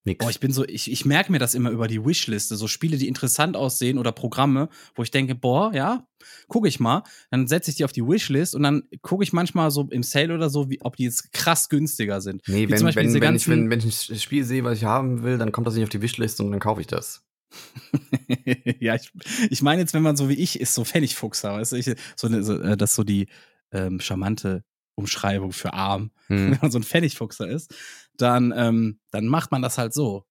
[0.04, 0.24] Nix.
[0.24, 2.96] Boah, ich bin so, ich, ich merke mir das immer über die Wishliste, so Spiele,
[2.96, 6.06] die interessant aussehen oder Programme, wo ich denke, boah, ja,
[6.48, 9.70] gucke ich mal, dann setze ich die auf die Wishlist und dann gucke ich manchmal
[9.70, 12.42] so im Sale oder so, wie, ob die jetzt krass günstiger sind.
[12.46, 14.78] Nee, Wie wenn, zum Beispiel wenn, wenn, ich, wenn, wenn ich ein Spiel sehe, was
[14.78, 17.22] ich haben will, dann kommt das nicht auf die Wishlist und dann kaufe ich das.
[18.80, 19.12] ja, ich,
[19.50, 22.26] ich meine jetzt, wenn man so wie ich ist, so Pfennigfuchser, weißt du, ich, so,
[22.26, 23.26] eine, so äh, das ist so die
[23.72, 24.64] ähm, charmante
[25.00, 26.10] Umschreibung für arm.
[26.28, 26.52] Hm.
[26.52, 27.74] Wenn man so ein Pfennigfuchser ist,
[28.16, 30.24] dann, ähm, dann macht man das halt so.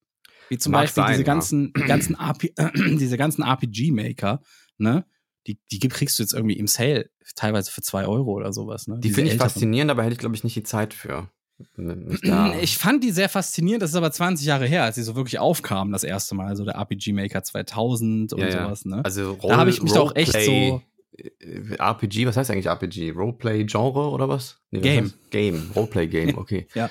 [0.48, 1.26] Wie zum Mag Beispiel sein, diese ja.
[1.26, 2.54] ganzen, die ganzen, RP,
[3.00, 4.42] diese ganzen RPG-Maker,
[4.78, 5.06] ne?
[5.46, 8.98] Die, die kriegst du jetzt irgendwie im Sale, teilweise für zwei Euro oder sowas, ne?
[9.00, 9.50] Die finde ich älteren.
[9.52, 11.30] faszinierend, aber hätte ich, glaube ich, nicht die Zeit für.
[12.62, 15.40] Ich fand die sehr faszinierend, das ist aber 20 Jahre her, als sie so wirklich
[15.40, 18.64] aufkamen, das erste Mal, so der RPG Maker 2000 und Ja, ja.
[18.66, 19.04] sowas, ne?
[19.04, 20.82] also Da habe ich mich doch echt Roleplay- so-
[21.78, 23.12] RPG, was heißt eigentlich RPG?
[23.12, 24.62] Roleplay-Genre oder was?
[24.72, 25.06] Nee, was Game.
[25.06, 26.68] heißt- Game, Roleplay-Game, okay.
[26.76, 26.90] Ja.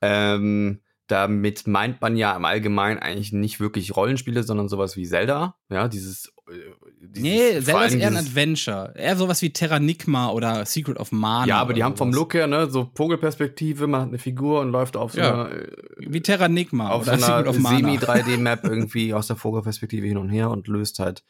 [0.00, 5.56] Ähm, damit meint man ja im Allgemeinen eigentlich nicht wirklich Rollenspiele, sondern sowas wie Zelda.
[5.68, 6.32] Ja, dieses.
[6.48, 6.52] äh,
[7.00, 8.94] dieses Nee, Zelda ist eher ein Adventure.
[8.96, 11.46] Eher sowas wie Terranigma oder Secret of Mana.
[11.46, 12.20] Ja, aber die haben vom sowas.
[12.20, 15.44] Look her, ne, so Vogelperspektive, man hat eine Figur und läuft auf so Ja.
[15.44, 15.66] einer, äh,
[15.98, 17.76] Wie Terranigma auf so einer of Mana.
[17.78, 21.22] Semi-3D-Map irgendwie aus der Vogelperspektive hin und her und löst halt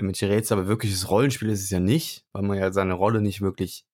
[0.00, 0.58] irgendwelche Rätsel.
[0.58, 3.84] Aber wirkliches Rollenspiel ist es ja nicht, weil man ja seine Rolle nicht wirklich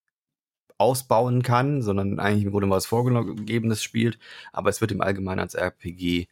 [0.79, 4.19] ausbauen kann, sondern eigentlich im Grunde was Vorgegebenes spielt.
[4.53, 6.29] Aber es wird im Allgemeinen als RPG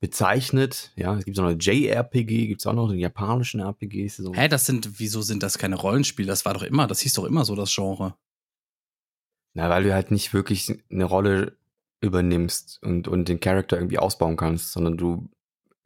[0.00, 0.92] bezeichnet.
[0.96, 4.16] Ja, es gibt so eine JRPG, gibt es auch noch den japanischen RPGs.
[4.16, 4.34] So.
[4.34, 6.28] Hä, das sind, wieso sind das keine Rollenspiele?
[6.28, 8.14] Das war doch immer, das hieß doch immer so das Genre.
[9.54, 11.56] Na, weil du halt nicht wirklich eine Rolle
[12.00, 15.28] übernimmst und, und den Charakter irgendwie ausbauen kannst, sondern du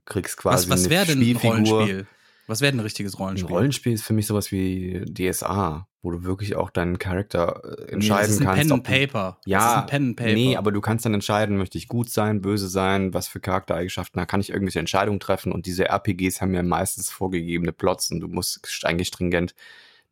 [0.04, 1.50] kriegst quasi Was, was eine wäre denn ein Spielfigur.
[1.52, 2.06] Rollenspiel?
[2.48, 3.50] Was wäre denn ein richtiges Ein Rollenspiel?
[3.54, 7.76] Rollenspiel ist für mich sowas wie DSA, wo du wirklich auch deinen Charakter äh, Nee,
[7.76, 8.60] das entscheiden ist ein kannst.
[8.62, 9.22] Pen and du- Paper.
[9.30, 10.32] das ist Ja, ein Pen and Paper.
[10.32, 14.18] nee, aber du kannst dann entscheiden, möchte ich gut sein, böse sein, was für Charaktereigenschaften,
[14.18, 18.20] da kann ich irgendwelche Entscheidungen treffen und diese RPGs haben ja meistens vorgegebene Plots und
[18.20, 19.54] du musst eigentlich stringent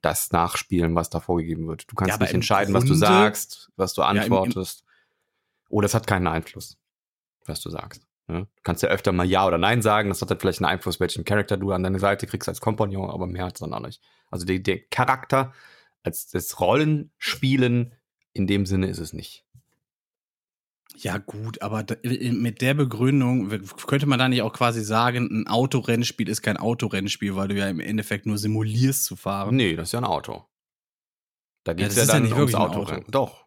[0.01, 1.91] das nachspielen, was da vorgegeben wird.
[1.91, 4.85] Du kannst Ja, nicht im entscheiden, was du Grunde- sagst, was du im- im- antwortest.
[5.69, 6.79] Oder es hat keinen Einfluss,
[7.47, 8.07] was du sagst.
[8.31, 8.47] Ne?
[8.57, 11.01] Du kannst ja öfter mal Ja oder Nein sagen, das hat dann vielleicht einen Einfluss,
[11.01, 13.81] welchen Charakter du an deine Seite kriegst als Kompagnon, aber mehr hat es dann auch
[13.81, 14.03] nicht.
[14.31, 15.53] Also der, der Charakter
[16.03, 17.95] als das Rollenspielen
[18.33, 19.45] in dem Sinne ist es nicht.
[20.97, 23.49] Ja, gut, aber da, mit der Begründung
[23.87, 27.69] könnte man da nicht auch quasi sagen, ein Autorennspiel ist kein Autorennspiel, weil du ja
[27.69, 29.57] im Endeffekt nur simulierst zu fahren.
[29.57, 30.45] Nee, das ist ja ein Auto.
[31.65, 33.03] Da geht es ja, ja dann nicht ums wirklich ein Autorennen.
[33.03, 33.11] Auto.
[33.13, 33.47] Doch.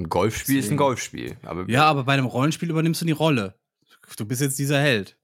[0.00, 0.76] Ein Golfspiel ist ein Deswegen.
[0.78, 1.36] Golfspiel.
[1.42, 3.54] Aber Ja, aber bei einem Rollenspiel übernimmst du die Rolle.
[4.16, 5.16] Du bist jetzt dieser Held.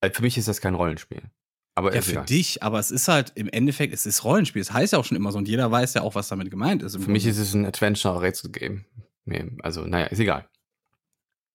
[0.00, 1.22] äh, für mich ist das kein Rollenspiel.
[1.76, 2.24] Aber Ja, für egal.
[2.26, 4.60] dich, aber es ist halt im Endeffekt, es ist Rollenspiel.
[4.62, 6.82] Es heißt ja auch schon immer so und jeder weiß ja auch, was damit gemeint
[6.82, 6.92] ist.
[6.92, 7.28] Für mich Grunde.
[7.30, 8.84] ist es ein Adventure-Rätsel-Game.
[9.24, 10.48] Nee, also, naja, ist egal.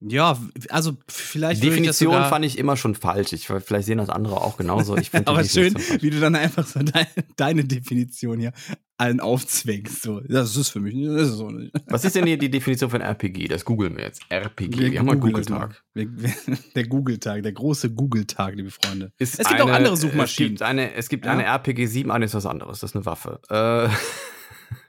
[0.01, 0.39] Ja,
[0.69, 3.33] also vielleicht ich Definition sogar, fand ich immer schon falsch.
[3.33, 4.95] Ich, vielleicht sehen das andere auch genauso.
[4.95, 8.53] Ich Aber schön, wie du dann einfach so deine, deine Definition hier
[8.97, 10.01] allen aufzwängst.
[10.01, 11.73] So, das ist für mich, das ist so nicht.
[11.87, 13.49] Was ist denn die, die Definition von RPG?
[13.49, 14.21] Das googeln wir jetzt.
[14.29, 14.91] RPG.
[14.91, 15.83] Wir, haben mal googeln das Google-Tag.
[15.93, 19.11] Wir- wir- Der Google-Tag, der große Google-Tag, liebe Freunde.
[19.17, 20.53] Ist Es gibt auch eine- andere Suchmaschinen.
[20.53, 21.31] Es gibt eine, es gibt Ja?
[21.33, 22.79] eine RPG 7, eine ist was anderes.
[22.79, 23.39] Das ist eine Waffe.
[23.49, 23.89] Äh,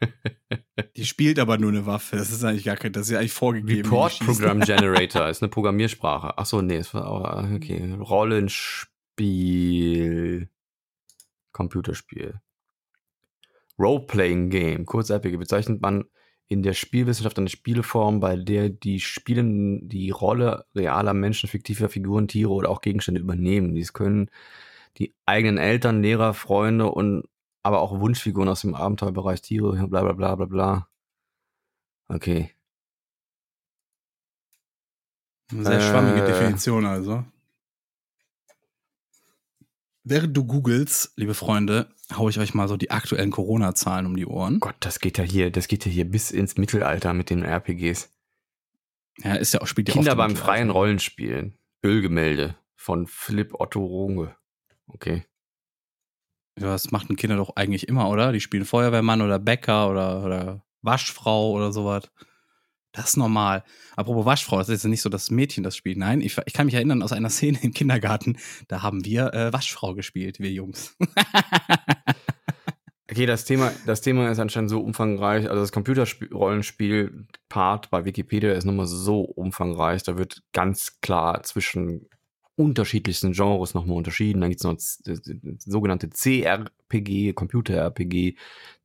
[0.96, 2.16] Die spielt aber nur eine Waffe.
[2.16, 3.88] Das ist eigentlich gar kein, das ist ja eigentlich vorgegeben.
[3.88, 4.18] Report.
[4.20, 6.34] Program Generator ist eine Programmiersprache.
[6.36, 7.94] Ach so, nee, es war aber okay.
[7.98, 8.88] Rollenspiel.
[11.52, 12.40] Computerspiel.
[13.78, 16.04] Role-Playing Game, kurz RPG, bezeichnet man
[16.48, 22.28] in der Spielwissenschaft eine Spieleform, bei der die Spielenden die Rolle realer Menschen, fiktiver Figuren,
[22.28, 23.74] Tiere oder auch Gegenstände übernehmen.
[23.74, 24.30] Dies können
[24.98, 27.24] die eigenen Eltern, Lehrer, Freunde und
[27.62, 30.88] aber auch Wunschfiguren aus dem Abenteuerbereich, Tiere, bla bla bla bla bla.
[32.08, 32.50] Okay.
[35.52, 36.26] Eine sehr schwammige Äh.
[36.26, 37.24] Definition also.
[40.02, 44.26] Während du googelst, liebe Freunde, hau ich euch mal so die aktuellen Corona-Zahlen um die
[44.26, 44.58] Ohren.
[44.58, 48.10] Gott, das geht ja hier, das geht ja hier bis ins Mittelalter mit den RPGs.
[49.18, 51.58] Ja, ist ja auch spielt ja Kinder beim freien Rollenspielen.
[51.84, 54.34] Ölgemälde von Philipp Otto Runge.
[54.86, 55.24] Okay.
[56.60, 58.32] Ja, das machten Kinder doch eigentlich immer, oder?
[58.32, 62.10] Die spielen Feuerwehrmann oder Bäcker oder, oder Waschfrau oder sowas.
[62.92, 63.64] Das ist normal.
[63.96, 65.96] Apropos Waschfrau, das ist jetzt nicht so, dass Mädchen das spielt.
[65.96, 68.36] Nein, ich, ich kann mich erinnern aus einer Szene im Kindergarten,
[68.68, 70.96] da haben wir äh, Waschfrau gespielt, wir Jungs.
[73.10, 75.50] Okay, das Thema, das Thema ist anscheinend so umfangreich.
[75.50, 80.04] Also das Computerrollenspiel-Part bei Wikipedia ist nochmal so umfangreich.
[80.04, 82.08] Da wird ganz klar zwischen
[82.60, 84.40] unterschiedlichsten Genres nochmal unterschieden.
[84.40, 85.02] Dann gibt es noch das
[85.64, 88.36] sogenannte CRPG, Computer-RPG,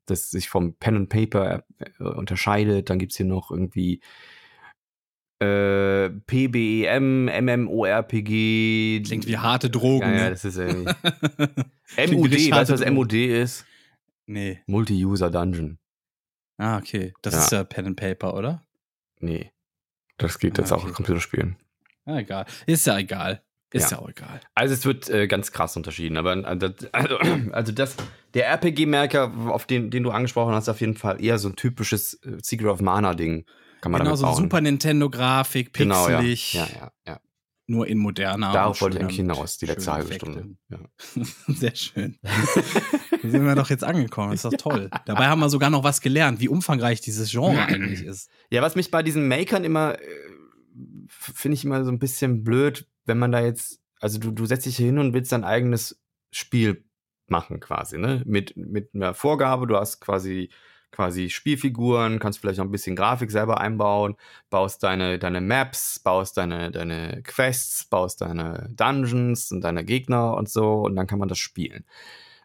[0.06, 2.90] das sich vom Pen and Paper äh, unterscheidet.
[2.90, 4.02] Dann gibt es hier noch irgendwie
[5.40, 9.02] äh, PBEM, MMORPG.
[9.06, 10.02] Klingt wie harte Drogen.
[10.10, 10.30] Ja, ja, ne?
[10.32, 10.94] das ist irgendwie.
[12.16, 13.66] MUD, weißt du, was MUD ist?
[14.28, 14.60] nee.
[14.66, 15.78] Multi-User Dungeon.
[16.58, 17.14] Ah, okay.
[17.22, 17.40] Das Ja.
[17.42, 18.66] ist ja Pen and Paper, oder?
[19.20, 19.52] Nee.
[20.18, 20.88] Das geht Ah, jetzt auch okay.
[20.88, 21.58] in Computerspielen.
[22.06, 22.46] Ah, egal.
[22.66, 23.42] Ist ja egal.
[23.76, 24.04] Ist ja, Ja.
[24.04, 24.40] auch egal.
[24.54, 27.18] Also es wird äh, ganz krass unterschieden, aber äh, also,
[27.52, 27.96] also das,
[28.34, 31.56] der RPG-Merker, auf den, den du angesprochen hast, ist auf jeden Fall eher so ein
[31.56, 33.46] typisches äh, Secret of Mana-Ding.
[33.82, 34.36] Kann man Genau, so bauen.
[34.36, 36.18] Super Nintendo-Grafik, genau, ja.
[36.20, 37.20] pixelig, ja, ja, ja.
[37.68, 38.52] nur in moderner.
[38.54, 40.32] Darauf wollte ich eigentlich hinaus, die letzte halbe Effekte.
[40.32, 40.56] Stunde.
[40.70, 40.80] Ja.
[41.54, 42.18] Sehr schön.
[42.24, 44.34] Da sind wir doch jetzt angekommen.
[44.34, 44.90] Ist doch toll.
[45.06, 48.30] Dabei haben wir sogar noch was gelernt, wie umfangreich dieses Genre eigentlich ist.
[48.50, 50.06] Ja, was mich bei diesen Makern immer, äh,
[51.10, 54.66] finde ich immer so ein bisschen blöd, wenn man da jetzt, also du, du setzt
[54.66, 56.02] dich hier hin und willst dein eigenes
[56.32, 56.84] Spiel
[57.28, 58.22] machen quasi, ne?
[58.26, 60.50] Mit, mit einer Vorgabe, du hast quasi,
[60.92, 64.16] quasi Spielfiguren, kannst vielleicht noch ein bisschen Grafik selber einbauen,
[64.50, 70.50] baust deine, deine Maps, baust deine, deine Quests, baust deine Dungeons und deine Gegner und
[70.50, 71.86] so und dann kann man das spielen.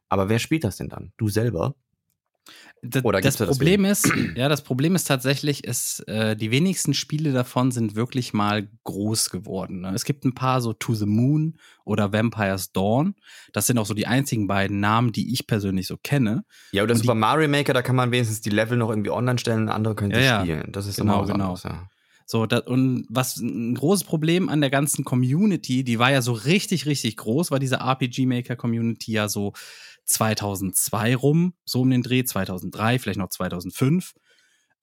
[0.08, 1.12] Aber wer spielt das denn dann?
[1.16, 1.74] Du selber?
[2.82, 6.50] Das, Oder das da das Problem ist, ja, das Problem ist tatsächlich, ist, äh, die
[6.50, 9.82] wenigsten Spiele davon sind wirklich mal groß geworden.
[9.82, 9.92] Ne?
[9.94, 13.16] Es gibt ein paar so To the Moon oder Vampire's Dawn.
[13.52, 16.44] Das sind auch so die einzigen beiden Namen, die ich persönlich so kenne.
[16.72, 19.38] Ja, oder Und Super Mario Maker, da kann man wenigstens die Level noch irgendwie online
[19.38, 20.72] stellen, andere können sie Ja, spielen.
[20.72, 21.32] Das ist Genau, genau.
[21.34, 21.88] anderes, ja.
[22.30, 26.30] So, da, und was ein großes Problem an der ganzen Community, die war ja so
[26.30, 29.52] richtig, richtig groß, war diese RPG Maker Community ja so
[30.04, 34.12] 2002 rum, so um den Dreh, 2003, vielleicht noch 2005.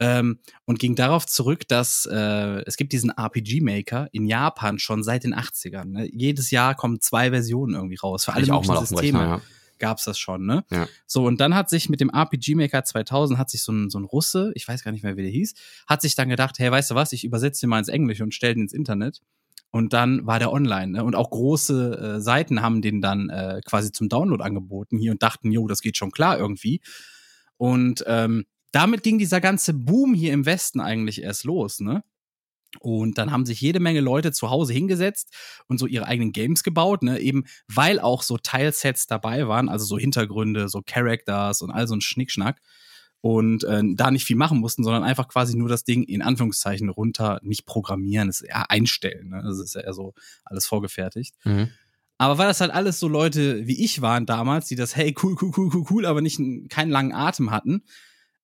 [0.02, 5.02] Ähm, und ging darauf zurück, dass äh, es gibt diesen RPG Maker in Japan schon
[5.02, 5.86] seit den 80ern.
[5.86, 6.10] Ne?
[6.12, 8.26] Jedes Jahr kommen zwei Versionen irgendwie raus.
[8.26, 9.42] Für alle möglichen Systeme Rechner, ja.
[9.80, 10.64] Gab's das schon, ne?
[10.72, 10.88] Ja.
[11.06, 14.00] So, und dann hat sich mit dem RPG Maker 2000 hat sich so ein, so
[14.00, 15.54] ein Russe, ich weiß gar nicht mehr, wie der hieß,
[15.88, 18.34] hat sich dann gedacht, hey, weißt du was, ich übersetze den mal ins Englische und
[18.34, 19.22] stelle den ins Internet.
[19.72, 20.94] Und dann war der online.
[20.94, 21.04] Ne?
[21.04, 25.22] Und auch große äh, Seiten haben den dann äh, quasi zum Download angeboten hier und
[25.22, 26.82] dachten, jo, das geht schon klar irgendwie.
[27.58, 32.04] Und ähm, damit ging dieser ganze Boom hier im Westen eigentlich erst los, ne?
[32.80, 35.34] Und dann haben sich jede Menge Leute zu Hause hingesetzt
[35.68, 37.20] und so ihre eigenen Games gebaut, ne?
[37.20, 41.96] Eben weil auch so Teilsets dabei waren, also so Hintergründe, so Characters und all so
[41.96, 42.62] ein Schnickschnack.
[43.22, 46.90] Und äh, da nicht viel machen mussten, sondern einfach quasi nur das Ding in Anführungszeichen
[46.90, 49.30] runter, nicht programmieren, ist eher einstellen.
[49.30, 49.42] Ne?
[49.44, 50.14] Das ist ja eher so
[50.46, 51.36] alles vorgefertigt.
[51.44, 51.72] Mhm.
[52.20, 55.36] Aber weil das halt alles so Leute wie ich waren damals, die das, hey, cool,
[55.42, 56.40] cool, cool, cool, cool, aber nicht
[56.70, 57.84] keinen langen Atem hatten,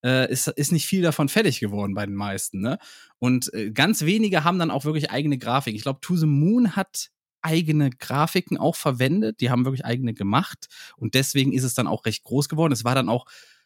[0.04, 2.62] äh, ist, ist nicht viel davon fertig geworden bei den meisten.
[2.62, 2.78] Ne?
[3.20, 5.76] Und äh, ganz wenige haben dann auch wirklich eigene Grafik.
[5.76, 7.10] Ich glaube, To the Moon hat
[7.42, 9.42] eigene Grafiken auch verwendet.
[9.42, 10.68] Die haben wirklich eigene gemacht.
[10.98, 12.74] Und deswegen ist es dann auch recht groß geworden.
[12.74, 13.26] Es war dann auch,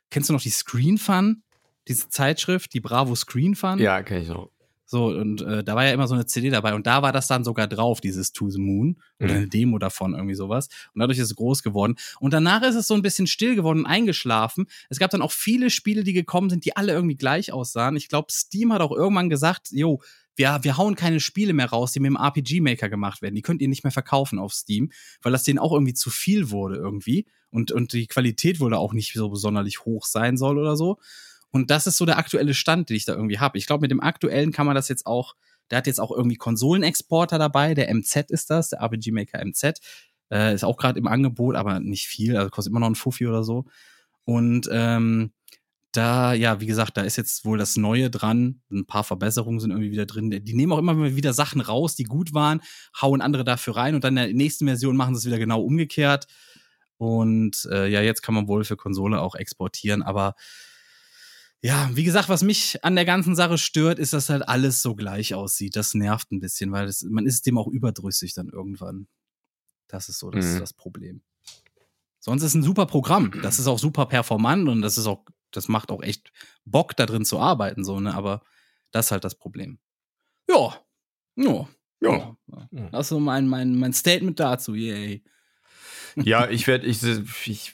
[0.09, 1.43] kennst du noch die Screen Fun?
[1.87, 3.79] Diese Zeitschrift, die Bravo Screen Fun?
[3.79, 4.49] Ja, kenn ich noch.
[4.89, 7.27] So, und äh, da war ja immer so eine CD dabei und da war das
[7.27, 9.37] dann sogar drauf, dieses To the Moon oder Mhm.
[9.37, 10.69] eine Demo davon, irgendwie sowas.
[10.93, 11.95] Und dadurch ist es groß geworden.
[12.21, 14.65] Und danach ist es so ein bisschen still geworden und eingeschlafen.
[14.89, 17.97] Es gab dann auch viele Spiele, die gekommen sind, die alle irgendwie gleich aussahen.
[17.97, 20.01] Ich glaube, Steam hat auch irgendwann gesagt, jo,
[20.37, 23.35] wir, wir hauen keine Spiele mehr raus, die mit dem RPG-Maker gemacht werden.
[23.35, 26.49] Die könnt ihr nicht mehr verkaufen auf Steam, weil das denen auch irgendwie zu viel
[26.51, 27.25] wurde irgendwie.
[27.49, 30.99] Und, und die Qualität wohl auch nicht so besonderlich hoch sein soll oder so.
[31.57, 33.57] Und das ist so der aktuelle Stand, den ich da irgendwie habe.
[33.57, 35.33] Ich glaube, mit dem aktuellen kann man das jetzt auch,
[35.71, 39.81] der hat jetzt auch irgendwie Konsolenexporter dabei, der MZ ist das, der RPG Maker MZ.
[40.31, 43.25] Äh, ist auch gerade im Angebot, aber nicht viel, also kostet immer noch ein Fuffi
[43.25, 43.65] oder so.
[44.23, 45.31] Und ähm,
[45.93, 48.61] da, ja, wie gesagt, da ist jetzt wohl das Neue dran.
[48.69, 50.29] Ein paar Verbesserungen sind irgendwie wieder drin.
[50.29, 52.61] Die nehmen auch immer wieder Sachen raus, die gut waren,
[53.01, 55.63] hauen andere dafür rein und dann in der nächsten Version machen sie es wieder genau
[55.63, 56.27] umgekehrt.
[56.97, 60.35] Und äh, ja, jetzt kann man wohl für Konsole auch exportieren, aber
[61.61, 64.95] ja, wie gesagt, was mich an der ganzen Sache stört, ist, dass halt alles so
[64.95, 65.75] gleich aussieht.
[65.75, 69.07] Das nervt ein bisschen, weil das, man ist dem auch überdrüssig dann irgendwann.
[69.87, 70.59] Das ist so das, mhm.
[70.59, 71.21] das Problem.
[72.19, 73.31] Sonst ist ein super Programm.
[73.41, 76.31] Das ist auch super performant und das ist auch, das macht auch echt
[76.65, 78.13] Bock, da drin zu arbeiten, so, ne?
[78.13, 78.43] Aber
[78.91, 79.79] das ist halt das Problem.
[80.49, 80.77] Ja.
[81.35, 81.67] Ja.
[82.01, 82.37] Ja.
[82.71, 82.89] ja.
[82.91, 84.75] Das ist so mein, mein, mein Statement dazu.
[84.75, 85.23] Yay.
[86.23, 87.03] Ja, ich werde, ich,
[87.45, 87.73] ich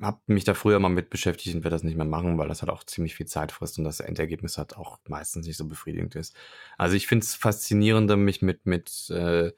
[0.00, 2.62] habe mich da früher mal mit beschäftigt und werde das nicht mehr machen, weil das
[2.62, 6.14] halt auch ziemlich viel Zeit frisst und das Endergebnis halt auch meistens nicht so befriedigend
[6.14, 6.36] ist.
[6.78, 9.50] Also ich finde es faszinierender, mich mit, mit äh,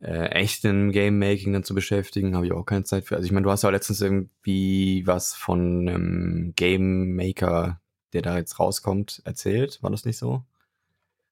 [0.00, 3.16] äh, echten Game Making dann zu beschäftigen, habe ich auch keine Zeit für.
[3.16, 7.80] Also ich meine, du hast ja letztens irgendwie was von einem Game Maker,
[8.12, 9.82] der da jetzt rauskommt, erzählt.
[9.82, 10.44] War das nicht so?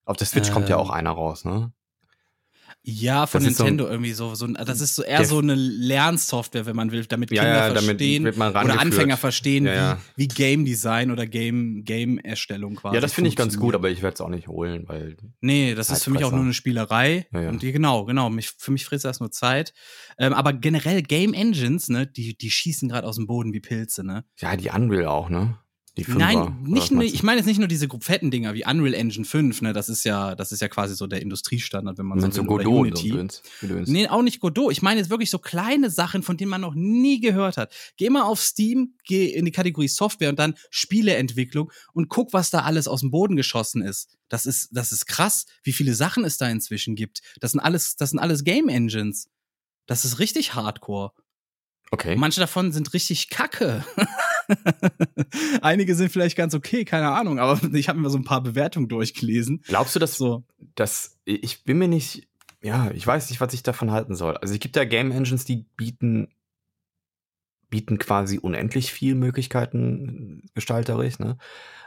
[0.04, 0.94] Auf der Switch äh, kommt ja auch ähm.
[0.94, 1.72] einer raus, ne?
[2.86, 4.46] Ja, von das Nintendo so irgendwie so, so.
[4.46, 8.24] Das ist so eher so eine Lernsoftware, wenn man will, damit Kinder ja, ja, verstehen
[8.24, 12.96] damit oder Anfänger verstehen, ja, wie, wie Game Design oder Game Game Erstellung quasi.
[12.96, 15.16] Ja, das finde ich ganz gut, aber ich werde es auch nicht holen, weil.
[15.40, 17.26] Nee, das ist für mich auch nur eine Spielerei.
[17.32, 18.28] Und die, genau, genau.
[18.28, 19.72] Mich, für mich frisst das nur Zeit.
[20.18, 24.04] Ähm, aber generell Game Engines, ne, die, die schießen gerade aus dem Boden wie Pilze,
[24.04, 24.24] ne?
[24.38, 25.58] Ja, die Unreal auch, ne?
[25.96, 28.94] Die Fünfer, Nein, nicht nur, ich meine jetzt nicht nur diese fetten Dinger wie Unreal
[28.94, 32.20] Engine 5, ne, das ist ja, das ist ja quasi so der Industriestandard, wenn man
[32.20, 33.12] so, so Godot Unity.
[33.12, 34.72] Und nee, auch nicht Godot.
[34.72, 37.72] Ich meine jetzt wirklich so kleine Sachen, von denen man noch nie gehört hat.
[37.96, 42.50] Geh mal auf Steam, geh in die Kategorie Software und dann Spieleentwicklung und guck, was
[42.50, 44.08] da alles aus dem Boden geschossen ist.
[44.28, 47.20] Das ist, das ist krass, wie viele Sachen es da inzwischen gibt.
[47.38, 49.28] Das sind alles, das sind alles Game Engines.
[49.86, 51.12] Das ist richtig Hardcore.
[51.92, 52.16] Okay.
[52.16, 53.84] Manche davon sind richtig kacke.
[55.62, 58.88] Einige sind vielleicht ganz okay, keine Ahnung, aber ich habe mir so ein paar Bewertungen
[58.88, 59.62] durchgelesen.
[59.66, 62.28] Glaubst du, dass so, dass ich bin mir nicht,
[62.62, 64.36] ja, ich weiß nicht, was ich davon halten soll.
[64.36, 66.28] Also es gibt ja Game Engines, die bieten
[67.70, 71.38] bieten quasi unendlich viel Möglichkeiten gestalterisch, ne?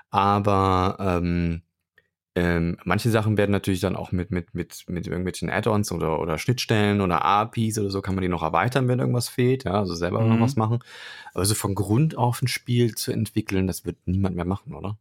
[0.10, 1.62] Aber ähm,
[2.40, 6.38] ähm, manche Sachen werden natürlich dann auch mit, mit, mit, mit irgendwelchen Add-ons oder, oder
[6.38, 9.96] Schnittstellen oder APIs oder so kann man die noch erweitern, wenn irgendwas fehlt, ja, also
[9.96, 10.30] selber mhm.
[10.30, 10.78] noch was machen.
[11.34, 15.00] Aber so von Grund auf ein Spiel zu entwickeln, das wird niemand mehr machen, oder?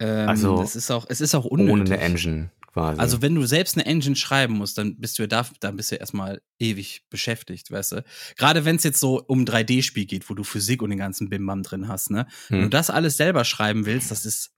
[0.00, 1.72] Ähm, also, es ist auch, es ist auch unnötig.
[1.72, 2.98] Ohne eine Engine quasi.
[2.98, 5.92] Also, wenn du selbst eine Engine schreiben musst, dann bist du ja da, dann bist
[5.92, 8.04] du ja erstmal ewig beschäftigt, weißt du?
[8.36, 11.62] Gerade wenn es jetzt so um 3D-Spiel geht, wo du Physik und den ganzen Bimbam
[11.62, 12.26] drin hast, ne?
[12.48, 12.56] Hm.
[12.56, 14.53] Wenn du das alles selber schreiben willst, das ist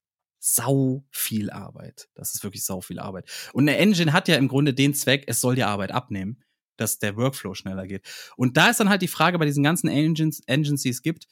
[0.46, 2.08] sau viel Arbeit.
[2.14, 3.28] Das ist wirklich sau viel Arbeit.
[3.52, 6.40] Und eine Engine hat ja im Grunde den Zweck, es soll die Arbeit abnehmen,
[6.76, 8.06] dass der Workflow schneller geht.
[8.36, 11.26] Und da ist dann halt die Frage bei diesen ganzen Engines, Engines die es gibt,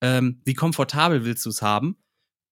[0.00, 1.96] ähm, wie komfortabel willst du es haben?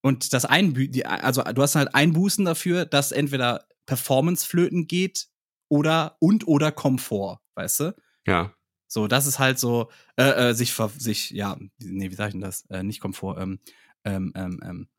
[0.01, 5.27] Und das Einbü also du hast halt Einbußen dafür, dass entweder Performance flöten geht
[5.69, 7.95] oder und oder Komfort, weißt du?
[8.27, 8.53] Ja.
[8.87, 12.41] So, das ist halt so, äh, äh, sich, sich, ja, nee, wie sag ich denn
[12.41, 12.65] das?
[12.69, 13.59] Äh, nicht Komfort, ähm,
[14.03, 14.89] ähm, ähm, ähm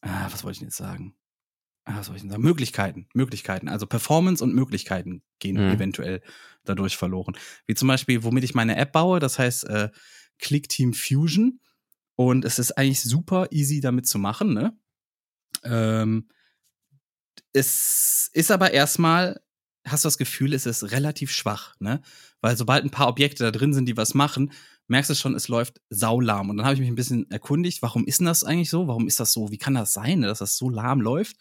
[0.00, 1.14] ah, was wollte ich denn jetzt sagen?
[1.84, 2.42] Ah, was soll ich denn sagen?
[2.42, 3.68] Möglichkeiten, Möglichkeiten.
[3.68, 5.72] Also Performance und Möglichkeiten gehen mhm.
[5.72, 6.22] eventuell
[6.64, 7.36] dadurch verloren.
[7.66, 9.88] Wie zum Beispiel, womit ich meine App baue, das heißt äh,
[10.38, 11.60] Click Team Fusion.
[12.14, 14.76] Und es ist eigentlich super easy damit zu machen, ne?
[15.62, 16.28] Ähm,
[17.52, 19.40] es ist aber erstmal,
[19.86, 22.02] hast du das Gefühl, es ist relativ schwach, ne?
[22.40, 24.52] Weil sobald ein paar Objekte da drin sind, die was machen,
[24.88, 26.50] merkst du schon, es läuft saulahm.
[26.50, 28.88] Und dann habe ich mich ein bisschen erkundigt, warum ist denn das eigentlich so?
[28.88, 29.50] Warum ist das so?
[29.50, 31.36] Wie kann das sein, dass das so lahm läuft?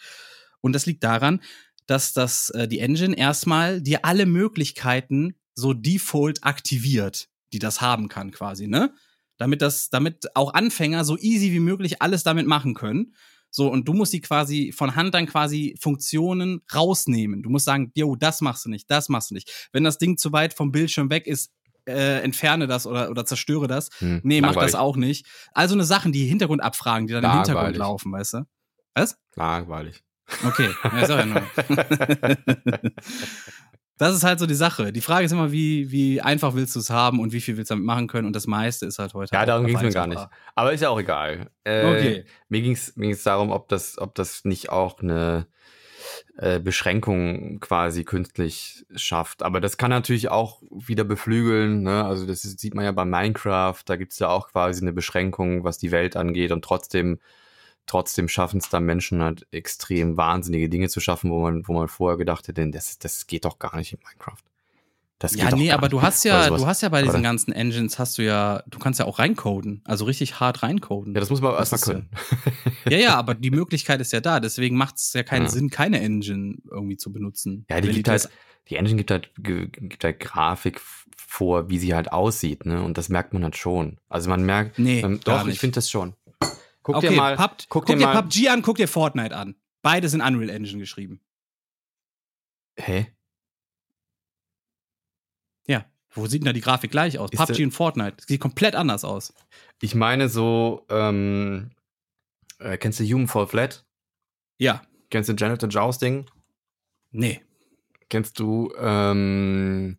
[0.61, 1.41] Und das liegt daran,
[1.87, 8.09] dass das äh, die Engine erstmal dir alle Möglichkeiten so default aktiviert, die das haben
[8.09, 8.93] kann quasi, ne?
[9.37, 13.13] Damit das damit auch Anfänger so easy wie möglich alles damit machen können.
[13.49, 17.43] So, und du musst die quasi von Hand dann quasi Funktionen rausnehmen.
[17.43, 19.69] Du musst sagen, jo, das machst du nicht, das machst du nicht.
[19.71, 21.51] Wenn das Ding zu weit vom Bildschirm weg ist,
[21.87, 23.89] äh, entferne das oder, oder zerstöre das.
[23.99, 25.25] Hm, nee, mach das auch nicht.
[25.53, 27.47] Also eine Sachen, die Hintergrundabfragen, die dann langweilig.
[27.47, 28.43] im Hintergrund laufen, weißt du?
[28.93, 29.17] Was?
[29.35, 30.03] Langweilig.
[30.45, 31.43] Okay, ja, sag ja nur.
[33.97, 34.91] das ist halt so die Sache.
[34.91, 37.71] Die Frage ist immer, wie, wie einfach willst du es haben und wie viel willst
[37.71, 39.33] du damit machen können und das meiste ist halt heute.
[39.33, 40.27] Ja, darum ging es mir gar nicht.
[40.55, 41.49] Aber ist ja auch egal.
[41.63, 42.25] Äh, okay.
[42.49, 45.47] Mir ging es mir ging's darum, ob das, ob das nicht auch eine
[46.37, 49.43] äh, Beschränkungen quasi künstlich schafft.
[49.43, 51.83] Aber das kann natürlich auch wieder beflügeln.
[51.83, 52.05] Ne?
[52.05, 54.93] Also das ist, sieht man ja bei Minecraft, da gibt es ja auch quasi eine
[54.93, 57.19] Beschränkung, was die Welt angeht und trotzdem
[57.87, 61.87] trotzdem schaffen es da Menschen halt extrem wahnsinnige Dinge zu schaffen, wo man, wo man
[61.87, 64.43] vorher gedacht hätte, das, das geht doch gar nicht in Minecraft.
[65.19, 68.19] Das ja, nee, aber du hast ja, du hast ja bei diesen ganzen Engines hast
[68.19, 71.15] du ja, du kannst ja auch reincoden, also richtig hart reincoden.
[71.15, 72.09] Ja, das muss man erstmal können.
[72.87, 75.49] Ja, ja, aber die Möglichkeit ist ja da, deswegen macht es ja keinen ja.
[75.49, 77.65] Sinn, keine Engine irgendwie zu benutzen.
[77.67, 78.29] Ja, die gibt halt,
[78.69, 80.81] die Engine gibt halt, gibt halt Grafik
[81.15, 82.83] vor, wie sie halt aussieht, ne?
[82.83, 83.99] Und das merkt man halt schon.
[84.09, 86.13] Also man merkt, nee, ähm, doch, ich finde das schon.
[86.83, 89.55] Guck okay, dir mal, Pub, guck, guck dir, dir PUBG an, guck dir Fortnite an.
[89.81, 91.21] Beide sind Unreal Engine geschrieben.
[92.77, 93.07] Hä?
[96.13, 97.31] Wo sieht denn da die Grafik gleich aus?
[97.31, 98.17] Ist PUBG und Fortnite.
[98.25, 99.33] Sieht komplett anders aus.
[99.81, 101.71] Ich meine so, ähm,
[102.59, 103.85] äh, kennst du Human Fall Flat?
[104.57, 104.81] Ja.
[105.09, 106.25] Kennst du Janitor Jousting?
[107.11, 107.41] Nee.
[108.09, 109.97] Kennst du, ähm,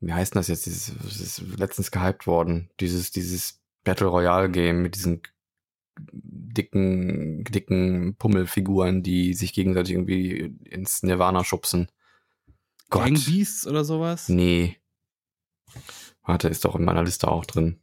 [0.00, 0.66] wie heißt das jetzt?
[0.66, 2.70] Dieses, das ist letztens gehypt worden.
[2.80, 5.22] Dieses, dieses Battle Royale Game mit diesen
[5.98, 11.90] dicken, dicken Pummelfiguren, die sich gegenseitig irgendwie ins Nirvana schubsen.
[12.88, 13.04] Gott.
[13.04, 14.28] Gang Beasts oder sowas?
[14.28, 14.79] Nee.
[16.24, 17.80] Warte, ist doch in meiner Liste auch drin.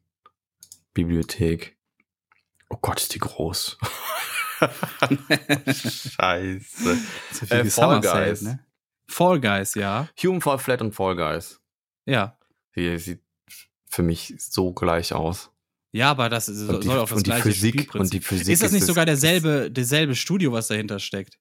[0.93, 1.77] Bibliothek.
[2.69, 3.77] Oh Gott, ist die groß.
[5.67, 6.97] Scheiße.
[7.31, 8.41] So viel äh, Fall Guys.
[8.41, 8.59] Ne?
[9.07, 10.09] Fall Guys, ja.
[10.21, 11.61] Human Fall Flat und Fall Guys.
[12.05, 12.37] Ja.
[12.73, 13.21] Hier sieht
[13.89, 15.51] für mich so gleich aus.
[15.91, 18.71] Ja, aber das ist, soll die, auch das gleiche Physik, Und die Physik ist das
[18.71, 21.39] nicht ist sogar derselbe, derselbe Studio, was dahinter steckt?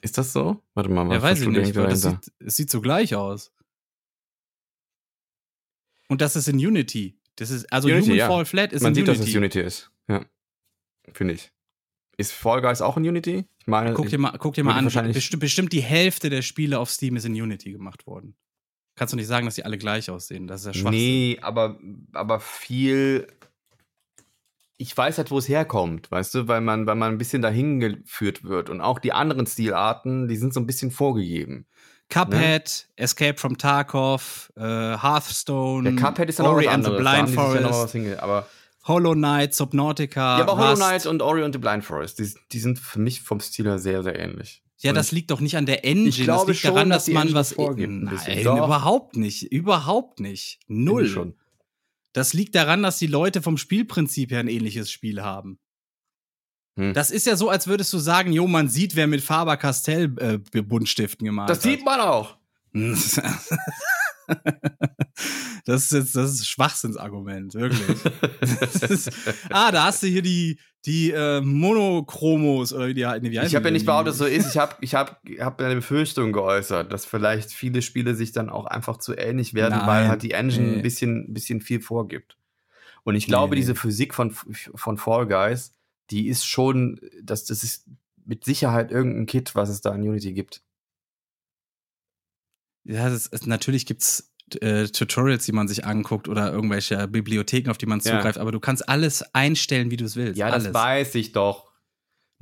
[0.00, 0.62] Ist das so?
[0.74, 3.52] Warte mal, was ja, weiß ich nicht, weil das sieht, es sieht so gleich aus.
[6.10, 7.16] Und das ist in Unity.
[7.36, 8.28] Das ist, also Unity, Human ja.
[8.28, 9.20] Fall Flat ist Man in sieht, Unity.
[9.20, 9.90] dass es Unity ist.
[10.08, 10.24] Ja.
[11.12, 11.52] Finde ich.
[12.16, 13.46] Ist Fall Guys auch in Unity?
[13.60, 15.12] Ich meine, guck dir mal, guck dir mal an.
[15.12, 18.34] Bestimmt, bestimmt die Hälfte der Spiele auf Steam ist in Unity gemacht worden.
[18.96, 20.48] Kannst du nicht sagen, dass die alle gleich aussehen.
[20.48, 20.90] Das ist ja schwach.
[20.90, 21.78] Nee, aber,
[22.12, 23.28] aber viel
[24.80, 27.80] ich weiß halt, wo es herkommt, weißt du, weil man, weil man ein bisschen dahin
[27.80, 28.70] geführt wird.
[28.70, 31.66] Und auch die anderen Stilarten, die sind so ein bisschen vorgegeben.
[32.10, 33.04] Cuphead, ne?
[33.04, 36.90] Escape from Tarkov, äh, Hearthstone, Der Cuphead ist ja Ori and the.
[36.90, 38.46] Blind Forest, ja aber
[38.84, 40.38] Hollow Knight, Subnautica.
[40.38, 40.76] Ja, aber Hollow.
[40.76, 43.78] Knight und Ori and the Blind Forest, die, die sind für mich vom Stil her
[43.78, 44.62] sehr, sehr ähnlich.
[44.78, 46.08] Ja, und das liegt doch nicht an der Engine.
[46.08, 49.16] Ich glaube das liegt schon, daran, dass dass, man Engine was vorgibt, ein Nein, überhaupt
[49.16, 49.42] nicht.
[49.52, 50.58] Überhaupt nicht.
[50.68, 51.34] Null.
[52.12, 55.58] Das liegt daran, dass die Leute vom Spielprinzip her ein ähnliches Spiel haben.
[56.80, 56.94] Hm.
[56.94, 60.62] Das ist ja so, als würdest du sagen, jo, man sieht, wer mit Faber-Castell äh,
[60.62, 61.64] Buntstiften gemalt Das hat.
[61.64, 62.36] sieht man auch.
[65.66, 67.98] das ist jetzt, das ist Schwachsinnsargument, wirklich.
[68.88, 69.10] ist,
[69.50, 73.54] ah, da hast du hier die, die äh, Monochromos oder wie die nee, wie Ich
[73.54, 74.48] habe ja nicht behauptet, dass es so ist.
[74.48, 78.64] Ich habe ich hab, hab eine Befürchtung geäußert, dass vielleicht viele Spiele sich dann auch
[78.64, 80.76] einfach zu ähnlich werden, Nein, weil halt die Engine nee.
[80.76, 82.38] ein bisschen, bisschen viel vorgibt.
[83.02, 83.60] Und ich glaube, nee.
[83.60, 85.74] diese Physik von, von Fall Guys,
[86.10, 87.86] die ist schon, das, das ist
[88.24, 90.62] mit Sicherheit irgendein Kit, was es da in Unity gibt.
[92.84, 97.78] Ja, das ist, natürlich gibt's äh, Tutorials, die man sich anguckt oder irgendwelche Bibliotheken, auf
[97.78, 98.16] die man Ja.
[98.16, 100.38] zugreift, aber du kannst alles einstellen, wie du es willst.
[100.38, 100.64] Ja, alles.
[100.64, 101.69] das weiß ich doch.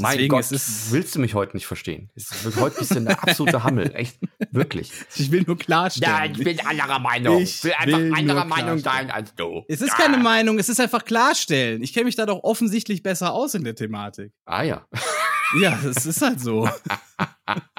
[0.00, 2.08] Mein Deswegen, Gott, ist- willst du mich heute nicht verstehen?
[2.60, 4.16] Heute bist du eine absolute Hammel, echt,
[4.52, 4.92] wirklich.
[5.16, 6.14] Ich will nur klarstellen.
[6.64, 7.42] anderer Meinung.
[7.42, 9.10] Ich will nur klarstellen.
[9.10, 9.64] als du.
[9.66, 11.82] Es ist keine Meinung, es ist einfach klarstellen.
[11.82, 14.32] Ich kenne mich da doch offensichtlich besser aus in der Thematik.
[14.44, 14.86] Ah ja.
[15.62, 16.68] Ja, das ist halt so.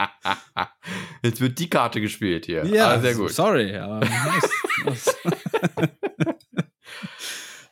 [1.24, 2.66] Jetzt wird die Karte gespielt hier.
[2.66, 3.32] Ja, ah, sehr gut.
[3.32, 4.50] Sorry, aber muss,
[4.86, 5.16] muss.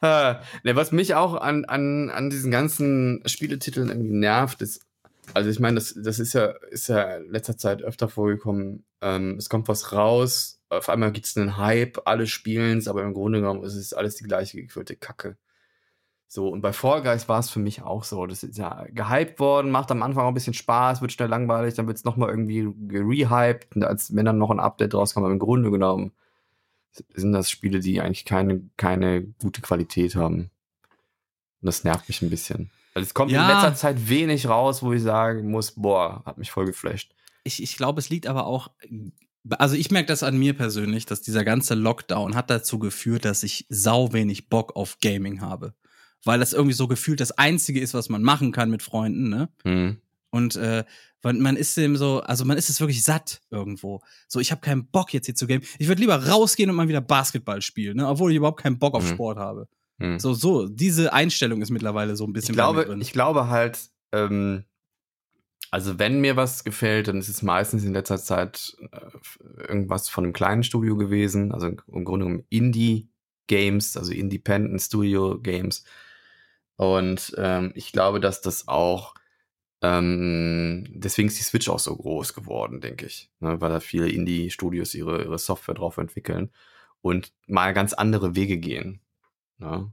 [0.02, 4.86] Ne, was mich auch an, an, an diesen ganzen Spieletiteln irgendwie nervt, ist,
[5.34, 8.86] also ich meine, das, das ist ja, ist ja in letzter Zeit öfter vorgekommen.
[9.02, 13.04] Ähm, es kommt was raus, auf einmal gibt es einen Hype, alle spielen es, aber
[13.04, 15.38] im Grunde genommen ist es alles die gleiche gefüllte Kacke.
[16.30, 18.26] So, und bei Fall Guys war es für mich auch so.
[18.28, 21.76] Das ist ja gehypt worden, macht am Anfang auch ein bisschen Spaß, wird schnell langweilig,
[21.76, 25.40] dann wird es nochmal irgendwie gerehyped, als wenn dann noch ein Update rauskommt, aber im
[25.40, 26.12] Grunde genommen
[27.14, 30.50] sind das Spiele, die eigentlich keine, keine gute Qualität haben.
[31.62, 32.70] Und das nervt mich ein bisschen.
[32.94, 33.44] Also es kommt Ja.
[33.48, 37.14] in letzter Zeit wenig raus, wo ich sagen muss, boah, hat mich voll geflasht.
[37.44, 38.72] Ich, ich glaube, es liegt aber auch.
[39.50, 43.44] Also ich merke das an mir persönlich, dass dieser ganze Lockdown hat dazu geführt, dass
[43.44, 45.74] ich sau wenig Bock auf Gaming habe.
[46.26, 49.50] Weil das irgendwie so gefühlt das Einzige ist, was man machen kann mit Freunden, ne?
[49.64, 49.98] Hm.
[50.30, 50.84] Und äh,
[51.24, 54.02] man ist dem so, also man ist es wirklich satt irgendwo.
[54.28, 55.64] So, ich habe keinen Bock jetzt hier zu gamen.
[55.78, 58.08] Ich würde lieber rausgehen und mal wieder Basketball spielen, ne?
[58.08, 59.14] obwohl ich überhaupt keinen Bock auf Mhm.
[59.14, 59.68] Sport habe.
[60.00, 60.20] Hm.
[60.20, 63.02] So, so, diese Einstellung ist mittlerweile so ein Ich bisschen mir glaube, drin.
[63.02, 64.64] ich glaube halt, ähm,
[65.72, 70.24] also wenn mir was gefällt, dann ist es meistens in letzter Zeit äh, irgendwas von
[70.24, 75.84] einem kleinen Studio gewesen, also im Grunde genommen Indie-Games, also Independent Studio Games.
[76.76, 79.16] Und ähm, ich glaube, dass das auch,
[79.82, 83.30] ähm, deswegen ist die Switch auch so groß geworden, denke ich.
[83.40, 83.62] Ne?
[83.62, 86.52] Weil da viele Indie-Studios ihre, ihre Software drauf entwickeln
[87.02, 89.02] und mal ganz andere Wege gehen.
[89.60, 89.92] Ne?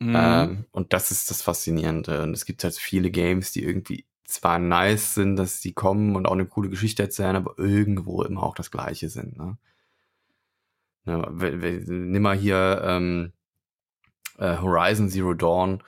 [0.00, 0.14] Mhm.
[0.16, 2.22] Ähm, und das ist das Faszinierende.
[2.22, 6.26] Und es gibt halt viele Games, die irgendwie zwar nice sind, dass sie kommen und
[6.26, 9.36] auch eine coole Geschichte erzählen, aber irgendwo immer auch das Gleiche sind.
[9.36, 9.58] Ne?
[11.06, 13.32] Ja, we- nimm mal hier ähm,
[14.38, 15.82] äh, Horizon Zero Dawn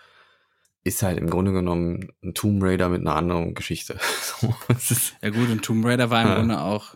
[0.87, 3.99] ist halt im Grunde genommen ein Tomb Raider mit einer anderen Geschichte.
[4.69, 6.35] es Ja gut, und Tomb Raider war im Ja.
[6.37, 6.95] Grunde auch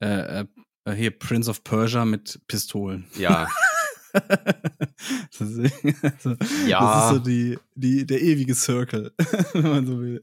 [0.00, 3.06] äh, äh, hier Prince of Persia mit Pistolen.
[3.16, 3.48] ja,
[4.12, 6.80] das, ist, also, Ja.
[6.80, 9.12] das ist so die, die, der ewige Circle,
[9.52, 10.20] wenn man so will.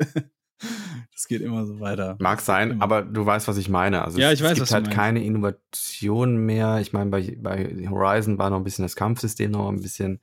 [1.13, 2.15] Das geht immer so weiter.
[2.19, 2.83] mag sein, Immer.
[2.83, 4.03] aber du weißt, was ich meine.
[4.03, 6.79] Also Ja, es, ich weiß, es gibt halt keine Innovation mehr.
[6.79, 10.21] Ich meine, bei, bei Horizon war noch ein bisschen das Kampfsystem noch ein bisschen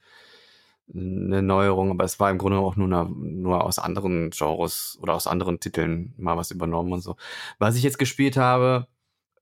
[0.95, 5.15] eine Neuerung, aber es war im Grunde auch nur, eine, nur aus anderen Genres oder
[5.15, 7.17] aus anderen Titeln mal was übernommen und so.
[7.59, 8.87] Was ich jetzt gespielt habe,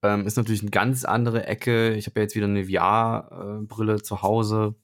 [0.03, 1.95] ähm, ist natürlich eine ganz andere Ecke.
[1.95, 4.75] Ich habe ja jetzt wieder eine VR-Brille zu Hause,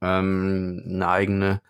[0.00, 1.62] ähm, eine eigene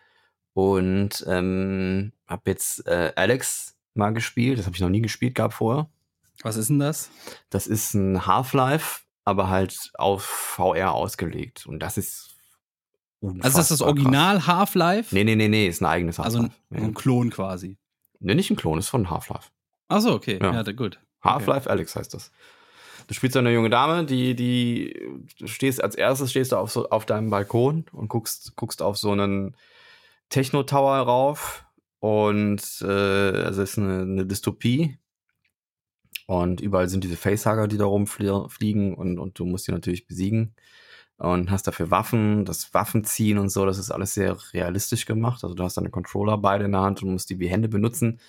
[0.52, 4.58] und ähm, habe jetzt äh, Alex mal gespielt.
[4.58, 5.88] Das habe ich noch nie gespielt gehabt vorher.
[6.42, 7.10] Was ist denn das?
[7.50, 11.66] Das ist ein Half-Life, aber halt auf VR ausgelegt.
[11.66, 12.35] Und das ist
[13.22, 13.88] Also ist das das unfassbar.
[13.88, 15.14] Original Half-Life?
[15.14, 16.84] Nee, nee, nee, nee, ist ein eigenes Also ein, Half-Life.
[16.84, 17.78] ein Klon quasi.
[18.20, 19.50] nee, nicht ein Klon, ist von Half-Life.
[19.88, 20.38] Ach so, okay.
[20.40, 20.62] Ja.
[20.62, 21.00] Ja, gut.
[21.22, 22.30] Half-Life Alex heißt das.
[23.06, 25.00] Du spielst eine junge Dame, die, die,
[25.38, 28.96] du stehst als erstes stehst du auf, so, auf deinem Balkon und guckst, guckst auf
[28.96, 29.56] so einen
[30.28, 31.64] Techno-Tower rauf.
[32.00, 34.98] Und äh, also es ist eine, eine Dystopie.
[36.26, 40.54] Und überall sind diese Facehugger, die da rumfliegen und, und du musst die natürlich besiegen.
[41.18, 45.42] Und hast dafür Waffen, das Waffenziehen und so, das ist alles sehr realistisch gemacht.
[45.44, 48.20] Also du hast deine Controller beide in der Hand und musst die wie Hände benutzen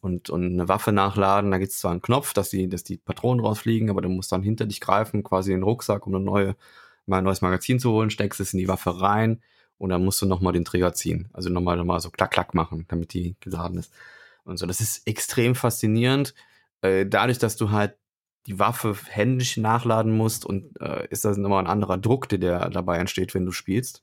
[0.00, 1.50] und, und eine Waffe nachladen.
[1.50, 4.32] Da gibt es zwar einen Knopf, dass die, dass die Patronen rausfliegen, aber du musst
[4.32, 6.56] dann hinter dich greifen, quasi in den Rucksack, um eine neue,
[7.06, 9.42] mal ein neues Magazin zu holen, steckst es in die Waffe rein
[9.78, 11.28] und dann musst du nochmal den Trigger ziehen.
[11.32, 13.92] Also nochmal noch mal so klack, klack machen, damit die geladen ist.
[14.44, 16.34] Und so, das ist extrem faszinierend.
[16.80, 17.96] Äh, dadurch, dass du halt
[18.46, 22.70] die Waffe händisch nachladen musst und äh, ist das nochmal ein anderer Druck, der, der
[22.70, 24.02] dabei entsteht, wenn du spielst.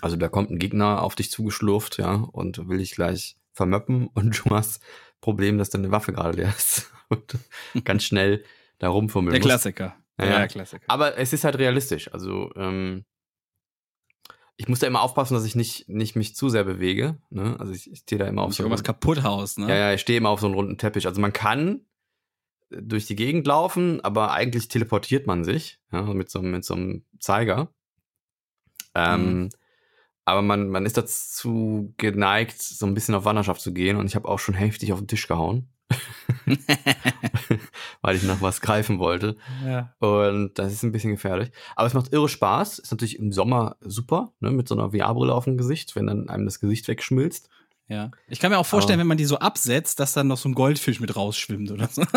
[0.00, 4.44] Also da kommt ein Gegner auf dich zugeschlurft, ja, und will dich gleich vermöppen und
[4.44, 4.82] du hast
[5.20, 7.38] Problem, dass deine Waffe gerade leer ist und
[7.84, 8.44] ganz schnell
[8.78, 9.48] da rumfummeln Der musst.
[9.48, 9.96] Klassiker.
[10.18, 10.84] Ja, Ja, der Klassiker.
[10.88, 12.12] Aber es ist halt realistisch.
[12.12, 13.04] Also ähm,
[14.56, 17.18] ich muss da immer aufpassen, dass ich nicht, nicht mich zu sehr bewege.
[17.28, 17.56] Ne?
[17.58, 19.68] Also ich, ich stehe da immer auf Nicht so irgendwas kaputt haust, ne?
[19.68, 21.06] ja, ja, ich stehe immer auf so einem runden Teppich.
[21.06, 21.82] Also man kann
[22.70, 27.04] durch die Gegend laufen, aber eigentlich teleportiert man sich ja, mit, so, mit so einem
[27.20, 27.68] Zeiger.
[28.94, 29.50] Ähm, Mhm.
[30.28, 34.16] Aber man, man ist dazu geneigt, so ein bisschen auf Wanderschaft zu gehen und ich
[34.16, 35.68] habe auch schon heftig auf den Tisch gehauen,
[38.02, 39.36] weil ich nach was greifen wollte.
[39.64, 39.94] ja.
[40.00, 41.52] Und das ist ein bisschen gefährlich.
[41.76, 42.80] Aber es macht irre Spaß.
[42.80, 46.28] Ist natürlich im Sommer super, ne, mit so einer VR-Brille auf dem Gesicht, wenn dann
[46.28, 47.48] einem das Gesicht wegschmilzt.
[47.88, 48.10] Ja.
[48.28, 50.48] Ich kann mir auch vorstellen, Aber- wenn man die so absetzt, dass dann noch so
[50.48, 52.02] ein Goldfisch mit rausschwimmt oder so.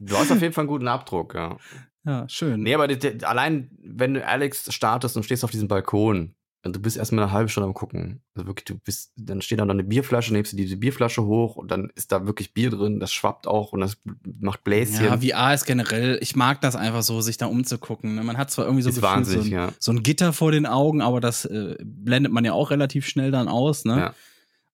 [0.00, 1.56] Du hast auf jeden Fall einen guten Abdruck, ja.
[2.04, 2.60] Ja, schön.
[2.64, 6.74] Nee, aber die, die, allein, wenn du Alex startest und stehst auf diesem Balkon, und
[6.74, 8.22] du bist erstmal eine halbe Stunde am gucken.
[8.34, 11.56] Also wirklich, du bist, dann steht da noch eine Bierflasche, nimmst du diese Bierflasche hoch
[11.56, 13.98] und dann ist da wirklich Bier drin, das schwappt auch und das
[14.40, 15.04] macht Bläschen.
[15.04, 18.14] Ja, VR ist generell, ich mag das einfach so, sich da umzugucken.
[18.14, 18.24] ne?
[18.24, 19.72] Man hat zwar irgendwie so, wahnsinnig, so, ein, ja.
[19.78, 23.30] so ein Gitter vor den Augen, aber das äh, blendet man ja auch relativ schnell
[23.30, 23.98] dann aus, ne?
[23.98, 24.14] Ja.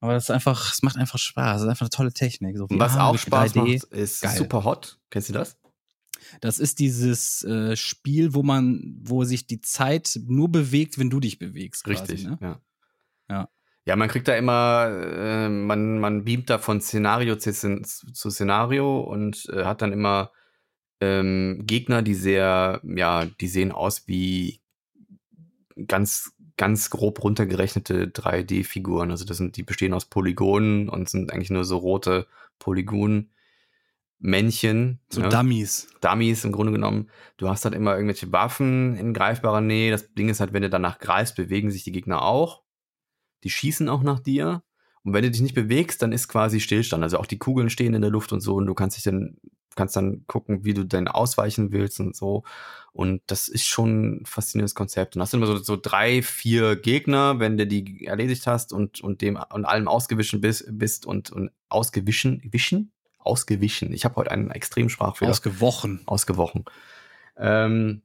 [0.00, 1.56] Aber das ist einfach, es macht einfach Spaß.
[1.56, 2.56] Das ist einfach eine tolle Technik.
[2.56, 3.56] So was VR auch Spaß 3D.
[3.74, 4.36] macht, ist Geil.
[4.36, 4.98] super hot.
[5.10, 5.58] Kennst du das?
[6.40, 11.20] Das ist dieses äh, Spiel, wo man, wo sich die Zeit nur bewegt, wenn du
[11.20, 11.84] dich bewegst.
[11.84, 12.38] Quasi, Richtig, Ne?
[12.40, 12.60] ja.
[13.28, 13.48] Ja.
[13.86, 19.00] Ja, man kriegt da immer, äh, man, man beamt da von Szenario zu, zu Szenario
[19.00, 20.30] und äh, hat dann immer
[21.00, 24.60] ähm, Gegner, die sehr, ja, die sehen aus wie
[25.86, 29.10] ganz, ganz grob runtergerechnete 3D-Figuren.
[29.10, 32.26] Also das sind, die bestehen aus Polygonen und sind eigentlich nur so rote
[32.58, 34.98] Polygon-Männchen.
[35.08, 35.30] So ne?
[35.30, 35.88] Dummies.
[36.02, 37.08] Dummies im Grunde genommen.
[37.38, 39.90] Du hast halt immer irgendwelche Waffen in greifbarer Nähe.
[39.90, 42.60] Das Ding ist halt, wenn du danach greifst, bewegen sich die Gegner auch.
[43.42, 44.62] Die schießen auch nach dir.
[45.02, 47.02] Und wenn du dich nicht bewegst, dann ist quasi Stillstand.
[47.02, 48.56] Also auch die Kugeln stehen in der Luft und so.
[48.56, 49.38] Und du kannst dich dann,
[49.80, 52.44] kannst dann gucken, wie du denn ausweichen willst und so.
[52.92, 55.16] Und das ist schon ein faszinierendes Konzept.
[55.16, 59.22] Und hast immer so, so drei, vier Gegner, wenn du die erledigt hast und, und
[59.22, 62.92] dem und allem ausgewichen bist, bist und, und ausgewichen, wischen?
[63.18, 63.92] Ausgewichen.
[63.92, 66.02] Ich habe heute einen extremen Sprachfehler Ausgewochen.
[66.06, 66.64] ausgewochen.
[67.38, 68.02] Ähm,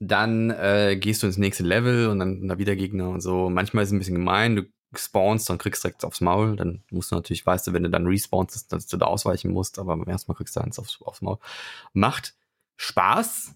[0.00, 3.48] dann äh, gehst du ins nächste Level und dann da wieder Gegner und so.
[3.48, 4.62] Manchmal ist es ein bisschen gemein, du
[4.94, 6.56] spawnst, dann kriegst du direkt aufs Maul.
[6.56, 9.78] Dann musst du natürlich, weißt du, wenn du dann respawnst, dass du da ausweichen musst,
[9.78, 11.38] aber beim ersten Mal kriegst du eins aufs, aufs Maul.
[11.92, 12.34] Macht
[12.76, 13.54] Spaß.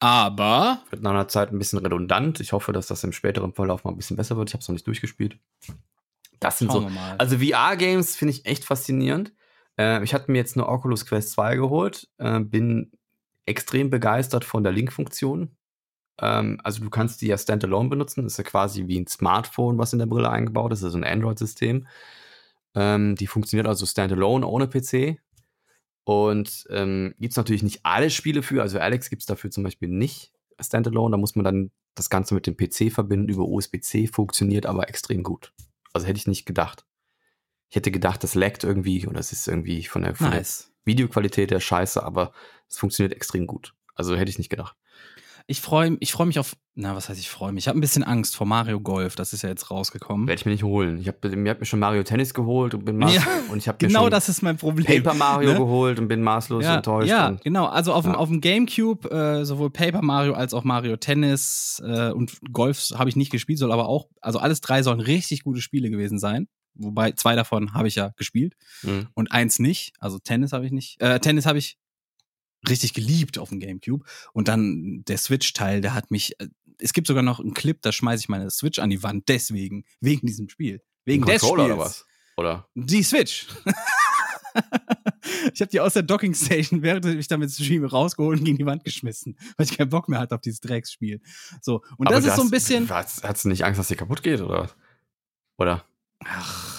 [0.00, 2.40] Aber Wird nach einer Zeit ein bisschen redundant.
[2.40, 4.50] Ich hoffe, dass das im späteren Verlauf mal ein bisschen besser wird.
[4.50, 5.38] Ich habe es noch nicht durchgespielt.
[6.40, 6.98] Das sind schauen so.
[7.18, 9.32] Also VR-Games finde ich echt faszinierend.
[9.78, 12.90] Äh, ich hatte mir jetzt eine Oculus Quest 2 geholt, äh, bin
[13.46, 15.56] extrem begeistert von der Link-Funktion.
[16.20, 18.22] Ähm, also du kannst die ja standalone benutzen.
[18.22, 20.82] Das ist ja quasi wie ein Smartphone, was in der Brille eingebaut ist.
[20.82, 21.86] Das ist ein Android-System.
[22.74, 25.20] Ähm, die funktioniert also standalone ohne PC.
[26.04, 28.62] Und ähm, gibt es natürlich nicht alle Spiele für.
[28.62, 31.12] Also Alex gibt es dafür zum Beispiel nicht standalone.
[31.12, 34.08] Da muss man dann das Ganze mit dem PC verbinden über USB-C.
[34.08, 35.52] Funktioniert aber extrem gut.
[35.92, 36.84] Also hätte ich nicht gedacht.
[37.68, 40.72] Ich hätte gedacht, das laggt irgendwie oder es ist irgendwie von der, von der nice.
[40.84, 42.32] Videoqualität der Scheiße, aber
[42.68, 43.74] es funktioniert extrem gut.
[43.94, 44.76] Also hätte ich nicht gedacht.
[45.52, 46.56] Ich freue ich freu mich auf.
[46.74, 47.64] Na, was heißt ich freue mich?
[47.64, 49.14] Ich habe ein bisschen Angst vor Mario Golf.
[49.16, 50.26] Das ist ja jetzt rausgekommen.
[50.26, 50.98] Werde ich mir nicht holen.
[50.98, 53.68] Ich habe mir, hab mir schon Mario Tennis geholt und bin maß Ja, und ich
[53.68, 54.86] habe Genau das ist mein Problem.
[54.86, 55.58] Paper Mario ne?
[55.58, 57.10] geholt und bin maßlos ja, enttäuscht.
[57.10, 57.66] Ja, und genau.
[57.66, 58.18] Also auf, dem, Ja.
[58.18, 63.10] auf dem Gamecube äh, sowohl Paper Mario als auch Mario Tennis äh, und Golf habe
[63.10, 66.48] ich nicht gespielt, soll aber auch, also alles drei sollen richtig gute Spiele gewesen sein.
[66.74, 69.08] Wobei zwei davon habe ich ja gespielt Mhm.
[69.12, 69.92] und eins nicht.
[69.98, 70.98] Also Tennis habe ich nicht.
[71.02, 71.76] Äh, Tennis habe ich
[72.68, 74.04] richtig geliebt auf dem Gamecube.
[74.32, 76.38] Und dann der Switch-Teil, der hat mich.
[76.40, 76.48] äh,
[76.78, 79.84] Es gibt sogar noch einen Clip, da schmeiße ich meine Switch an die Wand, deswegen,
[80.00, 80.82] wegen diesem Spiel.
[81.04, 81.52] Wegen des Spiels.
[81.52, 82.06] oder was?
[82.36, 82.68] Oder?
[82.74, 83.46] Die Switch.
[85.54, 88.66] ich habe die aus der Docking Station, während ich damit streame, rausgeholt und gegen die
[88.66, 91.20] Wand geschmissen, weil ich keinen Bock mehr hatte auf dieses Drecksspiel.
[91.60, 92.88] So, und Aber das ist du so ein hast- bisschen.
[92.90, 94.70] Hast, hast du nicht Angst, dass die kaputt geht oder?
[95.58, 95.84] Oder?
[96.24, 96.71] Ach,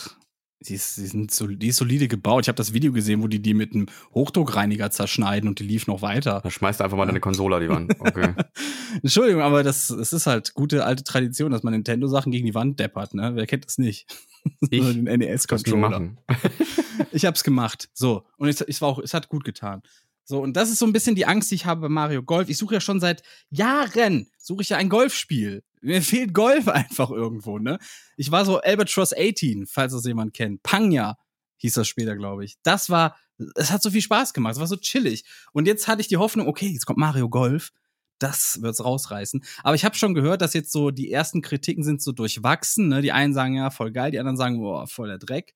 [0.67, 2.45] die ist, die, sind so, die ist solide gebaut.
[2.45, 5.87] Ich habe das Video gesehen, wo die die mit einem Hochdruckreiniger zerschneiden und die lief
[5.87, 6.39] noch weiter.
[6.41, 7.95] Dann schmeißt einfach mal deine Konsole an die Wand.
[7.99, 8.33] Okay.
[9.01, 12.79] Entschuldigung, aber das, es ist halt gute alte Tradition, dass man Nintendo-Sachen gegen die Wand
[12.79, 13.31] deppert, ne?
[13.35, 14.07] Wer kennt das nicht?
[14.69, 15.77] Ich den NES-Controller.
[15.77, 16.17] machen.
[17.11, 17.89] Ich hab's gemacht.
[17.93, 18.25] So.
[18.37, 19.81] Und es, es war auch, es hat gut getan.
[20.25, 22.49] So, und das ist so ein bisschen die Angst, die ich habe bei Mario Golf.
[22.49, 25.63] Ich suche ja schon seit Jahren, suche ich ja ein Golfspiel.
[25.81, 27.77] Mir fehlt Golf einfach irgendwo, ne?
[28.15, 30.63] Ich war so Albatross 18, falls das jemand kennt.
[30.63, 31.17] Panga
[31.57, 32.55] hieß das später, glaube ich.
[32.63, 33.17] Das war,
[33.55, 35.25] es hat so viel Spaß gemacht, es war so chillig.
[35.51, 37.71] Und jetzt hatte ich die Hoffnung, okay, jetzt kommt Mario Golf.
[38.19, 39.43] Das wird's rausreißen.
[39.63, 42.87] Aber ich habe schon gehört, dass jetzt so die ersten Kritiken sind so durchwachsen.
[42.87, 43.01] Ne?
[43.01, 45.53] Die einen sagen ja voll geil, die anderen sagen boah voll der Dreck.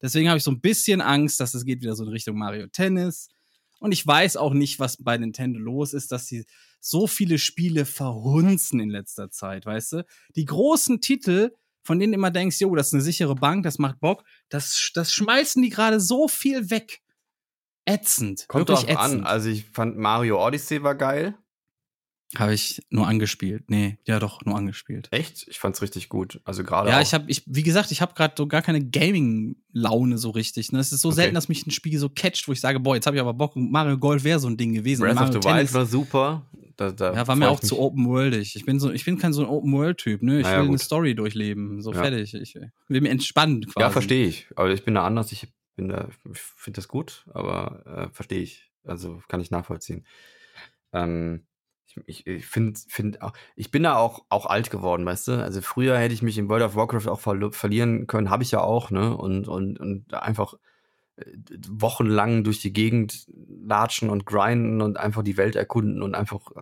[0.00, 2.68] Deswegen habe ich so ein bisschen Angst, dass es geht wieder so in Richtung Mario
[2.68, 3.28] Tennis.
[3.80, 6.44] Und ich weiß auch nicht, was bei Nintendo los ist, dass sie
[6.80, 10.06] so viele Spiele verhunzen in letzter Zeit, weißt du?
[10.36, 11.50] Die großen Titel,
[11.82, 14.90] von denen du immer denkst, jo, das ist eine sichere Bank, das macht Bock, das,
[14.94, 17.00] das schmeißen die gerade so viel weg.
[17.84, 18.46] Ätzend.
[18.48, 19.20] Kommt wirklich drauf ätzend.
[19.22, 19.26] an.
[19.26, 21.34] Also ich fand Mario Odyssey war geil.
[22.36, 23.70] Habe ich nur angespielt.
[23.70, 25.08] Nee, ja doch, nur angespielt.
[25.12, 25.48] Echt?
[25.48, 26.40] Ich fand's richtig gut.
[26.44, 28.84] Also gerade Ja, auch- ich habe, ich, wie gesagt, ich habe gerade so gar keine
[28.84, 30.70] Gaming-Laune so richtig.
[30.72, 30.78] Ne?
[30.78, 31.16] Es ist so Okay.
[31.16, 33.32] selten, dass mich ein Spiel so catcht, wo ich sage, boah, jetzt habe ich aber
[33.32, 33.56] Bock.
[33.56, 35.02] Mario Golf wäre so ein Ding gewesen.
[35.02, 36.46] Breath Mario of the Wild Tennis- war super.
[36.76, 37.68] Da, da Ja, war mir auch mich.
[37.68, 38.54] zu open worldig.
[38.54, 40.38] Ich bin so, ich bin kein so ein Open World Typ, ne?
[40.38, 40.80] Ich Naja, will eine gut.
[40.80, 42.02] Story durchleben, so Ja.
[42.02, 42.34] fertig.
[42.34, 42.54] Ich
[42.88, 43.80] will mir entspannen quasi.
[43.80, 44.46] Ja, verstehe ich.
[44.54, 45.32] Aber ich bin da anders.
[45.32, 48.70] Ich bin da, ich finde das gut, aber äh, verstehe ich.
[48.84, 50.04] Also kann ich nachvollziehen.
[50.92, 51.42] Ähm,
[52.06, 55.32] ich ich, finde, find auch, ich bin da auch, auch alt geworden, weißt du?
[55.42, 58.50] Also früher hätte ich mich in World of Warcraft auch verlo- verlieren können, habe ich
[58.50, 59.16] ja auch, ne?
[59.16, 60.54] Und, und, und einfach
[61.16, 61.24] äh,
[61.68, 63.26] wochenlang durch die Gegend
[63.64, 66.60] latschen und grinden und einfach die Welt erkunden und einfach äh,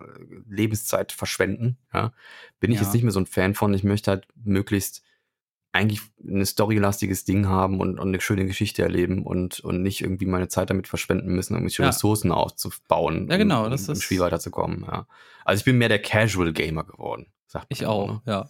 [0.49, 1.77] Lebenszeit verschwenden.
[1.93, 2.11] Ja?
[2.59, 2.83] Bin ich Ja.
[2.83, 3.73] jetzt nicht mehr so ein Fan von.
[3.73, 5.03] Ich möchte halt möglichst
[5.73, 10.25] eigentlich ein storylastiges Ding haben und, und eine schöne Geschichte erleben und, und nicht irgendwie
[10.25, 11.89] meine Zeit damit verschwenden müssen, irgendwelche Ja.
[11.89, 14.85] Ressourcen auszubauen, Ja, genau, um, das um im ist- Spiel weiterzukommen.
[14.87, 15.07] Ja.
[15.45, 18.21] Also ich bin mehr der Casual Gamer geworden, sagt man Ich auch, ne?
[18.25, 18.49] ja.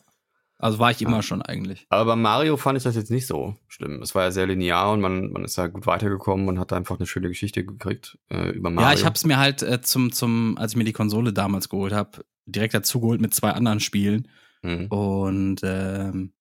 [0.60, 1.22] Also war ich immer Ja.
[1.22, 1.86] schon eigentlich.
[1.90, 4.02] Aber bei Mario fand ich das jetzt nicht so schlimm.
[4.02, 6.98] Es war ja sehr linear und man, man ist ja gut weitergekommen und hat einfach
[6.98, 8.90] eine schöne Geschichte gekriegt äh, über Mario.
[8.90, 11.94] Ja, ich hab's mir halt äh, zum, zum, als ich mir die Konsole damals geholt
[11.94, 14.30] habe, direkt dazu geholt mit zwei anderen Spielen.
[14.64, 14.88] Mhm.
[14.88, 16.34] Und ähm,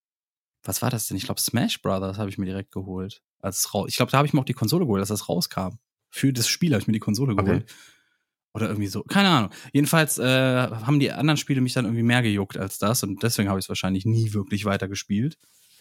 [0.66, 1.16] was war das denn?
[1.16, 3.22] Ich glaube, Smash Brothers habe ich mir direkt geholt.
[3.40, 5.78] Als ich glaube, da habe ich mir auch die Konsole geholt, als das rauskam.
[6.10, 7.44] Für das Spiel habe ich mir die Konsole Okay.
[7.44, 7.74] geholt.
[8.54, 9.02] Oder irgendwie so.
[9.02, 9.50] Keine Ahnung.
[9.72, 13.50] Jedenfalls äh, haben die anderen Spiele mich dann irgendwie mehr gejuckt als das und deswegen
[13.50, 15.38] habe ich es wahrscheinlich nie wirklich weiter gespielt.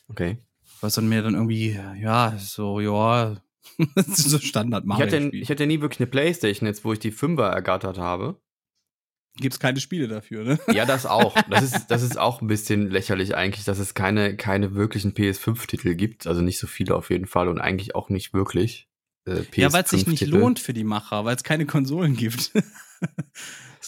[0.10, 0.40] Okay.
[0.82, 3.38] Was dann mir dann irgendwie, ja, so, ja,
[4.08, 7.48] so Standard Ich hatte, ich hatte nie wirklich eine Playstation, jetzt wo ich die Fünfer
[7.48, 8.42] ergattert habe.
[9.38, 10.60] Gibt's keine Spiele dafür, ne?
[10.72, 11.36] Ja, das auch.
[11.50, 15.96] Das ist, das ist auch ein bisschen lächerlich eigentlich, dass es keine, keine wirklichen PS5-Titel
[15.96, 16.26] gibt.
[16.28, 18.88] Also nicht so viele auf jeden Fall und eigentlich auch nicht wirklich.
[19.28, 20.38] Äh, Ja, weil es sich nicht PS5-Titel.
[20.40, 22.52] lohnt für die Macher, weil es keine Konsolen gibt.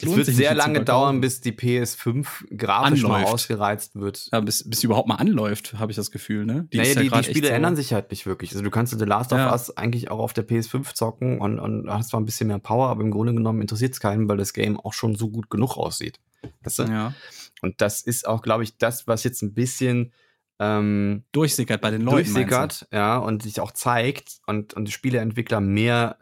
[0.02, 4.30] Es wird sehr die lange dauern, bis die PS5 grafisch mal ausgereizt wird.
[4.32, 6.68] Ja, bis, bis die überhaupt mal anläuft, habe ich das Gefühl, ne?
[6.72, 8.52] naja, ist ja die, die Spiele ändern sich halt nicht wirklich.
[8.52, 9.52] Also du kannst The Last of Ja.
[9.52, 12.90] Us eigentlich auch auf der PS5 zocken und, und hast zwar ein bisschen mehr Power,
[12.90, 15.78] aber im Grunde genommen interessiert es keinen, weil das Game auch schon so gut genug
[15.78, 16.20] aussieht.
[16.64, 16.84] Weißt du?
[16.84, 17.14] Ja.
[17.62, 20.12] Und das ist auch, glaube ich, das, was jetzt ein bisschen
[20.60, 22.34] ähm, Durchsickert bei den Leuten.
[22.34, 26.18] durchsickert, ja, und sich auch zeigt und, und die Spieleentwickler mehr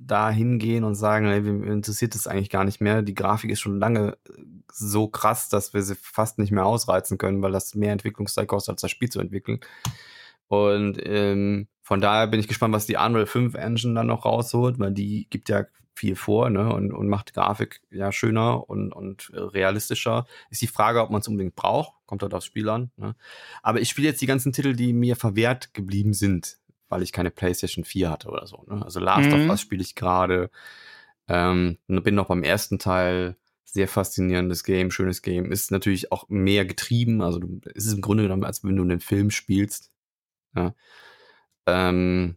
[0.00, 3.02] da hingehen und sagen, ey, wir interessiert das eigentlich gar nicht mehr.
[3.02, 4.16] Die Grafik ist schon lange
[4.72, 8.74] so krass, dass wir sie fast nicht mehr ausreizen können, weil das mehr Entwicklungszeit kostet,
[8.74, 9.60] als das Spiel zu entwickeln.
[10.48, 14.78] Und ähm, von daher bin ich gespannt, was die Unreal 5 Engine dann noch rausholt,
[14.78, 15.64] weil die gibt ja
[15.94, 20.26] viel vor ne, und, und macht Grafik ja schöner und, und realistischer.
[20.50, 21.94] Ist die Frage, ob man es unbedingt braucht.
[22.06, 22.90] Kommt halt aufs Spiel an.
[22.96, 23.14] Ne?
[23.62, 27.30] Aber ich spiele jetzt die ganzen Titel, die mir verwehrt geblieben sind, weil ich keine
[27.30, 28.64] PlayStation 4 hatte oder so.
[28.68, 28.84] Ne?
[28.84, 29.34] Also Last Mhm.
[29.34, 30.50] of Us spiele ich gerade.
[31.28, 33.36] Ähm, bin noch beim ersten Teil.
[33.64, 35.50] Sehr faszinierendes Game, schönes Game.
[35.50, 37.22] Ist natürlich auch mehr getrieben.
[37.22, 39.90] Also du, es ist im Grunde genommen, als wenn du einen Film spielst.
[40.54, 40.74] Ja.
[41.66, 42.36] Ähm,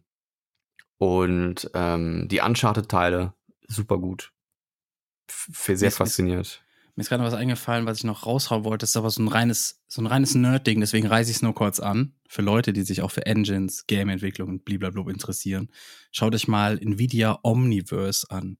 [0.96, 3.34] und ähm, die Uncharted-Teile,
[3.68, 4.32] super gut.
[5.30, 6.62] F sehr Mir ist- fasziniert.
[6.96, 8.82] Mir ist gerade noch was eingefallen, was ich noch raushauen wollte.
[8.82, 11.54] Das ist aber so ein reines, so ein reines Nerd-Ding, deswegen reiße ich es nur
[11.54, 12.14] kurz an.
[12.28, 15.70] Für Leute, die sich auch für Engines, Game-Entwicklung und blablabla interessieren.
[16.10, 18.58] Schaut euch mal Nvidia Omniverse an.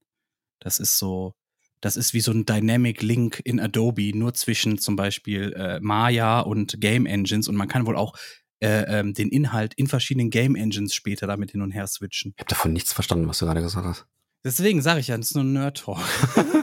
[0.59, 1.35] Das ist so,
[1.81, 6.39] das ist wie so ein Dynamic Link in Adobe, nur zwischen zum Beispiel äh, Maya
[6.39, 8.15] und Game Engines und man kann wohl auch
[8.61, 12.33] äh, ähm, den Inhalt in verschiedenen Game Engines später damit hin und her switchen.
[12.37, 14.05] Ich habe davon nichts verstanden, was du gerade gesagt hast.
[14.43, 15.99] Deswegen sage ich ja, das ist nur ein Nerd-Talk.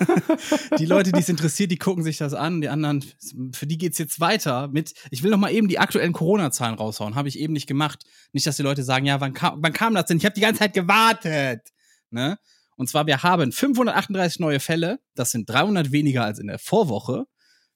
[0.79, 2.63] die Leute, die es interessiert, die gucken sich das an.
[2.63, 3.05] Die anderen,
[3.53, 4.95] für die geht's jetzt weiter mit.
[5.11, 7.17] Ich will noch mal eben die aktuellen Corona-Zahlen raushauen.
[7.17, 8.05] Habe ich eben nicht gemacht.
[8.33, 10.17] Nicht, dass die Leute sagen, ja, wann kam, wann kam das denn?
[10.17, 11.69] Ich habe die ganze Zeit gewartet.
[12.11, 12.39] Ne?
[12.77, 14.99] Und zwar, wir haben 538 neue Fälle.
[15.15, 17.27] Das sind 300 weniger als in der Vorwoche.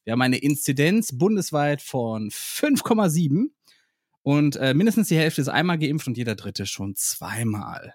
[0.05, 3.51] Wir haben eine Inzidenz bundesweit von 5,7.
[4.23, 7.95] Und äh, mindestens die Hälfte ist einmal geimpft und jeder dritte schon zweimal.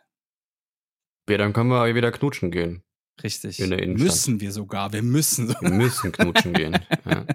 [1.29, 2.83] Ja, dann können wir wieder knutschen gehen.
[3.23, 3.59] Richtig.
[3.59, 4.07] In der Innenstadt.
[4.07, 4.91] Müssen wir sogar.
[4.93, 5.61] Wir müssen sogar.
[5.63, 6.77] Wir müssen knutschen gehen.
[7.05, 7.25] Ja.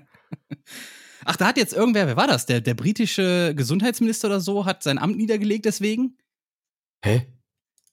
[1.24, 2.47] Ach, da hat jetzt irgendwer, wer war das?
[2.47, 6.16] Der, der britische Gesundheitsminister oder so hat sein Amt niedergelegt deswegen?
[7.05, 7.26] Hä?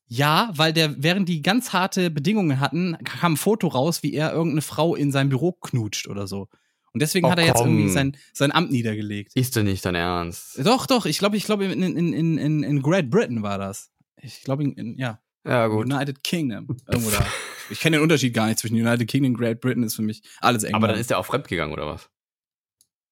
[0.08, 4.32] Ja, weil der, während die ganz harte Bedingungen hatten, kam ein Foto raus, wie er
[4.32, 6.48] irgendeine Frau in seinem Büro knutscht oder so.
[6.94, 7.68] Und deswegen Oh, hat er jetzt komm.
[7.78, 9.34] irgendwie sein, sein Amt niedergelegt.
[9.36, 10.58] Ist denn nicht dein Ernst?
[10.66, 13.92] Doch, doch, ich glaube, ich glaube, in, in, in, in, in Great Britain war das.
[14.22, 15.86] Ich glaube, in, in, ja, Ja, gut.
[15.92, 16.68] United Kingdom.
[16.88, 17.26] Irgendwo da.
[17.70, 20.22] Ich kenne den Unterschied gar nicht zwischen United Kingdom und Great Britain, ist für mich
[20.40, 20.84] alles England.
[20.84, 22.10] Aber dann ist er auch fremdgegangen, oder was?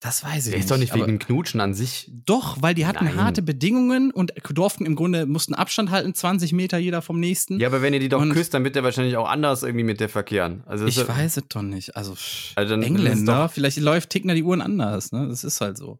[0.01, 0.65] das weiß ich Der nicht.
[0.65, 2.11] ist doch nicht wegen dem Knutschen an sich.
[2.25, 3.15] Doch, weil die hatten Nein.
[3.15, 7.59] harte Bedingungen und durften im Grunde, mussten Abstand halten, 20 Meter jeder vom nächsten.
[7.59, 9.83] Ja, aber wenn ihr die doch Und- küsst, dann wird der wahrscheinlich auch anders irgendwie
[9.85, 10.61] mit der verkehren.
[10.67, 11.95] Also ich weiß es doch nicht.
[11.95, 15.27] Also, pff, Also Engländer, doch- vielleicht läuft ticken da die Uhren anders, ne?
[15.27, 15.99] Das ist halt so.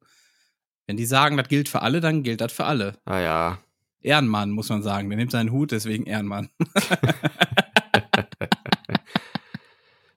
[0.86, 2.98] Wenn die sagen, das gilt für alle, dann gilt das für alle.
[3.06, 3.58] Ah ja.
[4.06, 5.10] Ehrenmann, muss man sagen.
[5.10, 6.50] Der nimmt seinen Hut, deswegen Ehrenmann.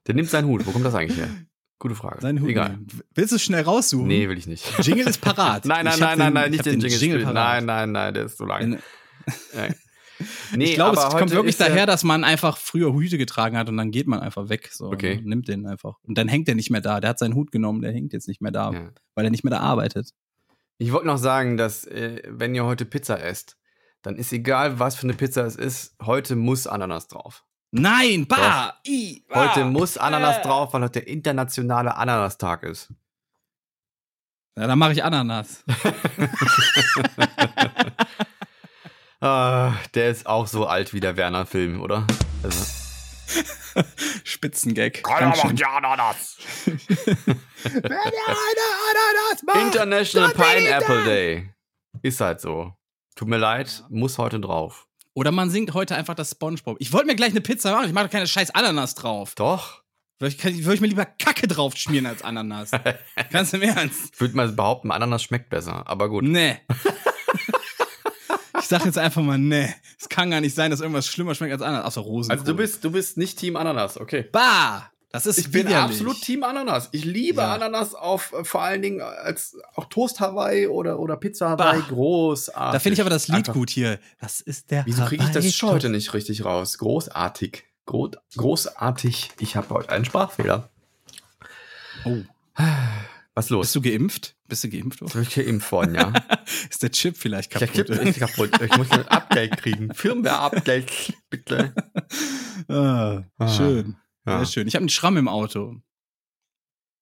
[0.07, 0.65] Der nimmt seinen Hut.
[0.65, 1.29] Wo kommt das eigentlich her?
[1.77, 2.21] Gute Frage.
[2.21, 2.49] Seinen Hut.
[2.49, 2.69] Egal.
[2.71, 2.87] nehmen.
[3.13, 4.07] Willst du es schnell raussuchen?
[4.07, 4.65] Nee, will ich nicht.
[4.85, 5.65] Jingle ist parat.
[5.65, 6.99] Nein, nein, nein, nein, den- nein, ich nicht hab den, Jingle.
[6.99, 7.33] Jingle parat.
[7.35, 8.79] Nein, nein, nein, der ist zu lang.
[9.55, 9.75] Nein.
[10.53, 13.77] Nee, ich glaube, es kommt wirklich daher, dass man einfach früher Hüte getragen hat und
[13.77, 14.67] dann geht man einfach weg.
[14.69, 15.19] So, Okay.
[15.19, 15.95] und nimmt den einfach.
[16.01, 16.99] Und dann hängt er nicht mehr da.
[16.99, 18.89] Der hat seinen Hut genommen, der hängt jetzt nicht mehr da, Ja.
[19.15, 20.09] weil er nicht mehr da arbeitet.
[20.77, 23.55] Ich wollte noch sagen, dass äh, wenn ihr heute Pizza esst,
[24.01, 27.45] dann ist egal, was für eine Pizza es ist, heute muss Ananas drauf.
[27.71, 28.79] Nein, bah!
[28.87, 30.41] I, bah, Heute muss Ananas äh.
[30.41, 32.91] drauf, weil heute der internationale Ananastag ist.
[34.57, 35.63] Ja, dann mache ich Ananas.
[39.21, 42.07] Ah, der ist auch so alt wie der Werner-Film, oder?
[42.41, 42.63] Also,
[44.23, 45.03] Spitzengag.
[45.03, 45.57] Ganz schön.
[45.57, 46.37] die Ananas.
[46.65, 46.77] Wenn
[47.83, 51.03] ihr eine Ananas macht, International Pineapple da.
[51.03, 51.53] Day.
[52.01, 52.73] Ist halt so.
[53.19, 54.87] Tut mir leid, muss heute drauf.
[55.13, 56.77] Oder man singt heute einfach das Spongebob.
[56.79, 59.35] Ich wollte mir gleich eine Pizza machen, ich mache keine scheiß Ananas drauf.
[59.35, 59.83] Doch.
[60.19, 62.71] Würde ich, würde ich mir lieber Kacke drauf schmieren als Ananas.
[63.29, 64.11] Ganz im Ernst.
[64.13, 66.23] Ich würde mal behaupten, Ananas schmeckt besser, aber gut.
[66.23, 66.59] Nee.
[68.57, 69.67] ich sag jetzt einfach mal nee.
[69.99, 71.87] Es kann gar nicht sein, dass irgendwas schlimmer schmeckt als Ananas.
[71.87, 72.31] Außer Rosen.
[72.31, 74.29] Also du bist, du bist nicht Team Ananas, okay.
[74.31, 74.93] Bah!
[75.11, 75.77] Das ist Ich bin widerlich.
[75.95, 76.89] absolut Team Ananas.
[76.91, 77.55] Ich liebe Ja.
[77.55, 81.79] Ananas auf äh, vor allen Dingen als auch Toast Hawaii oder, oder Pizza Hawaii.
[81.81, 81.85] Bah.
[81.89, 82.73] Großartig.
[82.73, 83.99] Da finde ich aber das Lied Einfach- gut hier.
[84.21, 85.73] Das ist der Wieso kriege ich das Hawaii-Toast.
[85.73, 86.77] heute nicht richtig raus?
[86.77, 87.63] Großartig.
[87.87, 89.31] Gro großartig.
[89.39, 90.69] Ich habe heute einen Sprachfehler.
[92.05, 92.17] Oh.
[93.33, 93.61] Was los?
[93.67, 94.35] Bist du geimpft?
[94.47, 94.99] Bist du geimpft?
[95.09, 96.13] Soll ich hier impfen worden, ja?
[96.69, 97.87] Ist der Chip vielleicht Der kaputt?
[97.87, 98.51] Chip ist kaputt.
[98.61, 99.93] Ich muss ein Update kriegen.
[99.93, 101.73] Firmware-Update, bitte.
[102.67, 103.47] ah, Ah.
[103.47, 103.95] schön.
[104.37, 104.67] Sehr schön.
[104.67, 105.75] Ich habe einen Schramm im Auto.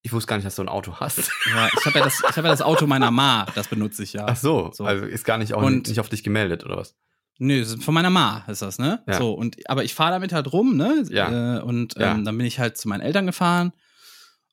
[0.04, 1.18] Ich wusste gar nicht, dass du ein Auto hast.
[1.18, 4.14] Ja, ich habe ja, das- ich hab ja das Auto meiner Ma, das benutze ich
[4.14, 4.26] ja.
[4.28, 4.86] Ach so, So.
[4.86, 6.96] also ist gar nicht, auch Und- nicht auf dich gemeldet, oder was?
[7.40, 9.04] Nö, von meiner Ma ist das, ne?
[9.08, 9.18] Ja.
[9.18, 11.04] So, und aber ich fahre damit halt rum, ne?
[11.10, 11.58] Ja.
[11.58, 12.14] Äh, und ähm, Ja.
[12.18, 13.74] dann bin ich halt zu meinen Eltern gefahren.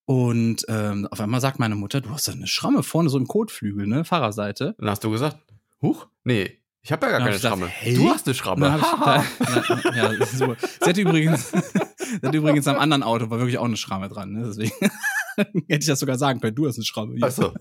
[0.07, 3.27] Und ähm, auf einmal sagt meine Mutter, du hast da eine Schramme vorne, so im
[3.27, 4.05] Kotflügel, ne?
[4.05, 4.75] Fahrerseite.
[4.79, 5.39] Dann hast du gesagt,
[5.81, 7.67] huch, nee, ich habe ja gar keine Schramme.
[7.67, 7.95] hey?
[7.97, 8.61] Du hast eine Und Schramme.
[8.81, 9.25] da,
[9.85, 10.57] na, ja, das ist super.
[10.81, 11.51] Sie hat übrigens,
[12.21, 14.45] sie hat übrigens am anderen Auto war wirklich auch eine Schramme dran, ne?
[14.47, 14.73] Deswegen
[15.37, 17.15] hätte ich das sogar sagen können, du hast eine Schramme.
[17.17, 17.27] hier.
[17.27, 17.55] Ach so.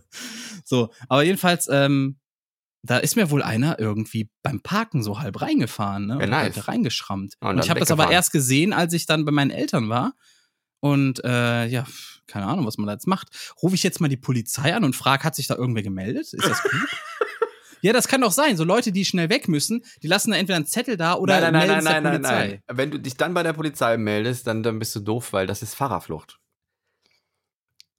[0.65, 2.19] So, aber jedenfalls, ähm,
[2.83, 6.17] da ist mir wohl einer irgendwie beim Parken so halb reingefahren, ne?
[6.17, 6.55] Ja, Und nice.
[6.55, 7.35] da reingeschrammt.
[7.39, 9.87] Und Und, dann ich habe das aber erst gesehen, als ich dann bei meinen Eltern
[9.89, 10.13] war.
[10.81, 11.85] Und äh, ja,
[12.27, 13.29] keine Ahnung, was man da jetzt macht.
[13.61, 16.33] Rufe ich jetzt mal die Polizei an und frage, hat sich da irgendwer gemeldet?
[16.33, 16.73] Ist das gut?
[17.83, 18.55] Ja, das kann doch sein.
[18.55, 21.53] So Leute, die schnell weg müssen, die lassen da entweder einen Zettel da oder nein,
[21.53, 22.61] nein, melden nein, nein, nein, nein.
[22.71, 25.61] Wenn du dich dann bei der Polizei meldest, dann, dann bist du doof, weil das
[25.61, 26.39] ist Fahrerflucht.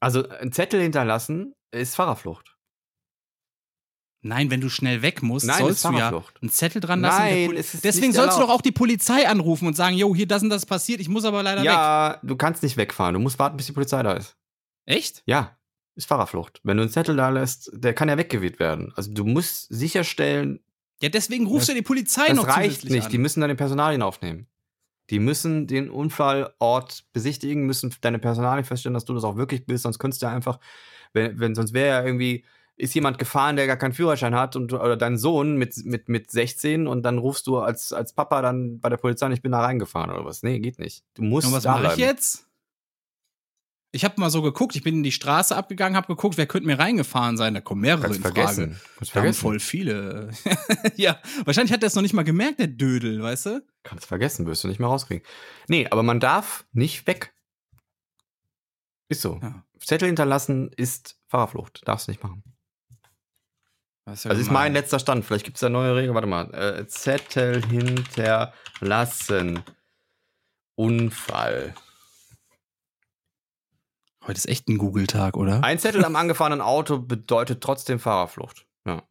[0.01, 2.57] Also ein Zettel hinterlassen ist Fahrerflucht.
[4.23, 6.41] Nein, wenn du schnell weg musst, Nein, sollst ist du ja Fahrerflucht.
[6.41, 7.21] einen Zettel dran lassen.
[7.23, 10.49] Nein, Deswegen sollst du doch auch die Polizei anrufen und sagen, jo, hier das und
[10.49, 11.67] das passiert, ich muss aber leider weg.
[11.67, 13.13] Ja, du kannst nicht wegfahren.
[13.13, 14.35] Du musst warten, bis die Polizei da ist.
[14.87, 15.23] Echt?
[15.27, 15.59] Ja,
[15.97, 16.61] ist Fahrerflucht.
[16.65, 18.93] Wenn du einen Zettel da lässt, der kann ja weggeweht werden.
[18.97, 20.61] Also du musst sicherstellen,
[21.03, 23.05] Ja, deswegen rufst Das- du die Polizei das noch reicht zusätzlich nicht.
[23.07, 23.11] An.
[23.13, 24.47] Die müssen deine Personalien aufnehmen.
[25.11, 29.83] Die müssen den Unfallort besichtigen, müssen deine Personalien feststellen, dass du das auch wirklich bist.
[29.83, 30.59] Sonst könntest du ja einfach,
[31.13, 32.45] wenn, wenn sonst wäre ja irgendwie,
[32.77, 36.31] ist jemand gefahren, der gar keinen Führerschein hat und oder dein Sohn mit, mit, mit
[36.31, 39.53] 16 und dann rufst du als, als Papa dann bei der Polizei, und ich bin
[39.53, 40.43] da reingefahren oder was.
[40.43, 41.05] Nee, geht nicht.
[41.15, 42.47] Du musst Und was mache ich jetzt?
[43.95, 46.67] Ich habe mal so geguckt, ich bin in die Straße abgegangen, habe geguckt, wer könnte
[46.67, 47.55] mir reingefahren sein.
[47.55, 48.35] Da kommen mehrere Kannst in Frage.
[48.35, 48.81] vergessen.
[48.97, 49.41] Kannst Da vergessen.
[49.41, 50.31] voll viele.
[50.97, 53.63] ja, wahrscheinlich hat er es noch nicht mal gemerkt, der Dödel, weißt du?
[53.85, 55.25] Kannst vergessen, wirst du nicht mehr rauskriegen.
[55.69, 57.35] Nee, aber man darf nicht weg.
[59.09, 59.39] Ist so.
[59.43, 59.65] Ja.
[59.79, 61.83] Zettel hinterlassen ist Fahrerflucht.
[61.87, 62.43] Darfst du nicht machen.
[64.07, 65.25] Das ist ja Also ist mein letzter Stand.
[65.25, 66.15] Vielleicht gibt es da neue Regeln.
[66.15, 66.53] Warte mal.
[66.53, 69.63] Äh, Zettel hinterlassen.
[70.75, 71.75] Unfall.
[74.27, 75.63] Heute ist echt ein Google-Tag, oder?
[75.63, 78.67] Ein Zettel am angefahrenen Auto bedeutet trotzdem Fahrerflucht.
[78.87, 79.03] Ja.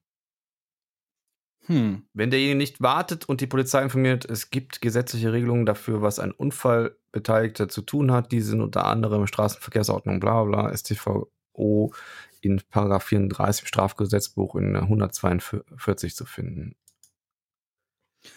[1.68, 2.08] Hm.
[2.14, 6.32] Wenn derjenige nicht wartet und die Polizei informiert, es gibt gesetzliche Regelungen dafür, was ein
[6.32, 8.32] Unfallbeteiligter zu tun hat.
[8.32, 11.94] Die sind unter anderem Straßenverkehrsordnung, bla bla, StVO
[12.42, 16.76] in Paragraph 34 im Strafgesetzbuch in 142 zu finden.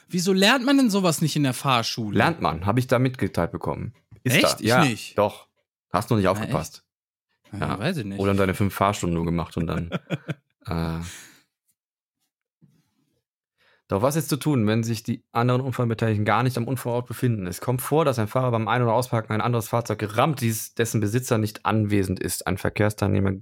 [0.09, 2.19] Wieso lernt man denn sowas nicht in der Fahrschule?
[2.19, 3.95] Lernt man, habe ich da mitgeteilt bekommen.
[4.25, 4.45] Echt?
[4.45, 4.57] Da.
[4.59, 5.19] Ich ja, nicht.
[5.19, 5.49] Doch.
[5.97, 6.85] Hast du nicht aufgepasst.
[7.53, 7.79] Ja, Ja.
[7.79, 8.19] weiß ich nicht.
[8.19, 9.91] Oder deine fünf Fahrstunden nur gemacht und dann.
[10.67, 11.01] äh.
[13.89, 17.47] Doch was ist zu tun, wenn sich die anderen Unfallbeteiligten gar nicht am Unfallort befinden?
[17.47, 20.75] Es kommt vor, dass ein Fahrer beim Ein- oder Ausparken ein anderes Fahrzeug rammt, dies,
[20.75, 22.47] dessen Besitzer nicht anwesend ist.
[22.49, 23.35] Ein Verkehrsteilnehmer,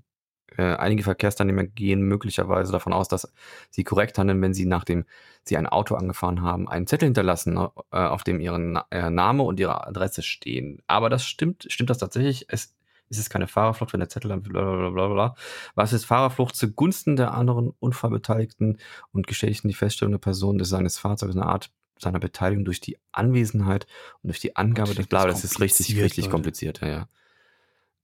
[0.56, 3.32] äh, einige Verkehrsteilnehmer gehen möglicherweise davon aus, dass
[3.70, 5.05] sie korrekt handeln, wenn sie, nachdem
[5.43, 9.60] sie ein Auto angefahren haben, einen Zettel hinterlassen, äh, auf dem ihren äh, Name und
[9.60, 10.82] ihre Adresse stehen.
[10.86, 12.47] Aber das stimmt, stimmt das tatsächlich?
[12.48, 12.74] Es,
[13.10, 14.90] es ist keine Fahrerflucht, wenn der Zettel dann blablabla.
[14.90, 15.35] Bla bla bla.
[15.74, 18.78] Was ist Fahrerflucht zugunsten der anderen Unfallbeteiligten
[19.12, 22.98] und Geschädigten die Feststellung der Person des seines Fahrzeugs eine Art seiner Beteiligung durch die
[23.12, 23.86] Anwesenheit
[24.22, 25.26] und durch die Angabe des klingt Bla.
[25.26, 26.31] das Das ist richtig, richtig Leute.
[26.31, 27.09] kompliziert, ja, ja.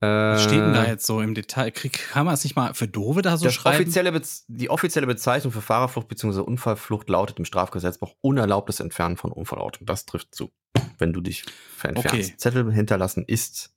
[0.02, 1.70] Was steht denn da Äh, jetzt so im Detail?
[1.72, 3.76] Krieg, kann man es nicht mal für Dove da so das schreiben?
[3.82, 6.40] offizielle Bez die offizielle Bezeichnung für Fahrerflucht bzw.
[6.40, 9.84] Unfallflucht lautet im Strafgesetzbuch unerlaubtes Entfernen von Unfallauto.
[9.84, 10.52] Das trifft zu,
[10.96, 11.44] wenn du dich
[11.82, 12.06] entfernst.
[12.06, 12.34] Okay.
[12.38, 13.74] Zettel hinterlassen ist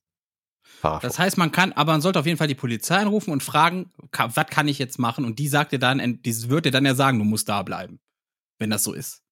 [0.62, 1.04] Fahrerflucht.
[1.04, 3.92] Das heißt, man kann, aber man sollte auf jeden Fall die Polizei anrufen und fragen,
[4.14, 5.26] was kann ich jetzt machen?
[5.26, 8.00] Und die sagt dir dann, die wird dir dann ja sagen, du musst da bleiben.
[8.60, 9.24] Wenn das so ist.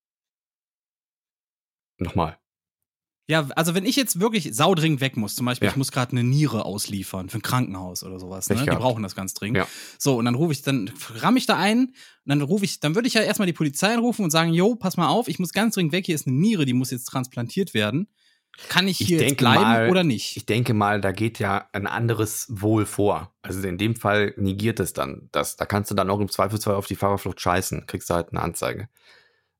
[2.00, 2.38] Nochmal.
[3.32, 5.72] Ja, also wenn ich jetzt wirklich saudringend weg muss, zum Beispiel, Ja.
[5.72, 8.56] ich muss gerade eine Niere ausliefern für ein Krankenhaus oder sowas, ne?
[8.58, 9.58] Die brauchen das ganz dringend.
[9.58, 9.68] Ja.
[9.98, 10.92] So, und dann rufe ich, dann
[11.22, 11.94] ramm ich da ein und
[12.26, 14.98] dann rufe ich, dann würde ich ja erstmal die Polizei anrufen und sagen, jo, pass
[14.98, 17.74] mal auf, ich muss ganz dringend weg, hier ist eine Niere, die muss jetzt transplantiert
[17.74, 18.08] werden.
[18.68, 20.36] Kann ich Ich hier jetzt denke bleiben mal- oder nicht?
[20.36, 23.34] Ich denke mal, da geht ja ein anderes Wohl vor.
[23.42, 25.30] Also in dem Fall negiert es dann.
[25.32, 27.86] Das, da kannst du dann auch im Zweifelsfall auf die Fahrerflucht scheißen.
[27.88, 28.90] Kriegst du halt eine Anzeige.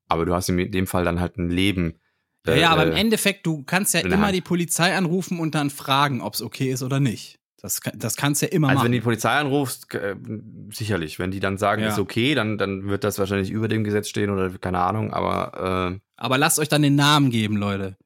[0.08, 2.00] Aber du hast in dem Fall dann halt ein Leben.
[2.46, 5.54] Ja, ja, aber im äh, Endeffekt, du kannst ja der immer die Polizei anrufen und
[5.54, 7.38] dann fragen, ob es okay ist oder nicht.
[7.60, 8.86] Das, das kannst du ja immer Also machen.
[8.86, 10.16] wenn die Polizei anrufst, äh,
[10.72, 11.20] sicherlich.
[11.20, 11.90] Wenn die dann sagen, Ja.
[11.90, 15.12] ist okay, dann, dann wird das wahrscheinlich über dem Gesetz stehen oder keine Ahnung.
[15.12, 17.96] Aber äh, aber lasst euch dann den Namen geben, Leute.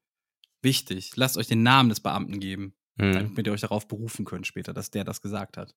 [0.61, 1.11] Wichtig.
[1.15, 3.13] Lasst euch den Namen des Beamten geben, hm.
[3.13, 5.73] damit ihr euch darauf berufen könnt später, dass der das gesagt hat.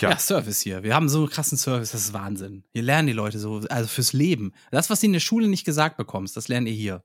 [0.00, 0.08] Tja.
[0.08, 0.82] Ja, Service hier.
[0.82, 2.64] Wir haben so einen krassen Service, das ist Wahnsinn.
[2.72, 4.54] Hier lernen die Leute so, also fürs Leben.
[4.70, 7.04] Das, was du in der Schule nicht gesagt bekommst, das lernt ihr hier.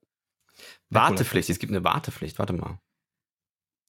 [0.90, 2.80] Wartepflicht, es gibt eine Wartepflicht, warte mal.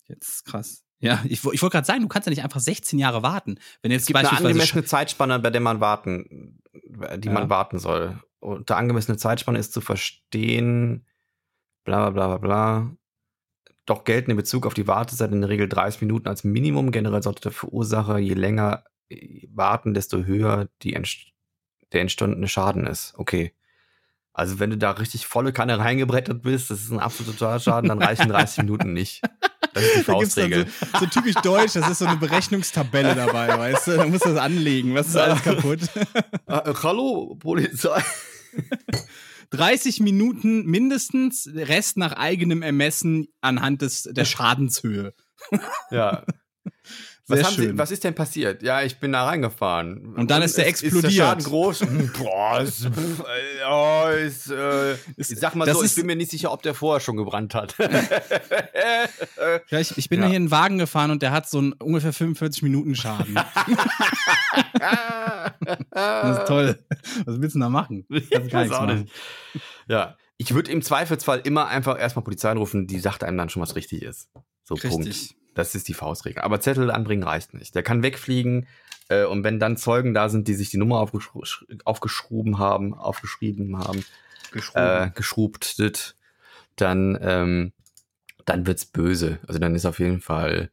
[0.09, 0.83] Jetzt ist krass.
[0.99, 3.61] Ja, ich, ich wollte gerade sagen, du kannst ja nicht einfach 16 Jahre warten.
[3.81, 6.59] Wenn jetzt Es gibt eine angemessene Zeitspanne, bei der man warten,
[7.19, 7.33] die Ja.
[7.33, 8.21] man warten soll.
[8.41, 11.07] Unter angemessene Zeitspanne ist zu verstehen,
[11.85, 12.97] bla bla bla bla bla.
[13.85, 16.91] Doch gelten in Bezug auf die Wartezeit in der Regel 30 Minuten als Minimum.
[16.91, 18.83] Generell sollte der Verursacher je länger
[19.49, 21.19] warten, desto höher die entst
[21.93, 23.15] der entstandene Schaden ist.
[23.17, 23.53] Okay.
[24.33, 28.03] Also wenn du da richtig volle Kanne reingebrettert bist, das ist ein absoluter Totalschaden, dann
[28.03, 29.23] reichen 30 Minuten nicht.
[29.73, 30.67] Das ist die Da Faustregel.
[30.93, 33.97] so, so typisch deutsch, das ist so eine Berechnungstabelle dabei, weißt du?
[33.97, 35.81] Da musst du das anlegen, was ist alles kaputt?
[36.49, 38.03] Äh, hallo, Polizei.
[39.51, 45.15] 30 Minuten mindestens, Rest nach eigenem Ermessen anhand des, der Schadenshöhe.
[45.91, 46.25] Ja.
[47.29, 47.79] Sehr Was, haben Sie, schön.
[47.79, 48.63] was ist denn passiert?
[48.63, 50.15] Ja, ich bin da reingefahren.
[50.15, 51.13] Und dann ist der Ist der explodiert.
[51.13, 51.81] Schaden groß?
[51.81, 52.91] Hm, Boah, ist, äh,
[53.69, 56.73] oh, ist, äh, ich sag mal das so, ich bin mir nicht sicher, ob der
[56.75, 57.75] vorher schon gebrannt hat.
[59.71, 60.27] Ja, ich, ich bin Ja.
[60.29, 63.37] hier in einen Wagen gefahren und der hat so einen ungefähr 45 Minuten Schaden.
[65.91, 66.79] Das ist toll.
[67.25, 68.05] Was willst du denn da machen?
[68.11, 69.11] Ich Kannst gar nichts auch machen.
[69.89, 73.63] Ja, ich würde im Zweifelsfall immer einfach erstmal Polizei anrufen, die sagt einem dann schon,
[73.63, 74.29] was richtig ist.
[74.65, 74.91] So, Richtig.
[74.91, 75.35] Punkt.
[75.57, 76.43] Das ist die Faustregel.
[76.43, 77.75] Aber Zettel anbringen reicht nicht.
[77.75, 78.69] Der kann wegfliegen
[79.09, 84.05] äh, und wenn dann Zeugen da sind, die sich die Nummer aufgeschrieben haben, aufgeschrieben haben,
[84.75, 85.83] äh, geschrubt,
[86.77, 87.73] dann, ähm,
[88.45, 89.39] dann wird's böse.
[89.47, 90.71] Also dann ist auf jeden Fall,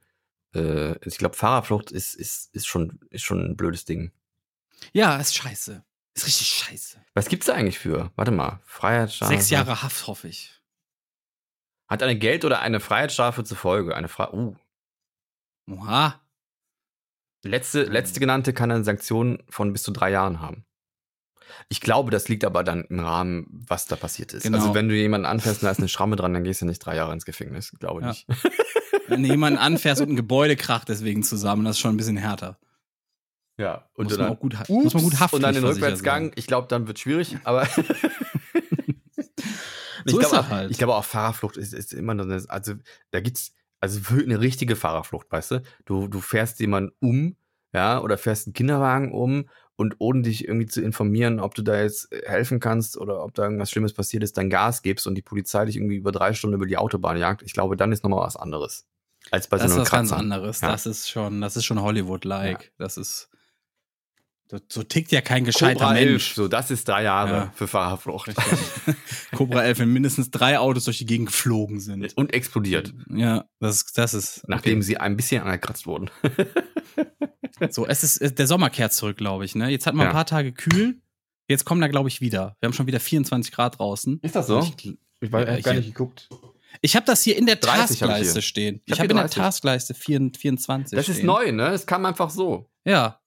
[0.54, 4.12] äh, ich glaube, Fahrerflucht ist, ist, ist, schon, ist schon ein blödes Ding.
[4.92, 5.82] Ja, ist scheiße.
[6.14, 6.98] Ist richtig scheiße.
[7.14, 8.12] Was gibt's da eigentlich für?
[8.18, 9.34] Warte mal, Freiheitsstrafe.
[9.34, 10.52] Sechs Jahre Haft, hoffe ich.
[11.88, 13.96] Hat eine Geld- oder eine Freiheitsstrafe zur Folge.
[13.96, 14.56] Eine Fra uh.
[15.72, 16.20] Oha.
[17.44, 20.66] letzte, letzte genannte kann eine Sanktion von bis zu drei Jahren haben.
[21.70, 24.44] Ich glaube, das liegt aber dann im Rahmen, was da passiert ist.
[24.44, 24.58] Genau.
[24.58, 26.80] Also wenn du jemanden anfährst und da ist eine Schramme dran, dann gehst du nicht
[26.80, 27.72] drei Jahre ins Gefängnis.
[27.80, 28.08] Glaube Ja.
[28.10, 28.26] nicht.
[29.08, 32.18] Wenn du jemanden anfährst und ein Gebäude kracht deswegen zusammen, das ist schon ein bisschen
[32.18, 32.58] härter.
[33.58, 33.88] Ja.
[33.94, 36.32] Und muss, dann, man auch gut, ha- muss man gut Ups, Und dann den Rückwärtsgang.
[36.36, 37.68] Ich glaube, dann wird schwierig, aber.
[40.06, 40.72] So ich ist glaube halt.
[40.72, 42.74] ich glaube auch Fahrerflucht ist, ist immer noch eine, also
[43.12, 43.54] da gibt's
[43.84, 45.62] also eine richtige Fahrerflucht, weißt du?
[45.86, 47.36] Du du fährst jemanden um,
[47.74, 51.82] ja, oder fährst einen Kinderwagen um und ohne dich irgendwie zu informieren, ob du da
[51.82, 55.16] jetzt äh, helfen kannst oder ob da irgendwas Schlimmes passiert ist, dein Gas gibst und
[55.16, 57.42] die Polizei dich irgendwie über drei Stunden über die Autobahn jagt.
[57.42, 58.86] Ich glaube, dann ist nochmal was anderes
[59.32, 60.20] als bei Das ist so einem was ganz Kratzer.
[60.20, 60.62] anderes.
[60.62, 60.72] Ja.
[60.72, 62.72] Das ist schon, das ist schon Hollywood-like.
[62.78, 63.30] Das ist.
[64.54, 66.34] So, so tickt ja kein gescheiter Cobra 11, Mensch.
[66.36, 67.52] so das ist drei Jahre Ja.
[67.56, 68.30] für Fahrerflucht
[69.36, 72.16] Cobra 11, wenn mindestens drei Autos durch die Gegend geflogen sind.
[72.16, 74.44] und explodiert, Ja, das, das ist.
[74.48, 76.10] nachdem sie ein bisschen angekratzt wurden.
[76.24, 76.46] okay.
[77.70, 79.56] So, es ist, es- der Sommer kehrt zurück, glaube ich.
[79.56, 79.70] Ne?
[79.70, 80.10] Jetzt hatten wir Ja.
[80.10, 81.00] ein paar Tage kühl.
[81.48, 82.58] Jetzt kommen da, glaube ich, wieder.
[82.60, 84.20] Wir haben schon wieder 24 Grad draußen.
[84.22, 84.60] Ist das so?
[84.60, 86.30] Ich, Ich weiß- hab gar nicht geguckt.
[86.82, 88.76] ich habe das hier in der 30 hab ich Taskleiste stehen.
[88.78, 89.38] Ich Ich hab habe in der 30.
[89.42, 91.26] Taskleiste 4 24 Das ist stehen.
[91.28, 91.68] neu, ne?
[91.70, 92.70] Es kam einfach so.
[92.86, 93.22] Ja.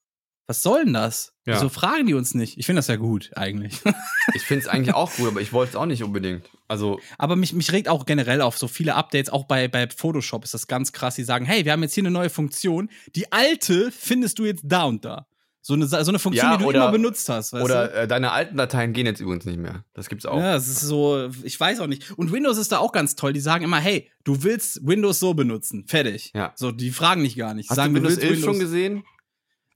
[0.47, 1.33] Was soll denn das?
[1.45, 1.55] Ja.
[1.55, 2.57] Wieso fragen die uns nicht?
[2.57, 3.81] Ich finde das ja gut, eigentlich.
[4.35, 6.49] Ich finde es eigentlich auch gut, aber ich wollte es auch nicht unbedingt.
[6.67, 10.43] Also, Aber mich, mich regt auch generell auf so viele Updates, auch bei, bei Photoshop
[10.43, 11.15] ist das ganz krass.
[11.15, 12.89] Die sagen, hey, wir haben jetzt hier eine neue Funktion.
[13.15, 15.27] Die alte findest du jetzt da und da.
[15.61, 17.51] So eine, so eine Funktion, Ja, die du oder- immer benutzt hast.
[17.53, 17.93] Weißt oder du?
[18.01, 19.83] äh, deine alten Dateien gehen jetzt übrigens nicht mehr.
[19.93, 20.37] Das gibt's auch.
[20.39, 22.11] Ja, es ist so, ich weiß auch nicht.
[22.17, 23.33] Und Windows ist da auch ganz toll.
[23.33, 25.85] Die sagen immer, hey, du willst Windows so benutzen.
[25.87, 26.31] Fertig.
[26.35, 26.53] Ja.
[26.55, 27.67] So, die fragen dich gar nicht.
[27.67, 29.03] Die Hast sagen, du Windows willst 11 schon gesehen?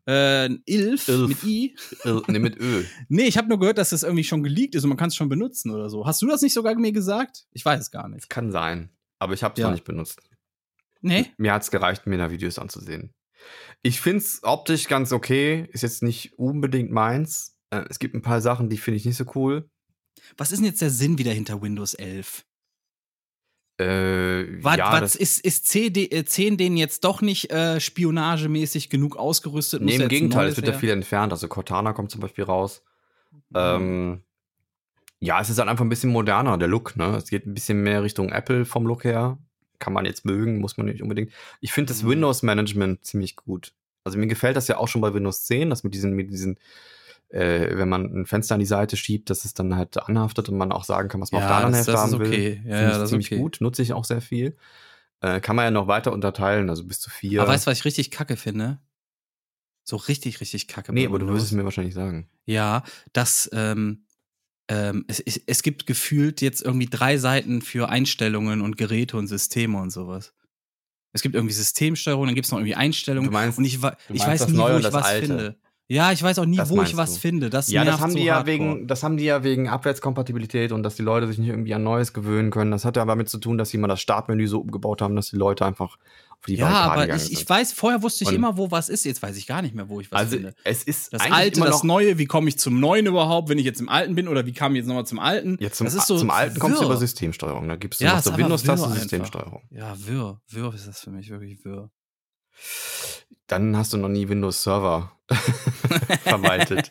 [0.08, 1.28] Äh, Ilf, Ilf.
[1.30, 1.76] mit I.
[2.04, 2.84] Äh, ne, mit Ö.
[3.10, 5.16] Nee, ich habe nur gehört, dass das irgendwie schon geleakt ist und man kann es
[5.16, 6.06] schon benutzen oder so.
[6.06, 7.46] Hast du das nicht sogar mir gesagt?
[7.52, 8.30] Ich weiß es gar nicht.
[8.30, 8.90] Kann sein.
[9.20, 9.68] Aber ich habe es Ja.
[9.68, 10.20] noch nicht benutzt.
[11.02, 11.28] Nee?
[11.38, 13.14] Mir hat's gereicht, mir da Videos anzusehen.
[13.84, 15.68] Ich find's optisch ganz okay.
[15.72, 17.56] Ist jetzt nicht unbedingt meins.
[17.72, 19.70] Äh, es gibt ein paar Sachen, die finde ich nicht so cool.
[20.38, 22.44] Was ist denn jetzt der Sinn wieder hinter Windows 11?
[23.82, 28.90] Äh, Was, ja, was ist, ist CD, äh, 10 denen jetzt doch nicht äh, spionagemäßig
[28.90, 29.82] genug ausgerüstet?
[29.82, 31.32] nee, im Gegenteil, es wird ja viel entfernt.
[31.32, 32.84] Also Cortana kommt zum Beispiel raus.
[33.32, 33.56] Mhm.
[33.56, 34.22] Ähm,
[35.20, 37.16] ja, es ist halt einfach ein bisschen moderner, der Look, ne?
[37.16, 39.38] Es geht ein bisschen mehr Richtung Apple vom Look her.
[39.80, 41.32] Kann man jetzt mögen, muss man nicht unbedingt.
[41.60, 42.10] Ich finde das Mhm.
[42.10, 43.74] Windows-Management ziemlich gut.
[44.04, 46.58] Also mir gefällt das ja auch schon bei Windows 10, dass mit diesen, mit diesen,
[47.32, 50.58] äh, wenn man ein Fenster an die Seite schiebt, dass es dann halt anhaftet und
[50.58, 52.28] man auch sagen kann, was man Ja, auf der anderen das- Hälfte das haben will.
[52.28, 52.54] okay.
[52.66, 53.38] Ja, Finde ja, ich ziemlich okay.
[53.38, 54.56] gut, nutze ich auch sehr viel.
[55.22, 57.42] Äh, kann man ja noch weiter unterteilen, also bis zu vier.
[57.42, 58.80] Aber weißt du, was ich richtig kacke finde?
[59.84, 60.94] So richtig, richtig kacke.
[60.94, 62.30] nee, aber du wirst es mir wahrscheinlich sagen.
[62.46, 62.84] Ja,
[63.14, 64.06] dass ähm,
[64.68, 69.28] ähm, es, es, es gibt gefühlt jetzt irgendwie drei Seiten für Einstellungen und Geräte und
[69.28, 70.34] Systeme und sowas.
[71.14, 73.30] Es gibt irgendwie Systemsteuerung, dann gibt es noch irgendwie Einstellungen.
[73.30, 75.28] Du meinst- und ich, ich meinst weiß das nie, Neue wo ich was Alte.
[75.28, 75.60] finde.
[75.88, 77.20] Ja, ich weiß auch nie, Das wo ich was du.
[77.20, 77.50] finde.
[77.50, 78.54] Das Ja, das haben so die ja hardcore.
[78.60, 81.84] wegen, das haben die ja wegen Abwärtskompatibilität und dass die Leute sich nicht irgendwie an
[81.84, 82.72] Neues gewöhnen können.
[82.72, 85.32] Das hat ja damit zu tun, dass sie mal das Startmenü so umgebaut haben, dass
[85.32, 85.98] die Leute einfach
[86.30, 89.04] auf die Ja, aber ich, ich weiß, vorher wusste ich Und- immer, wo was ist.
[89.04, 90.56] Jetzt weiß ich gar nicht mehr, wo ich was also finde.
[90.64, 93.66] es ist Das Alte, immer das Neue, wie komme ich zum Neuen überhaupt, wenn ich
[93.66, 95.58] jetzt im Alten bin oder wie kam ich jetzt nochmal zum Alten?
[95.60, 97.68] Jetzt zum, das so zum Alten kommst du über Systemsteuerung.
[97.68, 99.62] Da gibst du Ja, so aber Windows-Taste wirr Systemsteuerung.
[99.72, 100.40] Ja, wirr.
[100.48, 101.92] Wirr ist das für mich wirklich wirr.
[103.48, 105.12] Dann hast du noch nie Windows Server
[106.24, 106.90] verwaltet.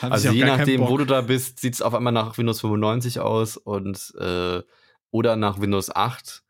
[0.00, 3.56] Also je nachdem, wo du da bist, sieht es auf einmal nach Windows 95 aus
[3.56, 4.62] und äh,
[5.10, 6.42] oder nach Windows 8.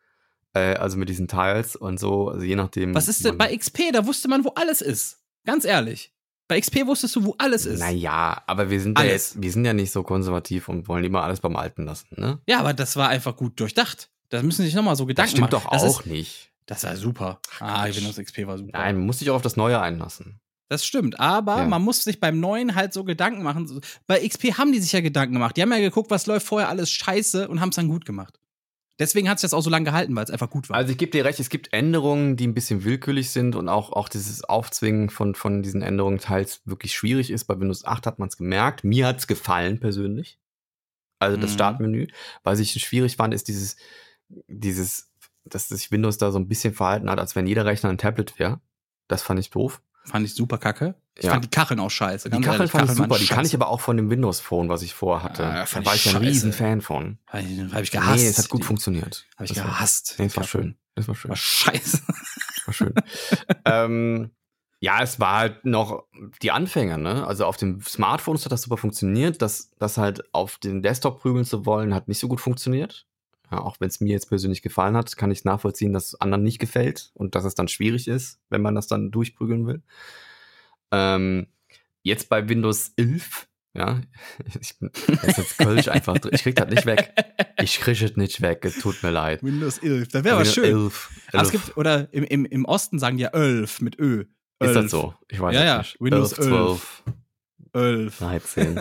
[0.55, 2.29] Äh, also mit diesen Tiles und so.
[2.29, 2.95] Also je nachdem.
[2.95, 3.93] Was ist denn bei XP?
[3.93, 5.19] Da wusste man, wo alles ist.
[5.45, 6.13] Ganz ehrlich.
[6.49, 7.81] Bei XP wusstest du, wo alles ist.
[7.81, 11.23] Naja, aber wir sind ja jetzt, wir sind ja nicht so konservativ und wollen immer
[11.23, 12.41] alles beim Alten lassen, ne?
[12.47, 14.11] Ja, aber das war einfach gut durchdacht.
[14.29, 15.65] Da müssen sich nochmal so Das Gedanken stimmt machen.
[15.65, 16.52] doch das auch Ist, nicht.
[16.67, 17.41] Das war super.
[17.61, 17.97] Ah, Quatsch.
[17.99, 18.71] Windows XP war super.
[18.73, 20.41] Nein, man muss sich auch auf das Neue einlassen.
[20.69, 21.67] Das stimmt, aber Ja.
[21.67, 23.81] man muss sich beim Neuen halt so Gedanken machen.
[24.07, 25.57] Bei XP haben die sich ja Gedanken gemacht.
[25.57, 28.39] Die haben ja geguckt, was läuft vorher alles scheiße und haben es dann gut gemacht.
[28.99, 30.77] Deswegen hat es das auch so lange gehalten, weil es einfach gut war.
[30.77, 33.91] Also ich gebe dir recht, es gibt Änderungen, die ein bisschen willkürlich sind und auch,
[33.93, 37.45] auch dieses Aufzwingen von, von diesen Änderungen teils wirklich schwierig ist.
[37.45, 38.85] Bei Windows 8 hat man es gemerkt.
[38.85, 40.39] Mir hat es gefallen persönlich.
[41.19, 41.55] Also das Mhm.
[41.55, 42.07] Startmenü.
[42.45, 43.77] Was ich schwierig fand, ist dieses,
[44.47, 45.11] dieses,
[45.55, 48.39] dass sich Windows da so ein bisschen verhalten hat, als wenn jeder Rechner ein Tablet
[48.39, 48.61] wäre.
[49.09, 49.81] Das fand ich doof.
[50.05, 50.97] fand ich super kacke.
[51.15, 51.31] Ich Ja.
[51.33, 52.29] fand die Kacheln auch scheiße.
[52.29, 53.19] Die Kacheln ehrlich, fand ich super.
[53.19, 55.45] Die kann ich aber auch von dem Windows Phone, was ich vorher hatte.
[55.47, 57.19] Ah, da war ich ich ein riesen Fan von.
[57.29, 58.17] Hab ich, hab ich gehasst.
[58.23, 59.27] Nee, es hat gut funktioniert.
[59.37, 60.19] Hab ich Das war-.
[60.19, 60.77] Nee, es war schön.
[60.97, 61.29] Das war schön.
[61.29, 62.01] War scheiße.
[62.67, 62.95] War schön.
[63.65, 64.31] ähm,
[64.81, 66.05] ja, es war halt noch
[66.43, 67.25] die Anfänge, ne?
[67.25, 69.41] Also auf den Smartphones hat das super funktioniert.
[69.41, 73.07] Das, das halt auf den Desktop prügeln zu wollen, hat nicht so gut funktioniert.
[73.53, 76.43] Ja, auch wenn es mir jetzt persönlich gefallen hat, kann ich nachvollziehen, dass es anderen
[76.43, 79.83] nicht gefällt und dass es dann schwierig ist, wenn man das dann durchprügeln will.
[80.91, 81.49] Ähm,
[82.03, 84.01] jetzt bei Windows 11, ja,
[84.61, 86.31] ich bin das ist jetzt Kölsch einfach drin.
[86.35, 87.13] Ich krieg das nicht weg.
[87.61, 88.65] Ich krieg es nicht weg.
[88.65, 89.43] Es tut mir leid.
[89.43, 90.09] Windows 11.
[90.09, 90.65] Das wäre aber schön.
[90.65, 91.65] 11, Aber es 11.
[91.65, 94.23] gibt, oder im, im, im Osten sagen die ja 11 mit Ö.
[94.61, 94.75] Ist 11.
[94.75, 95.15] das so?
[95.29, 95.79] Ich weiß Ja, es ja.
[95.79, 96.01] nicht.
[96.01, 97.03] Windows 11, 12,
[97.75, 98.19] 11.
[98.19, 98.81] 13,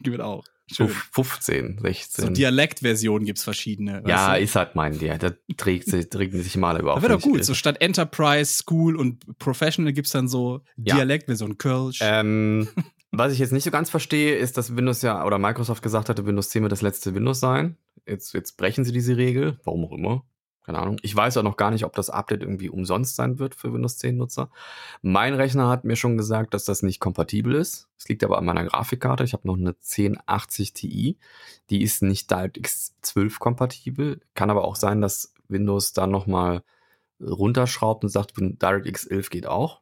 [0.00, 0.44] Gibt auch.
[0.70, 0.88] Schön.
[0.88, 2.24] 15, 16.
[2.24, 4.02] So Dialektversionen gibt es verschiedene.
[4.06, 4.42] ja, du?
[4.42, 7.44] ist halt mein, der, der trägt sich, trägt sich mal überhaupt Das wäre doch gut.
[7.44, 10.96] So statt Enterprise, School und Professional gibt es dann so Ja.
[10.96, 12.00] Dialektversion Kölsch.
[12.02, 12.68] Ähm,
[13.10, 16.26] was ich jetzt nicht so ganz verstehe, ist, dass Windows ja, oder Microsoft gesagt hatte,
[16.26, 17.76] Windows 10 wird das letzte Windows sein.
[18.06, 20.24] Jetzt, jetzt brechen sie diese Regel, warum auch immer.
[20.68, 20.98] Keine Ahnung.
[21.00, 23.96] Ich weiß auch noch gar nicht, ob das Update irgendwie umsonst sein wird für Windows
[23.96, 24.50] 10 Nutzer.
[25.00, 27.88] Mein Rechner hat mir schon gesagt, dass das nicht kompatibel ist.
[27.96, 29.24] Es liegt aber an meiner Grafikkarte.
[29.24, 31.16] Ich habe noch eine 1080 Ti.
[31.70, 34.20] Die ist nicht DirectX 12 kompatibel.
[34.34, 36.62] Kann aber auch sein, dass Windows da nochmal
[37.18, 39.80] runterschraubt und sagt, DirectX 11 geht auch.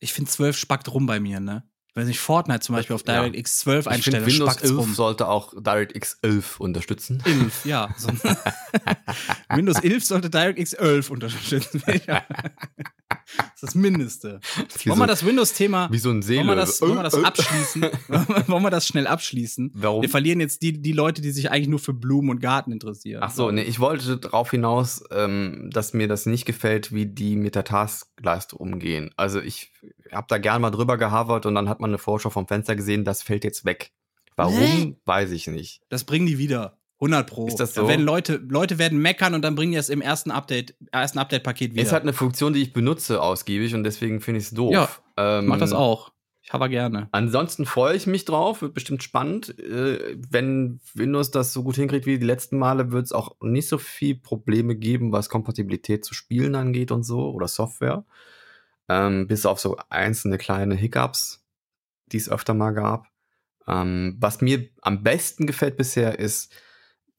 [0.00, 1.62] ich finde 12 spackt rum bei mir, ne?
[1.96, 3.02] Wenn ich Fortnite zum Beispiel auf.
[3.02, 4.94] DirectX 12 Ich finde, einstelle, Windows spackt's 11 rum.
[4.94, 7.22] sollte auch DirectX 11 unterstützen.
[7.24, 7.88] 11, ja.
[7.98, 8.08] So.
[9.48, 11.82] Windows 11 sollte DirectX 11 unterstützen.
[13.28, 14.40] Das ist das Mindeste.
[14.82, 16.40] Wie Wollen so- wir das Windows-Thema, Wie so ein Seele.
[16.40, 17.82] wollen wir das, wollen wir das abschließen?
[18.46, 19.70] wollen wir das schnell abschließen?
[19.74, 20.02] Warum?
[20.02, 23.22] Wir verlieren jetzt die, die Leute, die sich eigentlich nur für Blumen und Garten interessieren.
[23.24, 27.34] Ach so, nee, ich wollte darauf hinaus, ähm, dass mir das nicht gefällt, wie die
[27.36, 29.10] mit der Taskleiste umgehen.
[29.16, 29.72] Also ich
[30.12, 33.04] habe da gern mal drüber gehavert und dann hat man eine Vorschau vom Fenster gesehen,
[33.04, 33.92] das fällt jetzt weg.
[34.36, 34.96] Warum, Hä?
[35.04, 35.80] weiß ich nicht.
[35.88, 36.78] Das bringen die wieder.
[36.98, 37.46] 100 Pro.
[37.46, 37.88] Ist das Da so?
[37.88, 41.72] werden Leute, Leute werden meckern und dann bringen die es im ersten Update, ersten Update-Paket
[41.74, 41.82] wieder.
[41.82, 44.72] Ist halt eine Funktion, die ich benutze ausgiebig und deswegen finde ich es doof.
[44.72, 46.12] Ja, ähm, Mach das auch.
[46.42, 47.08] Ich habe gerne.
[47.10, 49.58] Ansonsten freue ich mich drauf, wird bestimmt spannend.
[49.58, 53.68] Äh, wenn Windows das so gut hinkriegt wie die letzten Male, wird es auch nicht
[53.68, 58.04] so viel Probleme geben, was Kompatibilität zu Spielen angeht und so oder Software.
[58.88, 61.44] Ähm, bis auf so einzelne kleine Hiccups,
[62.12, 63.06] die es öfter mal gab.
[63.68, 66.52] Ähm, was mir am besten gefällt bisher ist,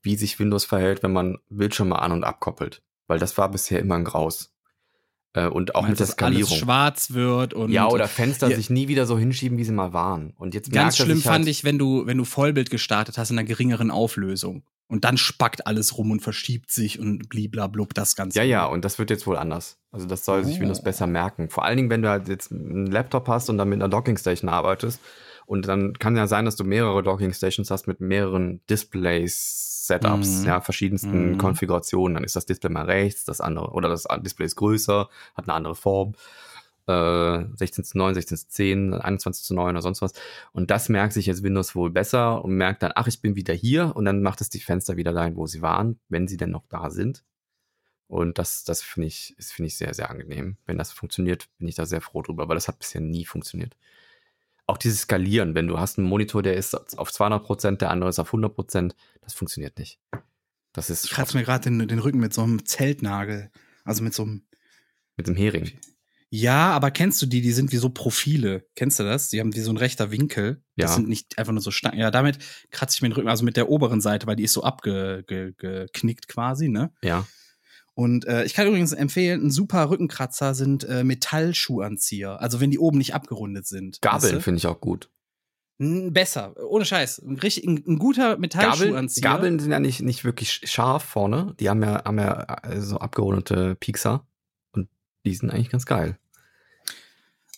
[0.02, 2.84] wie sich Windows verhält, wenn man Bildschirme an- und abkoppelt.
[3.08, 4.54] Weil das war bisher immer ein Graus.
[5.34, 6.58] Äh, und auch mit Meinst, der dass alles Skalierung.
[6.58, 8.56] schwarz wird und Ja, oder Fenster Ja.
[8.56, 10.32] sich nie wieder so hinschieben, wie sie mal waren.
[10.38, 13.32] Und jetzt ganz merkt schlimm halt, fand ich, wenn du, wenn du Vollbild gestartet hast
[13.32, 14.64] in einer geringeren Auflösung.
[14.90, 18.38] Und dann spackt alles rum und verschiebt sich und bliblablub das Ganze.
[18.40, 19.78] Ja, ja, und das wird jetzt wohl anders.
[19.92, 20.62] Also das soll sich Oh.
[20.62, 21.50] Windows besser merken.
[21.50, 24.50] Vor allen Dingen, wenn du halt jetzt einen Laptop hast und dann mit einer Dockingstation
[24.50, 25.02] arbeitest.
[25.46, 30.48] Und dann kann ja sein, dass du mehrere Dockingstations hast mit mehreren Displays, Setups, Mhm.
[30.48, 31.38] ja, verschiedensten Mhm.
[31.38, 32.16] Konfigurationen.
[32.16, 35.54] Dann ist das Display mal rechts, das andere, oder das Display ist größer, hat eine
[35.54, 36.14] andere Form.
[36.88, 40.14] Äh, 16 zu 9, 16 zu 10, 21 zu 9 oder sonst was.
[40.54, 43.54] Und das merkt sich jetzt Windows wohl besser und merkt dann, ach, ich bin wieder
[43.54, 46.52] hier und dann macht es die Fenster wieder dahin, wo sie waren, wenn sie denn
[46.52, 47.24] noch da sind.
[48.08, 50.58] Und das, das finde ich, finde ich sehr, sehr angenehm.
[50.66, 53.76] Wenn das funktioniert, bin ich da sehr froh drüber, weil das hat bisher nie funktioniert.
[54.66, 58.10] Auch dieses Skalieren, wenn du hast einen Monitor, der ist auf 200 Prozent, der andere
[58.10, 60.00] ist auf 100 Prozent, das funktioniert nicht.
[60.72, 63.52] Das ist Ich kratze mir gerade den, den Rücken mit so einem Zeltnagel.
[63.84, 64.44] Also mit so einem.
[65.16, 65.72] mit dem Hering.
[66.30, 67.40] Ja, aber kennst du die?
[67.42, 68.66] Die sind wie so Profile.
[68.76, 69.30] Kennst du das?
[69.30, 70.62] Die haben wie so ein rechter Winkel.
[70.76, 70.96] Das Ja.
[70.98, 72.00] sind nicht einfach nur so Stangen.
[72.00, 72.40] Ja, damit
[72.70, 76.28] kratze ich mir den Rücken, also mit der oberen Seite, weil die ist so abgeknickt
[76.28, 76.92] quasi, ne?
[77.02, 77.26] Ja.
[77.94, 82.40] Und äh, ich kann übrigens empfehlen, ein super Rückenkratzer sind äh, Metallschuhanzieher.
[82.42, 84.02] Also wenn die oben nicht abgerundet sind.
[84.02, 85.10] Gabeln weißt finde ich auch gut.
[85.80, 85.86] du?
[85.86, 87.20] N- Besser, ohne Scheiß.
[87.20, 89.24] Ein, richtig, ein, ein guter Gabeln, Metallschuhanzieher.
[89.24, 91.56] Gabeln sind ja nicht, nicht wirklich sch- scharf vorne.
[91.60, 94.28] Die haben ja, haben ja äh, so abgerundete Piekser.
[95.28, 96.18] Die sind eigentlich ganz geil.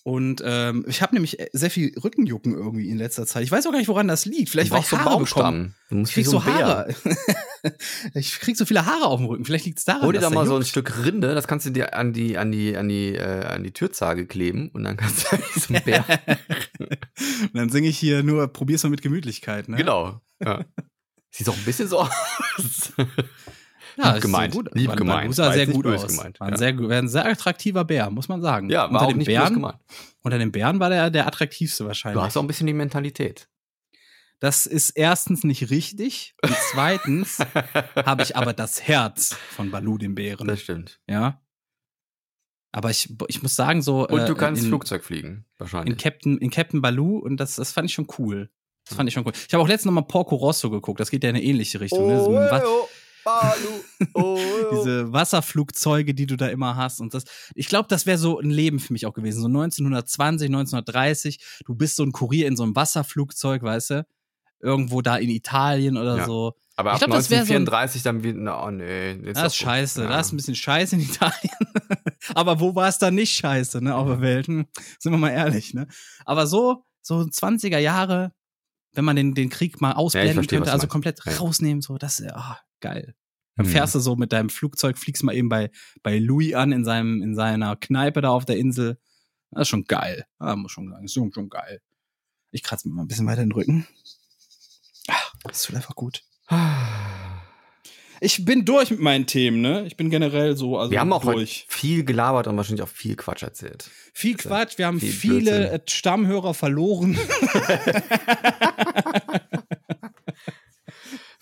[0.03, 3.43] Und ähm, ich habe nämlich sehr viel Rückenjucken irgendwie in letzter Zeit.
[3.43, 4.49] Ich weiß auch gar nicht, woran das liegt.
[4.49, 5.17] Vielleicht weil ich so Haare bekomme.
[5.17, 5.73] Baumstamm.
[5.89, 6.45] Du musst Ich krieg so.
[6.45, 6.95] Haare.
[8.15, 9.45] ich krieg so viele Haare auf dem Rücken.
[9.45, 10.03] Vielleicht liegt es daran.
[10.03, 10.69] Hol dir da mal der so ein juckt.
[10.69, 13.71] Stück Rinde, das kannst du dir an die, an die, an die, äh, an die
[13.71, 16.05] Türzage kleben und dann kannst du so ein Bär.
[16.79, 19.77] Und dann singe ich hier nur, probier's mal mit Gemütlichkeit, ne?
[19.77, 20.21] Genau.
[20.43, 20.65] Ja.
[21.29, 22.93] Sieht doch ein bisschen so aus.
[23.99, 24.69] Ja, Lieb ist gemeint, So gut.
[24.75, 25.29] lieb War- gemeint.
[25.29, 26.07] Du sah War sehr gut aus.
[26.07, 26.57] gemeint, War ein, ja.
[26.57, 28.69] sehr, war ein sehr attraktiver Bär, muss man sagen.
[28.69, 29.77] Ja, war unter auch den nicht Bären, gemeint.
[30.21, 32.23] Unter den Bären war der der attraktivste Du wahrscheinlich.
[32.23, 33.49] hast auch ein bisschen die Mentalität.
[34.39, 37.39] Das ist erstens nicht richtig und zweitens
[38.05, 40.47] habe ich aber das Herz von Balu, dem Bären.
[40.47, 40.99] Das stimmt.
[41.09, 41.41] Ja.
[42.71, 44.07] Aber ich, ich muss sagen, so.
[44.07, 45.97] Und du äh, kannst in, Flugzeug fliegen, in wahrscheinlich.
[45.97, 48.49] Captain, in Captain Baloo und das, das fand ich schon cool.
[48.87, 49.33] Das fand ich schon cool.
[49.47, 50.99] Ich habe auch letztens noch mal Porco Rosso geguckt.
[50.99, 52.07] Das geht ja in eine ähnliche Richtung.
[52.07, 52.23] ne?
[52.23, 52.87] So
[53.25, 57.23] mit dem Wa- diese Wasserflugzeuge, die du da immer hast und das.
[57.55, 59.41] Ich glaube, das wäre so ein Leben für mich auch gewesen.
[59.41, 61.39] So 1920, 1930.
[61.65, 64.05] Du bist so ein Kurier in so einem Wasserflugzeug, weißt du?
[64.61, 66.25] Irgendwo da in Italien oder Ja.
[66.25, 66.53] so.
[66.75, 69.11] Aber ab Ich glaub, das wär so ein- 1934 dann wieder, na, oh nee.
[69.11, 70.03] jetzt Das ist scheiße.
[70.03, 70.09] ja.
[70.09, 71.53] Da ist ein bisschen scheiße in Italien.
[72.35, 73.95] Aber wo war es da nicht scheiße, ne?
[73.95, 74.47] Auf der Welt.
[74.47, 74.65] Hm,
[74.97, 75.87] sind wir mal ehrlich, ne?
[76.25, 78.33] Aber so, so 20er Jahre,
[78.93, 81.33] wenn man den, den Krieg mal ausblenden versteh, was könnte, also komplett Ja.
[81.37, 83.15] rausnehmen, so, das ist ah, geil.
[83.55, 83.71] Dann Hm.
[83.73, 85.69] fährst du so mit deinem Flugzeug, fliegst mal eben bei,
[86.03, 88.97] bei Louis an in seinem, in seiner Kneipe da auf der Insel.
[89.51, 90.25] Das ist schon geil.
[90.37, 91.81] Ah, muss schon sagen, ist schon, schon geil.
[92.51, 93.87] Ich kratze mir mal ein bisschen weiter den Rücken.
[95.07, 96.23] Ah, das tut einfach gut.
[98.21, 99.85] Ich bin durch mit meinen Themen, ne?
[99.87, 101.65] Ich bin generell so, also Wir haben auch durch.
[101.69, 103.89] viel gelabert und wahrscheinlich auch viel Quatsch erzählt.
[104.13, 105.75] Viel Quatsch, wir haben viel viele Blödsinn.
[105.75, 107.17] äh, Stammhörer verloren.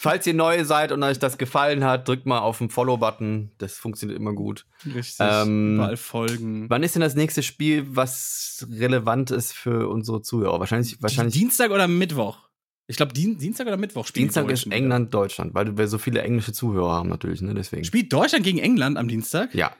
[0.07, 3.51] Falls ihr neu seid und euch das gefallen hat, drückt mal auf den Follow-Button.
[3.57, 4.65] Das funktioniert immer gut.
[4.85, 5.17] Richtig.
[5.19, 6.69] Ähm, überall folgen.
[6.69, 10.59] Wann ist denn das nächste Spiel, was relevant ist für unsere Zuhörer?
[10.59, 12.47] Wahrscheinlich, wahrscheinlich Dienstag oder Mittwoch?
[12.88, 14.77] Ich glaube, Dien Dienstag oder Mittwoch spielen die Dienstag ist Deutschen wieder.
[14.77, 17.53] England, Deutschland, weil wir so viele englische Zuhörer haben natürlich, ne?
[17.53, 17.84] Deswegen.
[17.84, 19.53] Spielt Deutschland gegen England am Dienstag?
[19.53, 19.75] Ja,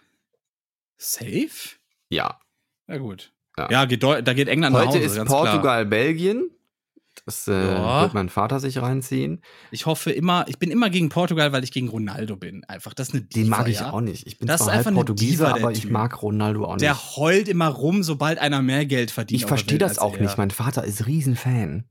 [0.98, 1.78] Safe?
[2.10, 2.40] ja.
[2.90, 3.32] Ja, gut.
[3.58, 3.70] Ja.
[3.72, 5.44] Ja, geht da geht England nach Heute Hause, ist ganz klar.
[5.46, 6.52] Portugal, Belgien.
[7.28, 8.02] Das äh, Ja.
[8.04, 9.42] wird mein Vater sich reinziehen.
[9.70, 12.64] Ich hoffe immer, ich bin immer gegen Portugal, weil ich gegen Ronaldo bin.
[12.64, 13.92] Einfach, das ist eine Den Diva, mag ich ja?
[13.92, 14.26] auch nicht.
[14.26, 15.92] Ich bin Das zwar halb einfach eine Portugiese, Diva, der aber ich Typ.
[15.92, 16.82] mag Ronaldo auch nicht.
[16.84, 19.42] Der heult immer rum, sobald einer mehr Geld verdient.
[19.42, 20.38] ich verstehe das auch nicht.
[20.38, 21.84] Mein Vater ist Riesenfan.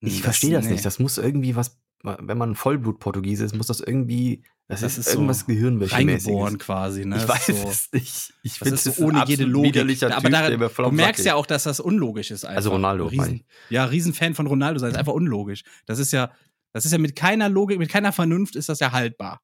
[0.00, 0.72] Ich Hm, verstehe das nee.
[0.72, 0.84] nicht.
[0.84, 5.04] Das muss irgendwie was, wenn man Vollblut-Portugiese ist, muss das irgendwie, das, Das ist, ist
[5.06, 6.26] so irgendwas Gehirnwäschemäßiges.
[6.26, 7.16] Reingeboren quasi, ne?
[7.16, 7.68] Ich weiß so.
[7.68, 8.34] es nicht.
[8.42, 10.02] Ich Das finde es so ohne jede Logik.
[10.02, 12.44] aber da, du merkst ja auch, dass das unlogisch ist.
[12.44, 12.56] Einfach.
[12.56, 15.62] Also Ronaldo, Riesen, Ja, Riesenfan von Ronaldo sein, ist einfach unlogisch.
[15.86, 16.30] Das ist ja,
[16.74, 19.40] das ist ja mit keiner Logik, mit keiner Vernunft ist das ja haltbar.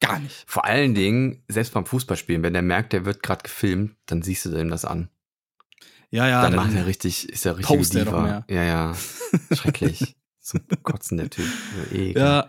[0.00, 0.44] Gar nicht.
[0.46, 4.46] Vor allen Dingen, selbst beim Fußballspielen, wenn der merkt, der wird gerade gefilmt, dann siehst
[4.46, 5.10] du ihm das an.
[6.10, 6.42] Ja, ja.
[6.42, 8.44] dann macht er richtig, ist er richtig post er doch mehr.
[8.50, 8.96] Ja, ja.
[9.52, 10.16] Schrecklich.
[10.40, 11.46] Zum Kotzen der Typ.
[11.92, 12.20] Ekel.
[12.20, 12.48] Ja,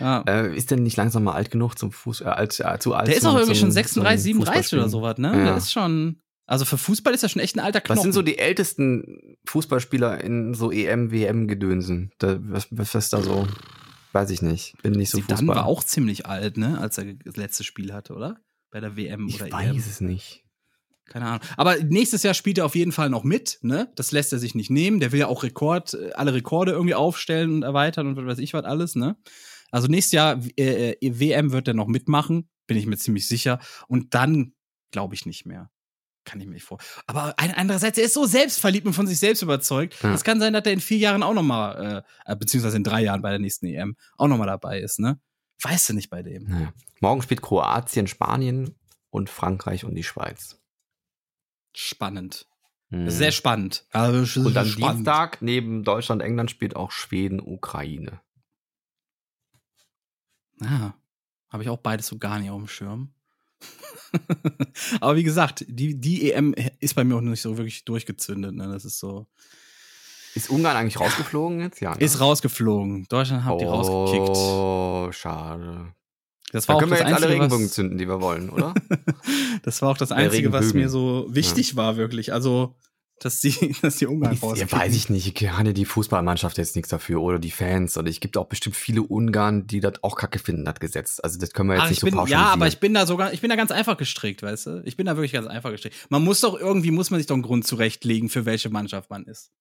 [0.00, 0.22] ja.
[0.26, 3.08] Äh, ist denn nicht langsam mal alt genug zum Fuß, äh, alt, äh, zu alt
[3.08, 5.28] Der ist auch irgendwie schon 36, zum 37 oder sowas, ne?
[5.28, 5.44] Ja.
[5.44, 7.98] Der ist schon, also für Fußball ist er schon echt ein alter Knochen.
[7.98, 12.12] Was sind so die ältesten Fußballspieler in so EM, WM-Gedönsen?
[12.18, 13.46] Was, was ist da so?
[14.12, 14.74] Weiß ich nicht.
[14.82, 15.56] Bin nicht so Zidane Fußball.
[15.56, 16.80] war auch ziemlich alt, ne?
[16.80, 18.40] Als er das letzte Spiel hatte, oder?
[18.72, 19.76] Bei der WM ich oder weiß EM.
[19.76, 20.44] es nicht.
[21.10, 21.40] Keine Ahnung.
[21.56, 23.92] Aber nächstes Jahr spielt er auf jeden Fall noch mit, ne?
[23.96, 25.00] Das lässt er sich nicht nehmen.
[25.00, 28.38] Der will ja auch Rekord, äh, alle Rekorde irgendwie aufstellen und erweitern und was weiß
[28.38, 29.16] ich was alles, ne?
[29.70, 33.58] Also nächstes Jahr äh, äh, WM wird er noch mitmachen, bin ich mir ziemlich sicher.
[33.88, 34.54] Und dann
[34.90, 35.70] glaube ich nicht mehr.
[36.24, 36.78] Kann ich mir nicht vor.
[37.06, 39.96] Aber ein, andererseits, er ist so selbstverliebt und von sich selbst überzeugt.
[40.02, 40.12] Ja.
[40.12, 42.84] Es kann sein, dass er in vier Jahren auch noch mal, äh, äh, beziehungsweise in
[42.84, 45.18] drei Jahren bei der nächsten EM auch noch mal dabei ist, ne?
[45.62, 46.44] Weißt du nicht bei dem.
[46.44, 46.72] Naja.
[47.00, 48.74] Morgen spielt Kroatien, Spanien
[49.10, 50.58] und Frankreich und die Schweiz.
[51.74, 52.46] Spannend.
[52.90, 53.08] Hm.
[53.08, 53.86] Sehr spannend.
[53.90, 54.98] Also, Und dann spannend.
[54.98, 58.20] Dienstag neben Deutschland, England spielt auch Schweden, Ukraine.
[60.62, 60.94] Ah,
[61.48, 63.14] habe ich auch beides so gar nicht auf dem Schirm.
[65.00, 68.54] Aber wie gesagt, die, die EM ist bei mir auch nicht so wirklich durchgezündet.
[68.54, 68.68] Ne?
[68.68, 69.26] Das ist so.
[70.34, 71.80] Ist Ungarn eigentlich rausgeflogen jetzt?
[71.80, 71.94] Ja.
[71.94, 72.00] Ne?
[72.00, 73.06] Ist rausgeflogen.
[73.08, 74.36] Deutschland hat die rausgekickt.
[74.36, 75.92] Oh, schade.
[76.52, 78.20] Das Da war auch können wir das jetzt alle Einzige, Regenbogen was, zünden, die wir
[78.20, 78.74] wollen, oder?
[79.62, 82.32] das war auch das Einzige, was mir so wichtig war, wirklich.
[82.32, 82.76] Also,
[83.20, 84.72] dass die, dass die Ungarn ja, rauskicken.
[84.78, 85.34] weiß ich nicht.
[85.36, 87.96] Kann ja die Fußballmannschaft jetzt nichts dafür oder die Fans.
[87.96, 91.20] Oder ich gibt auch bestimmt viele Ungarn, die das auch kacke finden, das Gesetz.
[91.22, 92.42] Also das können wir jetzt Ach, nicht ich so bin, pauschalisieren.
[92.46, 94.82] ja, aber ich bin da sogar, ich bin da ganz einfach gestrickt, weißt du?
[94.84, 95.94] Ich bin da wirklich ganz einfach gestrickt.
[96.10, 99.24] Man muss doch irgendwie, muss man sich doch einen Grund zurechtlegen, für welche Mannschaft man
[99.24, 99.52] ist.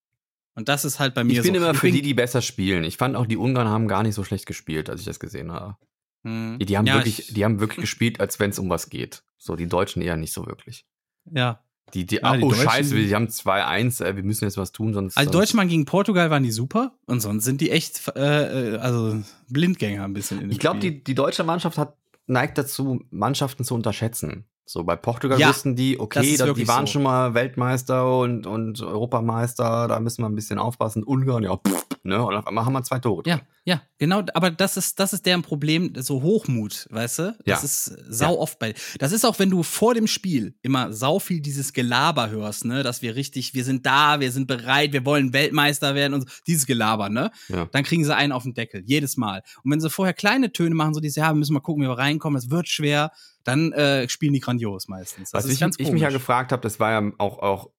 [0.56, 1.61] Und das ist halt bei mir ich bin so.
[1.61, 2.84] immer für bin- die, die besser spielen.
[2.84, 5.52] Ich fand auch, die Ungarn haben gar nicht so schlecht gespielt, als ich das gesehen
[5.52, 5.77] habe.
[6.26, 6.57] Hm.
[6.60, 8.90] Die, die haben ja, wirklich, ich, die haben wirklich gespielt, als wenn es um was
[8.90, 9.23] geht.
[9.38, 10.86] So, die Deutschen eher nicht so wirklich.
[11.31, 11.64] ja.
[11.94, 14.72] Die, die, Ja, die oh, Deutschen- scheiße, wir haben 2-1, äh, wir müssen jetzt was
[14.72, 15.18] tun, sonst.
[15.18, 18.78] Also sonst Deutschland gegen Portugal waren die super und sonst sind die echt, äh, äh,
[18.78, 19.18] also
[19.49, 21.95] Blindgänger ein bisschen Ich glaube, die, die deutsche Mannschaft hat,
[22.28, 24.45] neigt dazu, Mannschaften zu unterschätzen.
[24.66, 26.94] So, bei Portugal Ja, wussten die, das okay, ist da, die waren so.
[26.94, 31.02] schon mal Weltmeister und, und Europameister, da müssen wir ein bisschen aufpassen.
[31.03, 32.23] Ungarn, ja, pff, ne?
[32.23, 33.23] Und auf einmal haben wir zwei Tore.
[33.26, 37.38] Ja, ja, genau, aber das ist, das ist deren Problem, so Hochmut, weißt du?
[37.45, 37.59] Das Ja.
[37.63, 38.73] ist sau oft bei.
[38.97, 42.81] Das ist auch, wenn du vor dem Spiel immer sau viel dieses Gelaber hörst, ne,
[42.84, 46.27] dass wir richtig, wir sind da, wir sind bereit, wir wollen Weltmeister werden und so,
[46.47, 47.31] dieses Gelaber, ne?
[47.47, 47.65] Ja.
[47.71, 49.43] Dann kriegen sie einen auf den Deckel, jedes Mal.
[49.63, 51.88] Und wenn sie vorher kleine Töne machen, so diese, ja, wir müssen mal gucken, wie
[51.88, 53.11] wir reinkommen, es wird schwer,
[53.43, 55.31] dann äh, spielen die grandios meistens.
[55.31, 57.69] Das Was ich, ich mich ja gefragt habe, das war ja auch, auch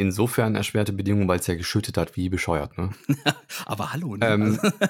[0.00, 2.90] insofern erschwerte Bedingungen, weil es ja geschüttet hat, wie bescheuert, ne?
[3.66, 4.26] Aber hallo, ne?
[4.26, 4.60] Ähm, Also,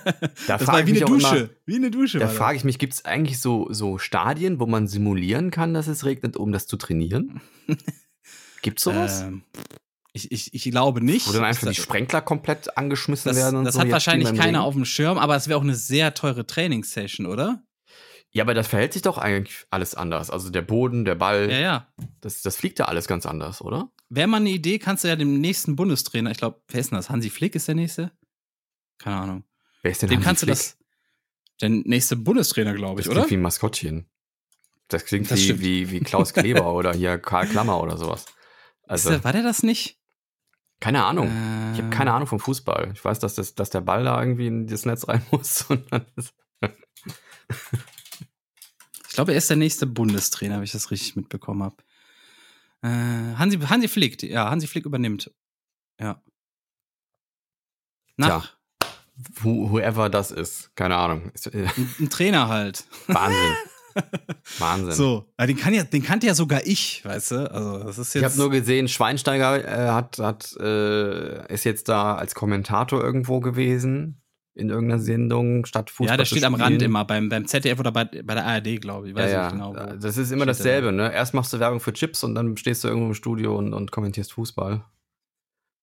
[0.47, 2.19] Da das frage war ich wie mich eine Dusche, immer, wie eine Dusche.
[2.21, 5.87] da frage ich mich, gibt es eigentlich so, so Stadien, wo man simulieren kann, dass
[5.89, 7.41] es regnet, um das zu trainieren?
[8.63, 9.23] Gibt's sowas?
[9.23, 9.43] Ähm,
[10.13, 11.29] ich, ich, ich glaube nicht.
[11.29, 13.81] wo dann einfach Das- die Sprenkler komplett angeschmissen Das, werden und das so.
[13.81, 17.27] hat jetzt wahrscheinlich keiner auf dem Schirm, aber es wäre auch eine sehr teure Trainingssession,
[17.27, 17.63] oder?
[18.33, 20.31] Ja, aber das verhält sich doch eigentlich alles anders.
[20.31, 21.89] Also der Boden, der Ball, Ja, ja.
[22.21, 23.91] Das, das fliegt ja alles ganz anders, oder?
[24.11, 26.97] Wäre mal eine Idee, kannst du ja dem nächsten Bundestrainer, ich glaube, wer ist denn
[26.97, 27.09] das?
[27.11, 28.11] Hansi Flick ist der nächste?
[28.99, 29.45] Keine Ahnung.
[29.83, 30.57] Wer ist denn Dem Hansi kannst du Flick?
[30.59, 30.77] das.
[31.61, 33.31] Der nächste Bundestrainer, glaube Das ich, klingt oder?
[33.31, 34.11] wie ein Maskottchen.
[34.89, 38.25] Das klingt Das wie, wie, wie Klaus Kleber oder hier Karl Klammer oder sowas.
[38.89, 39.99] Also, der, war der das nicht?
[40.81, 41.29] keine Ahnung.
[41.29, 42.91] Äh, Ich habe keine Ahnung vom Fußball.
[42.95, 45.67] Ich weiß, dass, das, dass der Ball da irgendwie in das Netz rein muss.
[49.09, 51.77] Ich glaube, er ist der nächste Bundestrainer, wenn ich das richtig mitbekommen habe.
[52.83, 52.89] Äh,
[53.37, 55.31] Hansi, Hansi Flick, ja, Hansi Flick übernimmt.
[56.01, 56.23] Ja.
[58.17, 58.57] Nach.
[59.43, 61.33] who, whoever das ist, keine Ahnung.
[61.53, 62.85] Äh, Ein, ein Trainer halt.
[63.07, 63.55] Wahnsinn.
[64.59, 64.93] Wahnsinn.
[64.93, 67.51] So, ja, den, kann ja, den kannte ja sogar ich, weißt du?
[67.51, 68.23] Also, das ist jetzt.
[68.23, 73.41] Ich habe nur gesehen, Schweinsteiger äh, hat, hat, äh, ist jetzt da als Kommentator irgendwo
[73.41, 74.23] gewesen
[74.61, 76.13] in irgendeiner Sendung statt Fußball.
[76.15, 78.81] ja, der zu steht am Rand immer, beim, beim ZDF oder bei, bei der ARD,
[78.81, 79.17] glaube ich.
[79.17, 79.43] Ja, Weiß ja.
[79.45, 79.75] nicht genau.
[79.97, 81.13] Das ist immer dasselbe, ne?
[81.13, 83.91] Erst machst du Werbung für Chips und dann stehst du irgendwo im Studio und, und
[83.91, 84.85] kommentierst Fußball.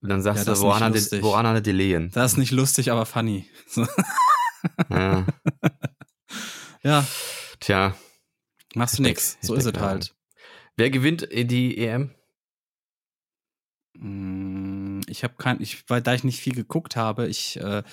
[0.02, 2.12] Und dann sagst Ja, das du, woran hat, er, woran hat er die Lehen?
[2.14, 3.46] Das ist nicht lustig, aber funny.
[4.90, 5.26] Ja.
[6.84, 7.06] ja,
[7.60, 7.96] Tja,
[8.76, 9.38] machst du nix.
[9.42, 10.14] So ist es halt.
[10.76, 12.12] wer gewinnt die EM?
[13.94, 17.84] Mm, Ich habe kein, ich, weil da ich nicht viel geguckt habe, ich, äh,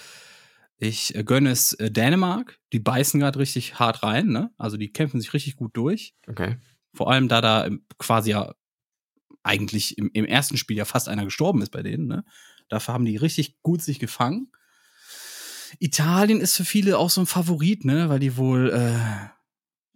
[0.79, 2.59] ich äh, gönne es äh, Dänemark.
[2.73, 4.53] Die beißen gerade richtig hart rein, ne?
[4.59, 6.15] Also die kämpfen sich richtig gut durch.
[6.27, 6.57] Okay.
[6.95, 8.55] Vor allem, da da ähm, quasi ja
[9.43, 12.25] eigentlich im, im ersten Spiel ja fast einer gestorben ist bei denen, ne?
[12.69, 14.51] Dafür haben die richtig gut sich gefangen.
[15.79, 18.09] Italien ist für viele auch so ein Favorit, ne?
[18.09, 18.99] Weil die wohl äh,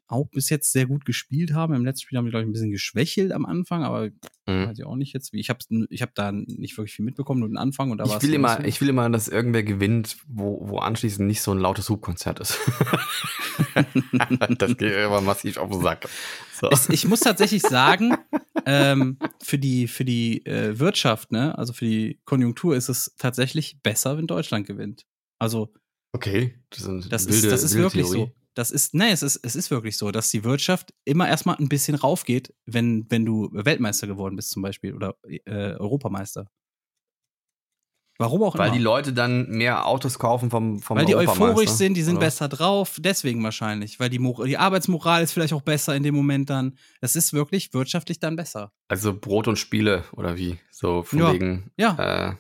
[0.08, 1.74] auch bis jetzt sehr gut gespielt haben.
[1.74, 4.08] Im letzten Spiel haben die, glaube ich, ein bisschen geschwächelt am Anfang, aber
[4.48, 4.66] Mhm.
[4.68, 5.32] weiß ich auch nicht jetzt.
[5.34, 5.40] wie.
[5.40, 5.58] Ich habe
[5.90, 8.64] ich hab da nicht wirklich viel mitbekommen, nur den Anfang und da Ich will, immer,
[8.64, 12.58] ich will immer, dass irgendwer gewinnt, wo, wo anschließend nicht so ein lautes Hubkonzert ist.
[14.58, 16.08] das geht immer massiv auf den Sack.
[16.52, 16.70] So.
[16.70, 18.16] Es, ich muss tatsächlich sagen,
[18.66, 23.80] ähm, für die, für die äh, Wirtschaft, ne, also für die Konjunktur ist es tatsächlich
[23.82, 25.04] besser, wenn Deutschland gewinnt.
[25.38, 25.72] Also
[26.12, 28.18] Okay, das, das wilde, ist, das ist wirklich Theorie.
[28.28, 28.32] so.
[28.58, 31.68] Das ist, nee, es ist, es ist wirklich so, dass die Wirtschaft immer erstmal ein
[31.68, 36.50] bisschen raufgeht, wenn, wenn du Weltmeister geworden bist, zum Beispiel, oder äh, Europameister.
[38.18, 38.76] Warum auch Weil immer.
[38.76, 42.26] die Leute dann mehr Autos kaufen vom, vom Weil die euphorisch sind, die sind oder?
[42.26, 44.00] besser drauf, deswegen wahrscheinlich.
[44.00, 46.76] Weil die, die Arbeitsmoral ist vielleicht auch besser in dem Moment dann.
[47.00, 48.72] Das ist wirklich wirtschaftlich dann besser.
[48.88, 50.58] Also Brot und Spiele, oder wie?
[50.72, 51.32] So von Ja.
[51.32, 52.34] wegen Ja, äh,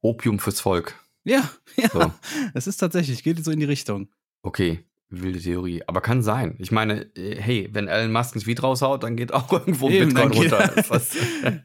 [0.00, 0.98] Opium fürs Volk.
[1.22, 1.88] ja, ja.
[1.90, 2.12] So.
[2.54, 4.08] Es ist tatsächlich, geht so in die Richtung.
[4.42, 4.84] Okay,
[5.20, 5.82] wilde Theorie.
[5.86, 6.54] Aber kann sein.
[6.58, 10.14] Ich meine, äh, hey, wenn Elon Musk ein Tweet raushaut, dann geht auch irgendwo Eben,
[10.14, 10.72] Bitcoin runter.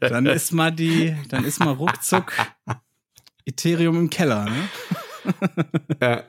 [0.00, 2.32] Dann ist mal die, dann ist mal ruckzuck
[3.46, 4.68] Ethereum im Keller, ne?
[6.02, 6.24] Ja.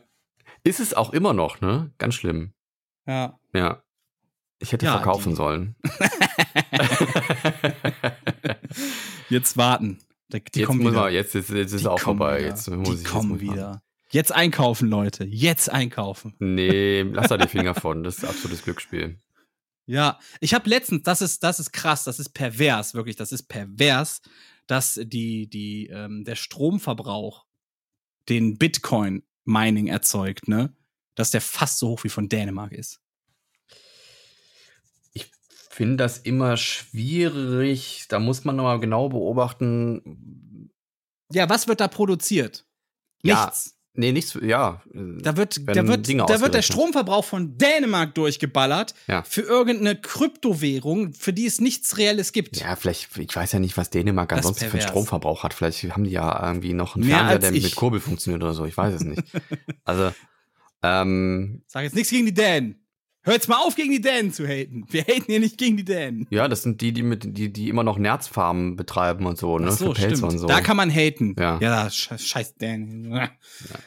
[0.64, 1.92] Ist es auch immer noch, ne?
[1.98, 2.54] Ganz schlimm.
[3.08, 3.38] Ja.
[3.54, 3.84] Ja.
[4.62, 5.76] Ich hätte Ja, verkaufen die- sollen.
[9.30, 10.00] Jetzt warten.
[10.32, 10.92] Die, die jetzt kommen wieder.
[10.92, 12.40] man, jetzt, jetzt, jetzt ist Die auch vorbei.
[12.40, 12.50] Wieder.
[12.50, 13.82] Jetzt muss die ich, kommen wieder.
[14.12, 15.24] Jetzt einkaufen, Leute.
[15.26, 16.36] Jetzt einkaufen.
[16.40, 18.04] Nee, lass da die Finger von.
[18.04, 19.20] Das ist absolutes Glücksspiel.
[19.86, 23.48] Ja, ich habe letztens, das ist, das ist krass, das ist pervers, wirklich, das ist
[23.48, 24.22] pervers,
[24.68, 27.46] dass die, die, ähm, der Stromverbrauch,
[28.30, 30.76] den Bitcoin-Mining erzeugt, ne,
[31.16, 33.02] dass der fast so hoch wie von Dänemark ist.
[35.14, 35.32] Ich
[35.72, 38.06] finde das immer schwierig.
[38.10, 40.72] Da muss man nochmal genau beobachten.
[41.32, 42.68] Ja, was wird da produziert?
[43.24, 43.79] Ja, Nichts.
[43.96, 44.38] Nee, nichts.
[44.42, 44.82] Ja.
[44.94, 46.62] Da wird, da wird, Dinge da wird der.
[46.62, 49.24] Stromverbrauch von Dänemark durchgeballert Ja.
[49.24, 52.58] für irgendeine Kryptowährung, für die es nichts Reelles gibt.
[52.62, 54.88] Ja, vielleicht, ich weiß ja nicht, was Dänemark Das ansonsten für einen.
[54.88, 55.54] Stromverbrauch hat.
[55.54, 57.64] Vielleicht haben die ja irgendwie noch einen Mehr Fernseher, der ich.
[57.64, 58.66] mit Kurbel funktioniert oder so.
[58.66, 59.24] Ich weiß es nicht.
[59.84, 60.12] also,
[60.84, 62.79] ähm, Sag jetzt nichts gegen die Dänen.
[63.24, 64.86] Hör jetzt mal auf, gegen die Dänen zu haten.
[64.90, 66.26] Wir haten hier nicht gegen die Dänen.
[66.30, 69.68] ja, das sind die, die mit, die, die immer noch Nerzfarmen betreiben und so, ne?
[69.70, 70.24] Ach so, stimmt.
[70.24, 70.48] und so.
[70.48, 71.36] Da kann man haten.
[71.38, 71.60] Ja.
[71.62, 73.02] Ja, sche- scheiß Dänen.
[73.10, 73.28] Nee,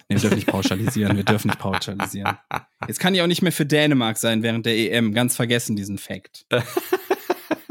[0.08, 1.16] wir dürfen nicht pauschalisieren.
[1.16, 2.36] Wir dürfen nicht pauschalisieren.
[2.86, 5.14] Jetzt kann ich auch nicht mehr für Dänemark sein während der EM.
[5.14, 6.44] Ganz vergessen diesen Fact.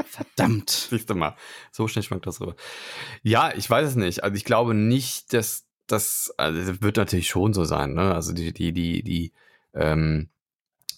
[0.06, 0.70] Verdammt.
[0.90, 1.36] Siehst du mal,
[1.70, 2.54] so schnell schwankt das rüber.
[3.22, 4.24] Ja, ich weiß es nicht.
[4.24, 8.14] Also ich glaube nicht, dass das, also es wird natürlich schon so sein, ne?
[8.14, 9.32] Also die, die, die, die,
[9.74, 10.28] ähm,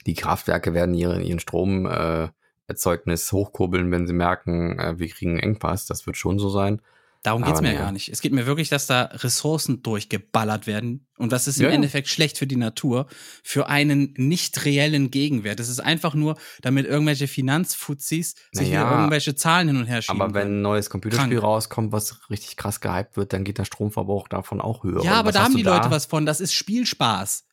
[0.07, 2.29] die Kraftwerke werden ihren, ihren Strom äh,
[2.67, 5.87] Erzeugnis hochkurbeln, wenn sie merken, äh, wir kriegen einen Engpass.
[5.87, 6.81] Das wird schon so sein.
[7.23, 7.79] Darum geht's Aber mir nee.
[7.79, 8.11] gar nicht.
[8.11, 11.07] Es geht mir wirklich, dass da Ressourcen durchgeballert werden.
[11.17, 11.71] Und das ist im Ja.
[11.71, 13.07] Endeffekt schlecht für die Natur,
[13.43, 15.59] für einen nicht reellen Gegenwert.
[15.59, 20.03] Es ist einfach nur, damit irgendwelche Finanzfuzis sich Naja, wieder irgendwelche Zahlen hin und her
[20.03, 20.21] schieben.
[20.21, 21.45] Aber wenn ein neues Computerspiel Krank.
[21.45, 25.03] rauskommt, was richtig krass gehypt wird, dann geht der Stromverbrauch davon auch höher.
[25.03, 26.27] Ja, aber da haben die Leute was von.
[26.27, 27.45] Das ist Spielspaß.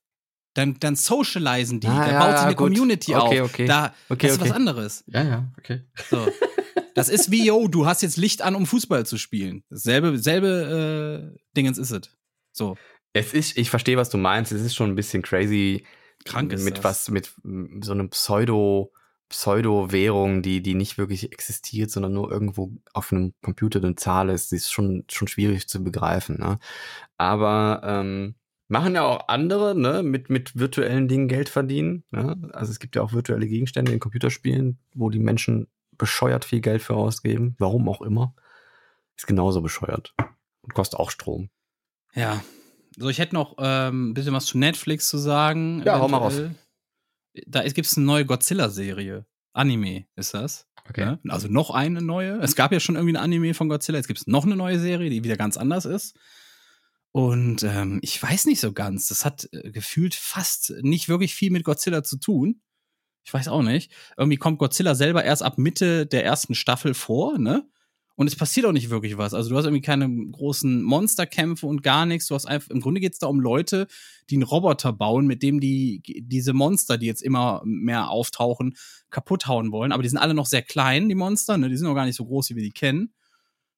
[0.53, 1.87] Dann, dann socialisen die.
[1.87, 2.67] Ah, da ja, baut sich eine gut.
[2.67, 3.49] Community Okay, auf.
[3.49, 3.65] okay.
[3.65, 4.55] Da, Okay, das ist was okay.
[4.57, 5.03] anderes.
[5.07, 5.81] Ja, ja, okay.
[6.09, 6.27] So.
[6.93, 9.63] Das ist wie, yo, du hast jetzt Licht an, um Fußball zu spielen.
[9.69, 12.01] Dasselbe, selbe äh, Dingens ist es.
[12.51, 12.75] So.
[13.13, 14.51] Es ist, ich verstehe, was du meinst.
[14.51, 15.85] Es ist schon ein bisschen crazy,
[16.25, 16.83] Krank ist mit das.
[16.83, 18.91] was, mit mm, so einem Pseudo,
[19.29, 24.51] Pseudo-Währung, die, die nicht wirklich existiert, sondern nur irgendwo auf einem Computer eine Zahl ist,
[24.51, 26.37] die ist schon, schon schwierig zu begreifen.
[26.39, 26.59] Ne?
[27.17, 28.35] Aber ähm,
[28.71, 32.05] machen ja auch andere, ne, mit, mit virtuellen Dingen Geld verdienen.
[32.11, 32.49] Ne?
[32.53, 35.67] Also es gibt ja auch virtuelle Gegenstände in Computerspielen, wo die Menschen
[35.97, 37.55] bescheuert viel Geld für ausgeben.
[37.59, 38.33] Warum auch immer.
[39.17, 40.15] Ist genauso bescheuert.
[40.61, 41.49] Und kostet auch Strom.
[42.15, 42.41] Ja.
[42.97, 45.83] So, ich hätte noch ähm, ein bisschen was zu Netflix zu sagen.
[45.85, 46.55] Ja, hau mal eventuell.
[47.47, 49.25] Da gibt es eine neue Godzilla-Serie.
[49.53, 50.67] Anime ist das.
[50.95, 51.19] Ne?
[51.27, 52.39] Also noch eine neue.
[52.39, 53.97] Es gab ja schon irgendwie ein Anime von Godzilla.
[53.97, 56.17] Jetzt gibt es noch eine neue Serie, die wieder ganz anders ist.
[57.11, 59.07] Und ähm, ich weiß nicht so ganz.
[59.07, 62.61] Das hat äh, gefühlt fast nicht wirklich viel mit Godzilla zu tun.
[63.23, 63.91] Ich weiß auch nicht.
[64.17, 67.67] Irgendwie kommt Godzilla selber erst ab Mitte der ersten Staffel vor, ne?
[68.15, 69.33] Und es passiert auch nicht wirklich was.
[69.33, 72.27] Also du hast irgendwie keine großen Monsterkämpfe und gar nichts.
[72.27, 73.87] Du hast einfach, im Grunde geht es da um Leute,
[74.29, 78.75] die einen Roboter bauen, mit dem die diese Monster, die jetzt immer mehr auftauchen,
[79.09, 79.91] kaputt hauen wollen.
[79.91, 81.69] Aber die sind alle noch sehr klein, die Monster, ne?
[81.69, 83.13] Die sind noch gar nicht so groß, wie wir die kennen.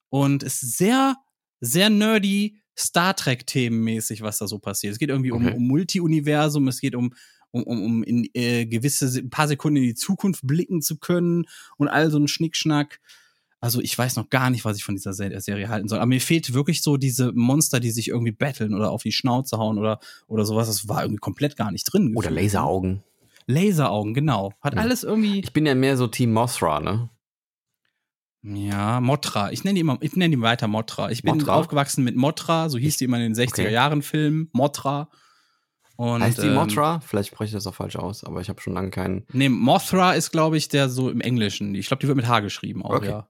[0.10, 1.16] Und es ist sehr,
[1.62, 4.94] sehr nerdy Star Trek-Themenmäßig, was da so passiert.
[4.94, 5.56] Es geht irgendwie um, Okay.
[5.56, 7.14] um Multi-Universum, es geht um,
[7.52, 10.98] um, um, um in äh, gewisse Se- ein paar Sekunden in die Zukunft blicken zu
[10.98, 11.46] können
[11.78, 13.00] und all so ein Schnickschnack.
[13.60, 16.00] Also ich weiß noch gar nicht, was ich von dieser Se- Serie halten soll.
[16.00, 19.58] Aber mir fehlt wirklich so diese Monster, die sich irgendwie battlen oder auf die Schnauze
[19.58, 20.68] hauen oder, oder sowas.
[20.68, 22.14] Das war irgendwie komplett gar nicht drin.
[22.16, 22.44] Oder gefühlt.
[22.54, 23.04] Laseraugen.
[23.48, 24.52] Laseraugen, genau.
[24.62, 24.82] Hat Ja.
[24.82, 25.40] alles irgendwie.
[25.42, 27.10] Ich bin ja mehr so Team Mothra, ne?
[28.44, 29.52] Ja, Motra.
[29.52, 31.10] Ich nenne die immer, ich nenne weiter Motra.
[31.12, 31.54] Ich bin Mothra?
[31.56, 33.72] aufgewachsen mit Motra, so hieß die immer in den 60er Okay.
[33.74, 34.50] Jahren Filmen.
[34.52, 35.10] Motra.
[35.96, 37.00] Und, heißt die ähm, Mothra?
[37.00, 39.26] Vielleicht spreche ich das auch falsch aus, aber ich habe schon lange keinen.
[39.32, 41.74] Nee, Mothra ist, glaube ich, der so im Englischen.
[41.76, 43.10] Ich glaube, die wird mit H geschrieben auch, Okay.
[43.10, 43.28] ja.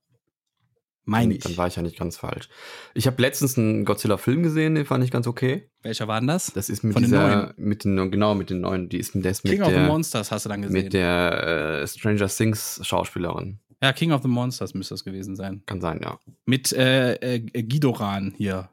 [1.05, 1.43] Meine ich.
[1.43, 2.47] Dann war ich ja nicht ganz falsch.
[2.93, 5.69] Ich habe letztens einen Godzilla-Film gesehen, den fand ich ganz okay.
[5.81, 6.53] Welcher war denn das?
[6.53, 7.53] Das ist mit Von den dieser, neuen?
[7.57, 10.31] mit den, genau, mit den neuen, die ist, der mit King of the der, Monsters
[10.31, 10.81] hast du dann gesehen.
[10.85, 13.59] mit der äh, Stranger Things Schauspielerin.
[13.83, 15.61] Ja, King of the Monsters müsste das gewesen sein.
[15.65, 16.17] Kann sein, ja.
[16.45, 18.69] Mit äh, äh, Gidoran hier.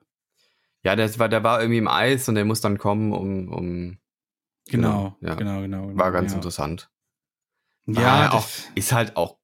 [0.84, 3.98] Ja, der war, der war irgendwie im Eis und der muss dann kommen, um, um
[4.68, 5.34] Genau, Genau, ja.
[5.34, 5.86] genau, genau.
[5.88, 6.36] genau war ganz ja.
[6.36, 6.90] interessant.
[7.86, 9.39] Ja, das- auch, ist halt auch,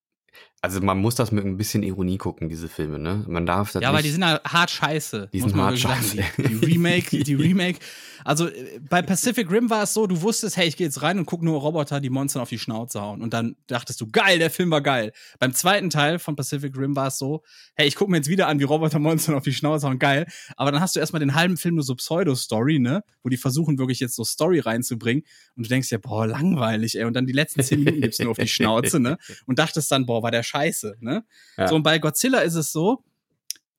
[0.62, 3.24] Also man muss das mit ein bisschen Ironie gucken, diese Filme, ne?
[3.28, 5.28] Man darf das Ja, weil nicht, die sind halt hart scheiße.
[5.32, 6.16] Die sind hart scheiße.
[6.38, 7.78] Die, die Remake, die Remake.
[8.24, 11.18] Also äh, bei Pacific Rim war es so, du wusstest, hey, ich gehe jetzt rein
[11.18, 13.22] und guck nur Roboter, die Monster auf die Schnauze hauen.
[13.22, 15.12] Und dann dachtest du, geil, der Film war geil.
[15.38, 17.44] Beim zweiten Teil von Pacific Rim war es so,
[17.76, 20.26] hey, ich guck mir jetzt wieder an, wie Roboter Monster auf die Schnauze hauen, geil.
[20.56, 23.04] Aber dann hast du erstmal den halben Film nur so Pseudo-Story, ne?
[23.22, 25.22] Wo die versuchen wirklich jetzt so Story reinzubringen.
[25.54, 27.04] Und du denkst ja, boah, langweilig, ey.
[27.04, 29.18] Und dann die letzten zehn Minuten gibt's nur auf die Schnauze, ne?
[29.46, 31.24] Und dachtest dann, boah, war der scheiße, ne?
[31.56, 31.68] Ja.
[31.68, 33.04] So, und bei Godzilla ist es so,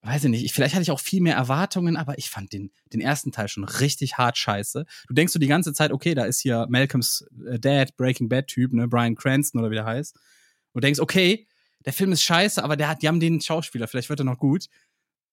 [0.01, 2.71] weiß ich nicht, ich, vielleicht hatte ich auch viel mehr Erwartungen, aber ich fand den,
[2.93, 4.85] den ersten Teil schon richtig hart scheiße.
[5.07, 8.47] Du denkst so die ganze Zeit, okay, da ist hier Malcolms äh, Dad, Breaking Bad
[8.47, 10.15] Typ, ne, Brian Cranston oder wie der heißt.
[10.15, 11.47] Und du denkst, okay,
[11.85, 14.37] der Film ist scheiße, aber der hat, die haben den Schauspieler, vielleicht wird er noch
[14.37, 14.67] gut.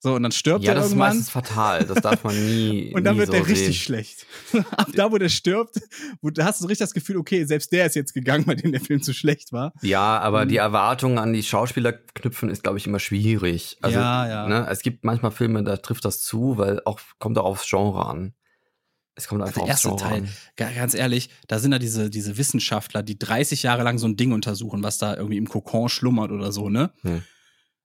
[0.05, 1.09] So, und dann stirbt Ja, er das ist irgendwann.
[1.17, 1.87] meistens fatal.
[1.87, 2.93] Das darf man nie.
[2.95, 3.73] Und dann nie wird so der richtig sehen.
[3.75, 4.27] schlecht.
[4.77, 5.81] Ab da, wo der stirbt,
[6.21, 8.57] wo, da hast du so richtig das Gefühl, okay, selbst der ist jetzt gegangen, weil
[8.57, 9.73] dem der Film zu schlecht war.
[9.81, 10.49] Ja, aber Mhm.
[10.51, 13.79] die Erwartungen an die Schauspieler knüpfen ist, glaube ich, immer schwierig.
[13.81, 14.47] Also, Ja, ja.
[14.49, 18.05] Ne, es gibt manchmal Filme, da trifft das zu, weil auch kommt auch aufs Genre
[18.07, 18.35] an.
[19.15, 20.29] Es kommt einfach Der aufs erste Genre Teil, an.
[20.57, 24.17] ga- ganz ehrlich, da sind da diese, diese Wissenschaftler, die 30 Jahre lang so ein
[24.17, 26.93] Ding untersuchen, was da irgendwie im Kokon schlummert oder so, ne?
[27.03, 27.23] Hm.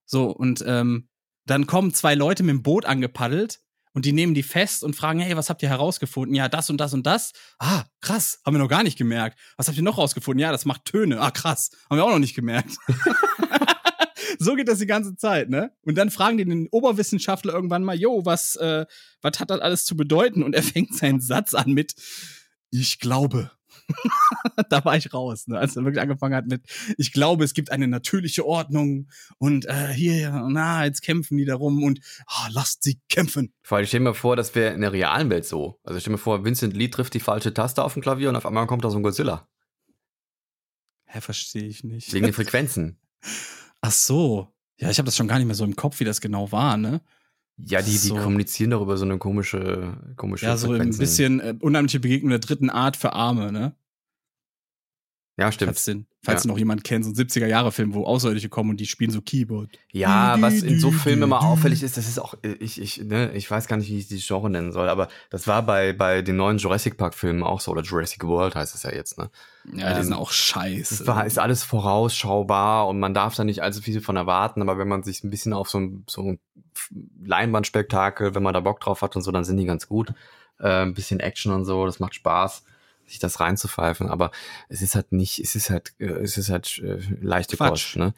[0.06, 1.08] So, und ähm,
[1.50, 3.60] dann kommen zwei Leute mit dem Boot angepaddelt
[3.94, 6.36] und die nehmen die fest und fragen, hey, was habt ihr herausgefunden?
[6.36, 7.34] Ja, das und das und das.
[7.58, 9.40] Ah, krass, haben wir noch gar nicht gemerkt.
[9.58, 10.40] Was habt ihr noch rausgefunden?
[10.40, 11.20] Ja, das macht Töne.
[11.20, 12.78] Ah, krass, haben wir auch noch nicht gemerkt.
[14.40, 15.72] so geht das die ganze Zeit, ne?
[15.84, 18.86] Und dann fragen die den Oberwissenschaftler irgendwann mal, jo, was, äh,
[19.22, 20.44] was hat das alles zu bedeuten?
[20.44, 21.94] Und er fängt seinen Satz an mit,
[22.70, 23.52] ich glaube.
[24.70, 25.58] da war ich raus, ne?
[25.60, 26.64] als er wirklich angefangen hat mit,
[26.98, 31.84] ich glaube, es gibt eine natürliche Ordnung und äh, hier, na, jetzt kämpfen die darum
[31.84, 33.54] und ah, lasst sie kämpfen.
[33.62, 35.80] Vor allem, stell dir mal vor, das wäre in der realen Welt so.
[35.84, 38.36] Also stell dir mal vor, Vincent Lee trifft die falsche Taste auf dem Klavier und
[38.36, 39.48] auf einmal kommt da so ein Godzilla.
[41.06, 42.14] Hä, verstehe ich nicht.
[42.14, 43.00] Wegen den Frequenzen.
[43.82, 44.48] Ach so.
[44.78, 46.78] Ja, ich habe das schon gar nicht mehr so im Kopf, wie das genau war,
[46.78, 47.02] ne?
[47.58, 48.16] Ja, die, die So.
[48.16, 51.00] kommunizieren darüber so eine komische, komische Ja, so ein Frequenzen.
[51.00, 53.76] bisschen äh, unheimliche Begegnung der dritten Art für Arme, ne?
[55.40, 55.70] Ja, stimmt.
[55.70, 56.50] Falls, den, falls Ja.
[56.52, 59.70] noch jemand kennt, so ein 70er-Jahre-Film, wo Außerirdische kommen und die spielen so Keyboard.
[59.92, 63.32] Ja, was in so Filmen immer auffällig ist, das ist auch, äh, ich, ich, ne,
[63.34, 66.22] ich weiß gar nicht, wie ich die Genre nennen soll, aber das war bei, bei
[66.22, 69.30] den neuen Jurassic Park-Filmen auch so, oder Jurassic World heißt es ja jetzt, ne?
[69.74, 70.94] Ja, die Ähm, sind auch scheiße.
[71.04, 74.78] Es war, ist alles vorausschaubar und man darf da nicht allzu viel von erwarten, aber
[74.78, 76.40] wenn man sich ein bisschen auf so ein, so ein
[77.24, 80.14] Leinwandspektakel, wenn man da Bock drauf hat und so, dann sind die ganz gut.
[80.60, 82.64] Äh, ein bisschen Action und so, das macht Spaß,
[83.10, 84.32] sich das reinzupfeifen, aber
[84.70, 87.94] es ist halt nicht, es ist halt, äh, es ist halt äh, leichte Quatsch.
[87.94, 88.14] Kost, ne?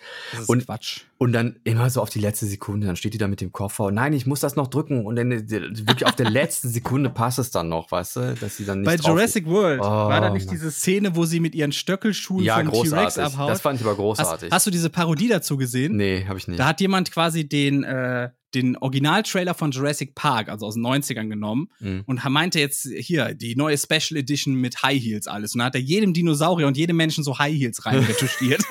[0.48, 1.02] und- Quatsch.
[1.18, 3.84] Und dann immer so auf die letzte Sekunde, dann steht die da mit dem Koffer
[3.86, 7.12] und nein, ich muss das noch drücken und dann äh, wirklich auf der letzten Sekunde
[7.12, 10.20] passt es dann noch, weißt du, dass sie dann nicht Bei Jurassic World Oh, war
[10.20, 10.56] da nicht Mann.
[10.56, 13.52] diese Szene, wo sie mit ihren Stöckelschuhen ja, vom T-Rex abhaut?
[13.52, 14.52] Das fand ich aber hast, großartig.
[14.52, 15.96] hast du diese Parodie dazu gesehen?
[15.96, 16.60] nee, habe ich nicht.
[16.60, 21.30] Da hat jemand quasi den, äh, den Originaltrailer von Jurassic Park, also aus den 90ern
[21.30, 22.04] genommen Mhm.
[22.06, 25.54] und meinte jetzt hier die neue Special Edition mit High Heels alles.
[25.56, 28.62] Und da hat er jedem Dinosaurier und jedem Menschen so High Heels rein retuschiert.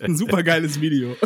[0.00, 1.16] Ein super geiles Video.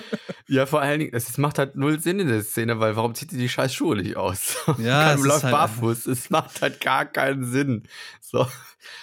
[0.49, 3.33] ja, vor allen Dingen, es macht halt null Sinn in der Szene, weil warum zieht
[3.33, 4.57] die die scheiß Schuhe nicht aus?
[4.81, 6.07] Ja, es läuft halt barfuß.
[6.07, 7.83] Es macht halt gar keinen Sinn.
[8.21, 8.47] So.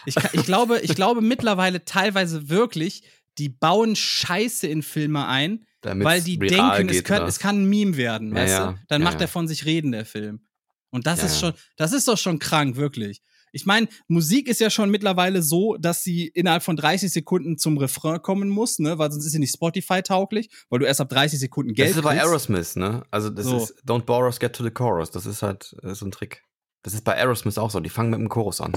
[0.06, 3.04] Ich, ich, glaube, ich glaube mittlerweile teilweise wirklich,
[3.38, 7.28] die bauen Scheiße in Filme ein, Damit's weil die denken, es oder?
[7.28, 8.72] es kann ein Meme werden, Ja, weißt ja.
[8.74, 8.80] du?
[8.88, 10.42] Dann Ja, macht er von sich reden, der Film.
[10.90, 13.22] Und das ist schon, das ist doch schon krank, wirklich.
[13.52, 17.78] Ich meine, Musik ist ja schon mittlerweile so, dass sie innerhalb von 30 Sekunden zum
[17.78, 18.98] Refrain kommen muss, ne?
[18.98, 22.04] Weil sonst ist sie nicht Spotify-tauglich, weil du erst ab 30 Sekunden Geld Das ist
[22.04, 22.26] bei kriegst.
[22.26, 23.04] Aerosmith, ne?
[23.10, 23.58] Also das So.
[23.58, 25.12] ist Don't Bore us, get to the chorus.
[25.12, 26.44] Das ist halt äh, so ein Trick.
[26.84, 27.80] Das ist bei Aerosmith auch so.
[27.80, 28.74] Die fangen mit dem Chorus an.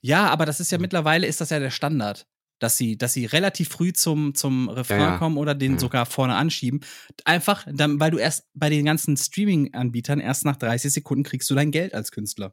[0.00, 0.76] Ja, aber das ist Mhm.
[0.76, 2.26] ja mittlerweile ist das ja der Standard.
[2.62, 5.18] Dass sie, dass sie relativ früh zum, zum Refrain Ja, ja.
[5.18, 5.78] kommen oder den Mhm.
[5.80, 6.80] sogar vorne anschieben.
[7.24, 11.54] Einfach, dann, weil du erst bei den ganzen Streaming-Anbietern erst nach 30 Sekunden kriegst du
[11.56, 12.52] dein Geld als Künstler.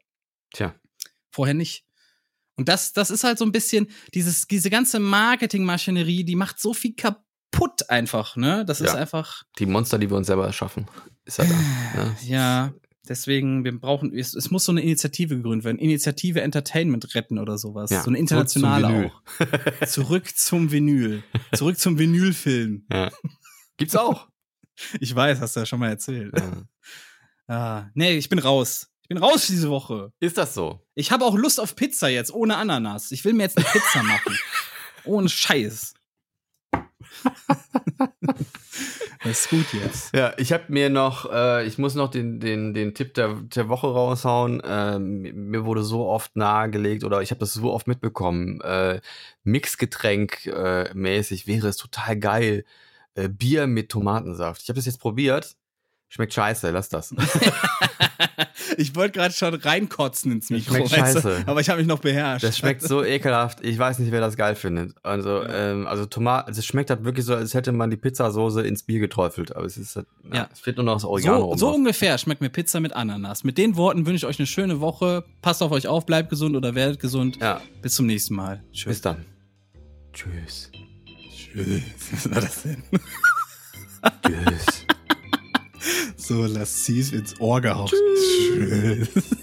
[0.51, 0.73] Tja.
[1.31, 1.85] Vorher nicht.
[2.55, 6.73] Und das, das ist halt so ein bisschen, dieses, diese ganze Marketingmaschinerie, die macht so
[6.73, 8.65] viel kaputt einfach, ne?
[8.65, 8.95] Das ist Ja.
[8.95, 10.87] einfach, Die Monster, die wir uns selber erschaffen.
[11.25, 11.49] Ist halt
[11.95, 12.03] da.
[12.03, 12.15] Ne?
[12.25, 12.73] ja,
[13.09, 15.79] deswegen, wir brauchen, es, es muss so eine Initiative gegründet werden.
[15.79, 17.89] Initiative Entertainment retten oder sowas.
[17.89, 19.85] Ja, so eine internationale auch.
[19.87, 21.23] Zurück zum Vinyl.
[21.53, 22.85] Zurück zum Vinylfilm.
[22.91, 23.11] Ja.
[23.77, 24.27] Gibt's auch.
[24.99, 26.33] Ich weiß, hast du ja schon mal erzählt.
[26.37, 26.63] Ja.
[27.51, 28.91] Ah, nee, ich bin raus.
[29.01, 30.13] Ich bin raus diese Woche.
[30.19, 30.85] Ist das so?
[30.93, 33.11] Ich habe auch Lust auf Pizza jetzt, ohne Ananas.
[33.11, 34.37] Ich will mir jetzt eine Pizza machen.
[35.05, 35.95] Ohne Scheiß.
[39.21, 40.15] Das ist gut jetzt.
[40.15, 43.67] Ja, ich habe mir noch, äh, ich muss noch den, den, den Tipp der, der
[43.67, 44.61] Woche raushauen.
[44.65, 48.61] Ähm, mir wurde so oft nahegelegt oder ich habe das so oft mitbekommen.
[48.61, 49.01] Äh,
[49.43, 52.63] Mixgetränk äh, mäßig wäre es total geil.
[53.13, 54.61] Äh, Bier mit Tomatensaft.
[54.63, 55.57] Ich habe das jetzt probiert.
[56.07, 57.13] Schmeckt scheiße, lass das.
[58.79, 60.75] ich wollte gerade schon reinkotzen ins Mikro.
[60.75, 61.43] Schmeckt scheiße.
[61.45, 62.43] aber ich habe mich noch beherrscht.
[62.43, 63.63] Das schmeckt so ekelhaft.
[63.63, 64.95] Ich weiß nicht, wer das geil findet.
[65.03, 65.71] Also, ja.
[65.71, 68.83] ähm, also Tomaten, also es schmeckt halt wirklich so, als hätte man die Pizzasoße ins
[68.83, 69.55] Bier geträufelt.
[69.55, 70.49] Aber es ist, halt, ja, ja.
[70.51, 73.43] es fehlt nur noch das Oregano So, so ungefähr schmeckt mir Pizza mit Ananas.
[73.43, 75.25] Mit den Worten wünsche ich euch eine schöne Woche.
[75.41, 77.37] Passt auf euch auf, bleibt gesund oder werdet gesund.
[77.41, 77.61] Ja.
[77.81, 78.63] Bis zum nächsten Mal.
[78.71, 78.85] Tschüss.
[78.85, 79.25] Bis dann.
[80.13, 80.71] Tschüss.
[81.31, 81.81] Tschüss.
[82.11, 82.83] Was war das denn?
[84.25, 84.85] Tschüss.
[86.17, 87.87] So, lass sie's ins Ohr gehauen.
[87.87, 89.09] Tschüss.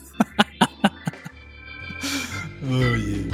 [2.71, 3.25] oh je.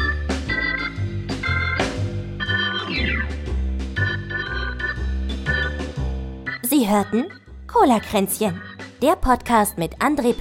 [6.62, 7.27] Sie hörten
[7.66, 8.61] Cola Kränzchen,
[9.03, 10.35] der Podcast mit André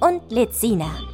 [0.00, 1.07] und Lizina.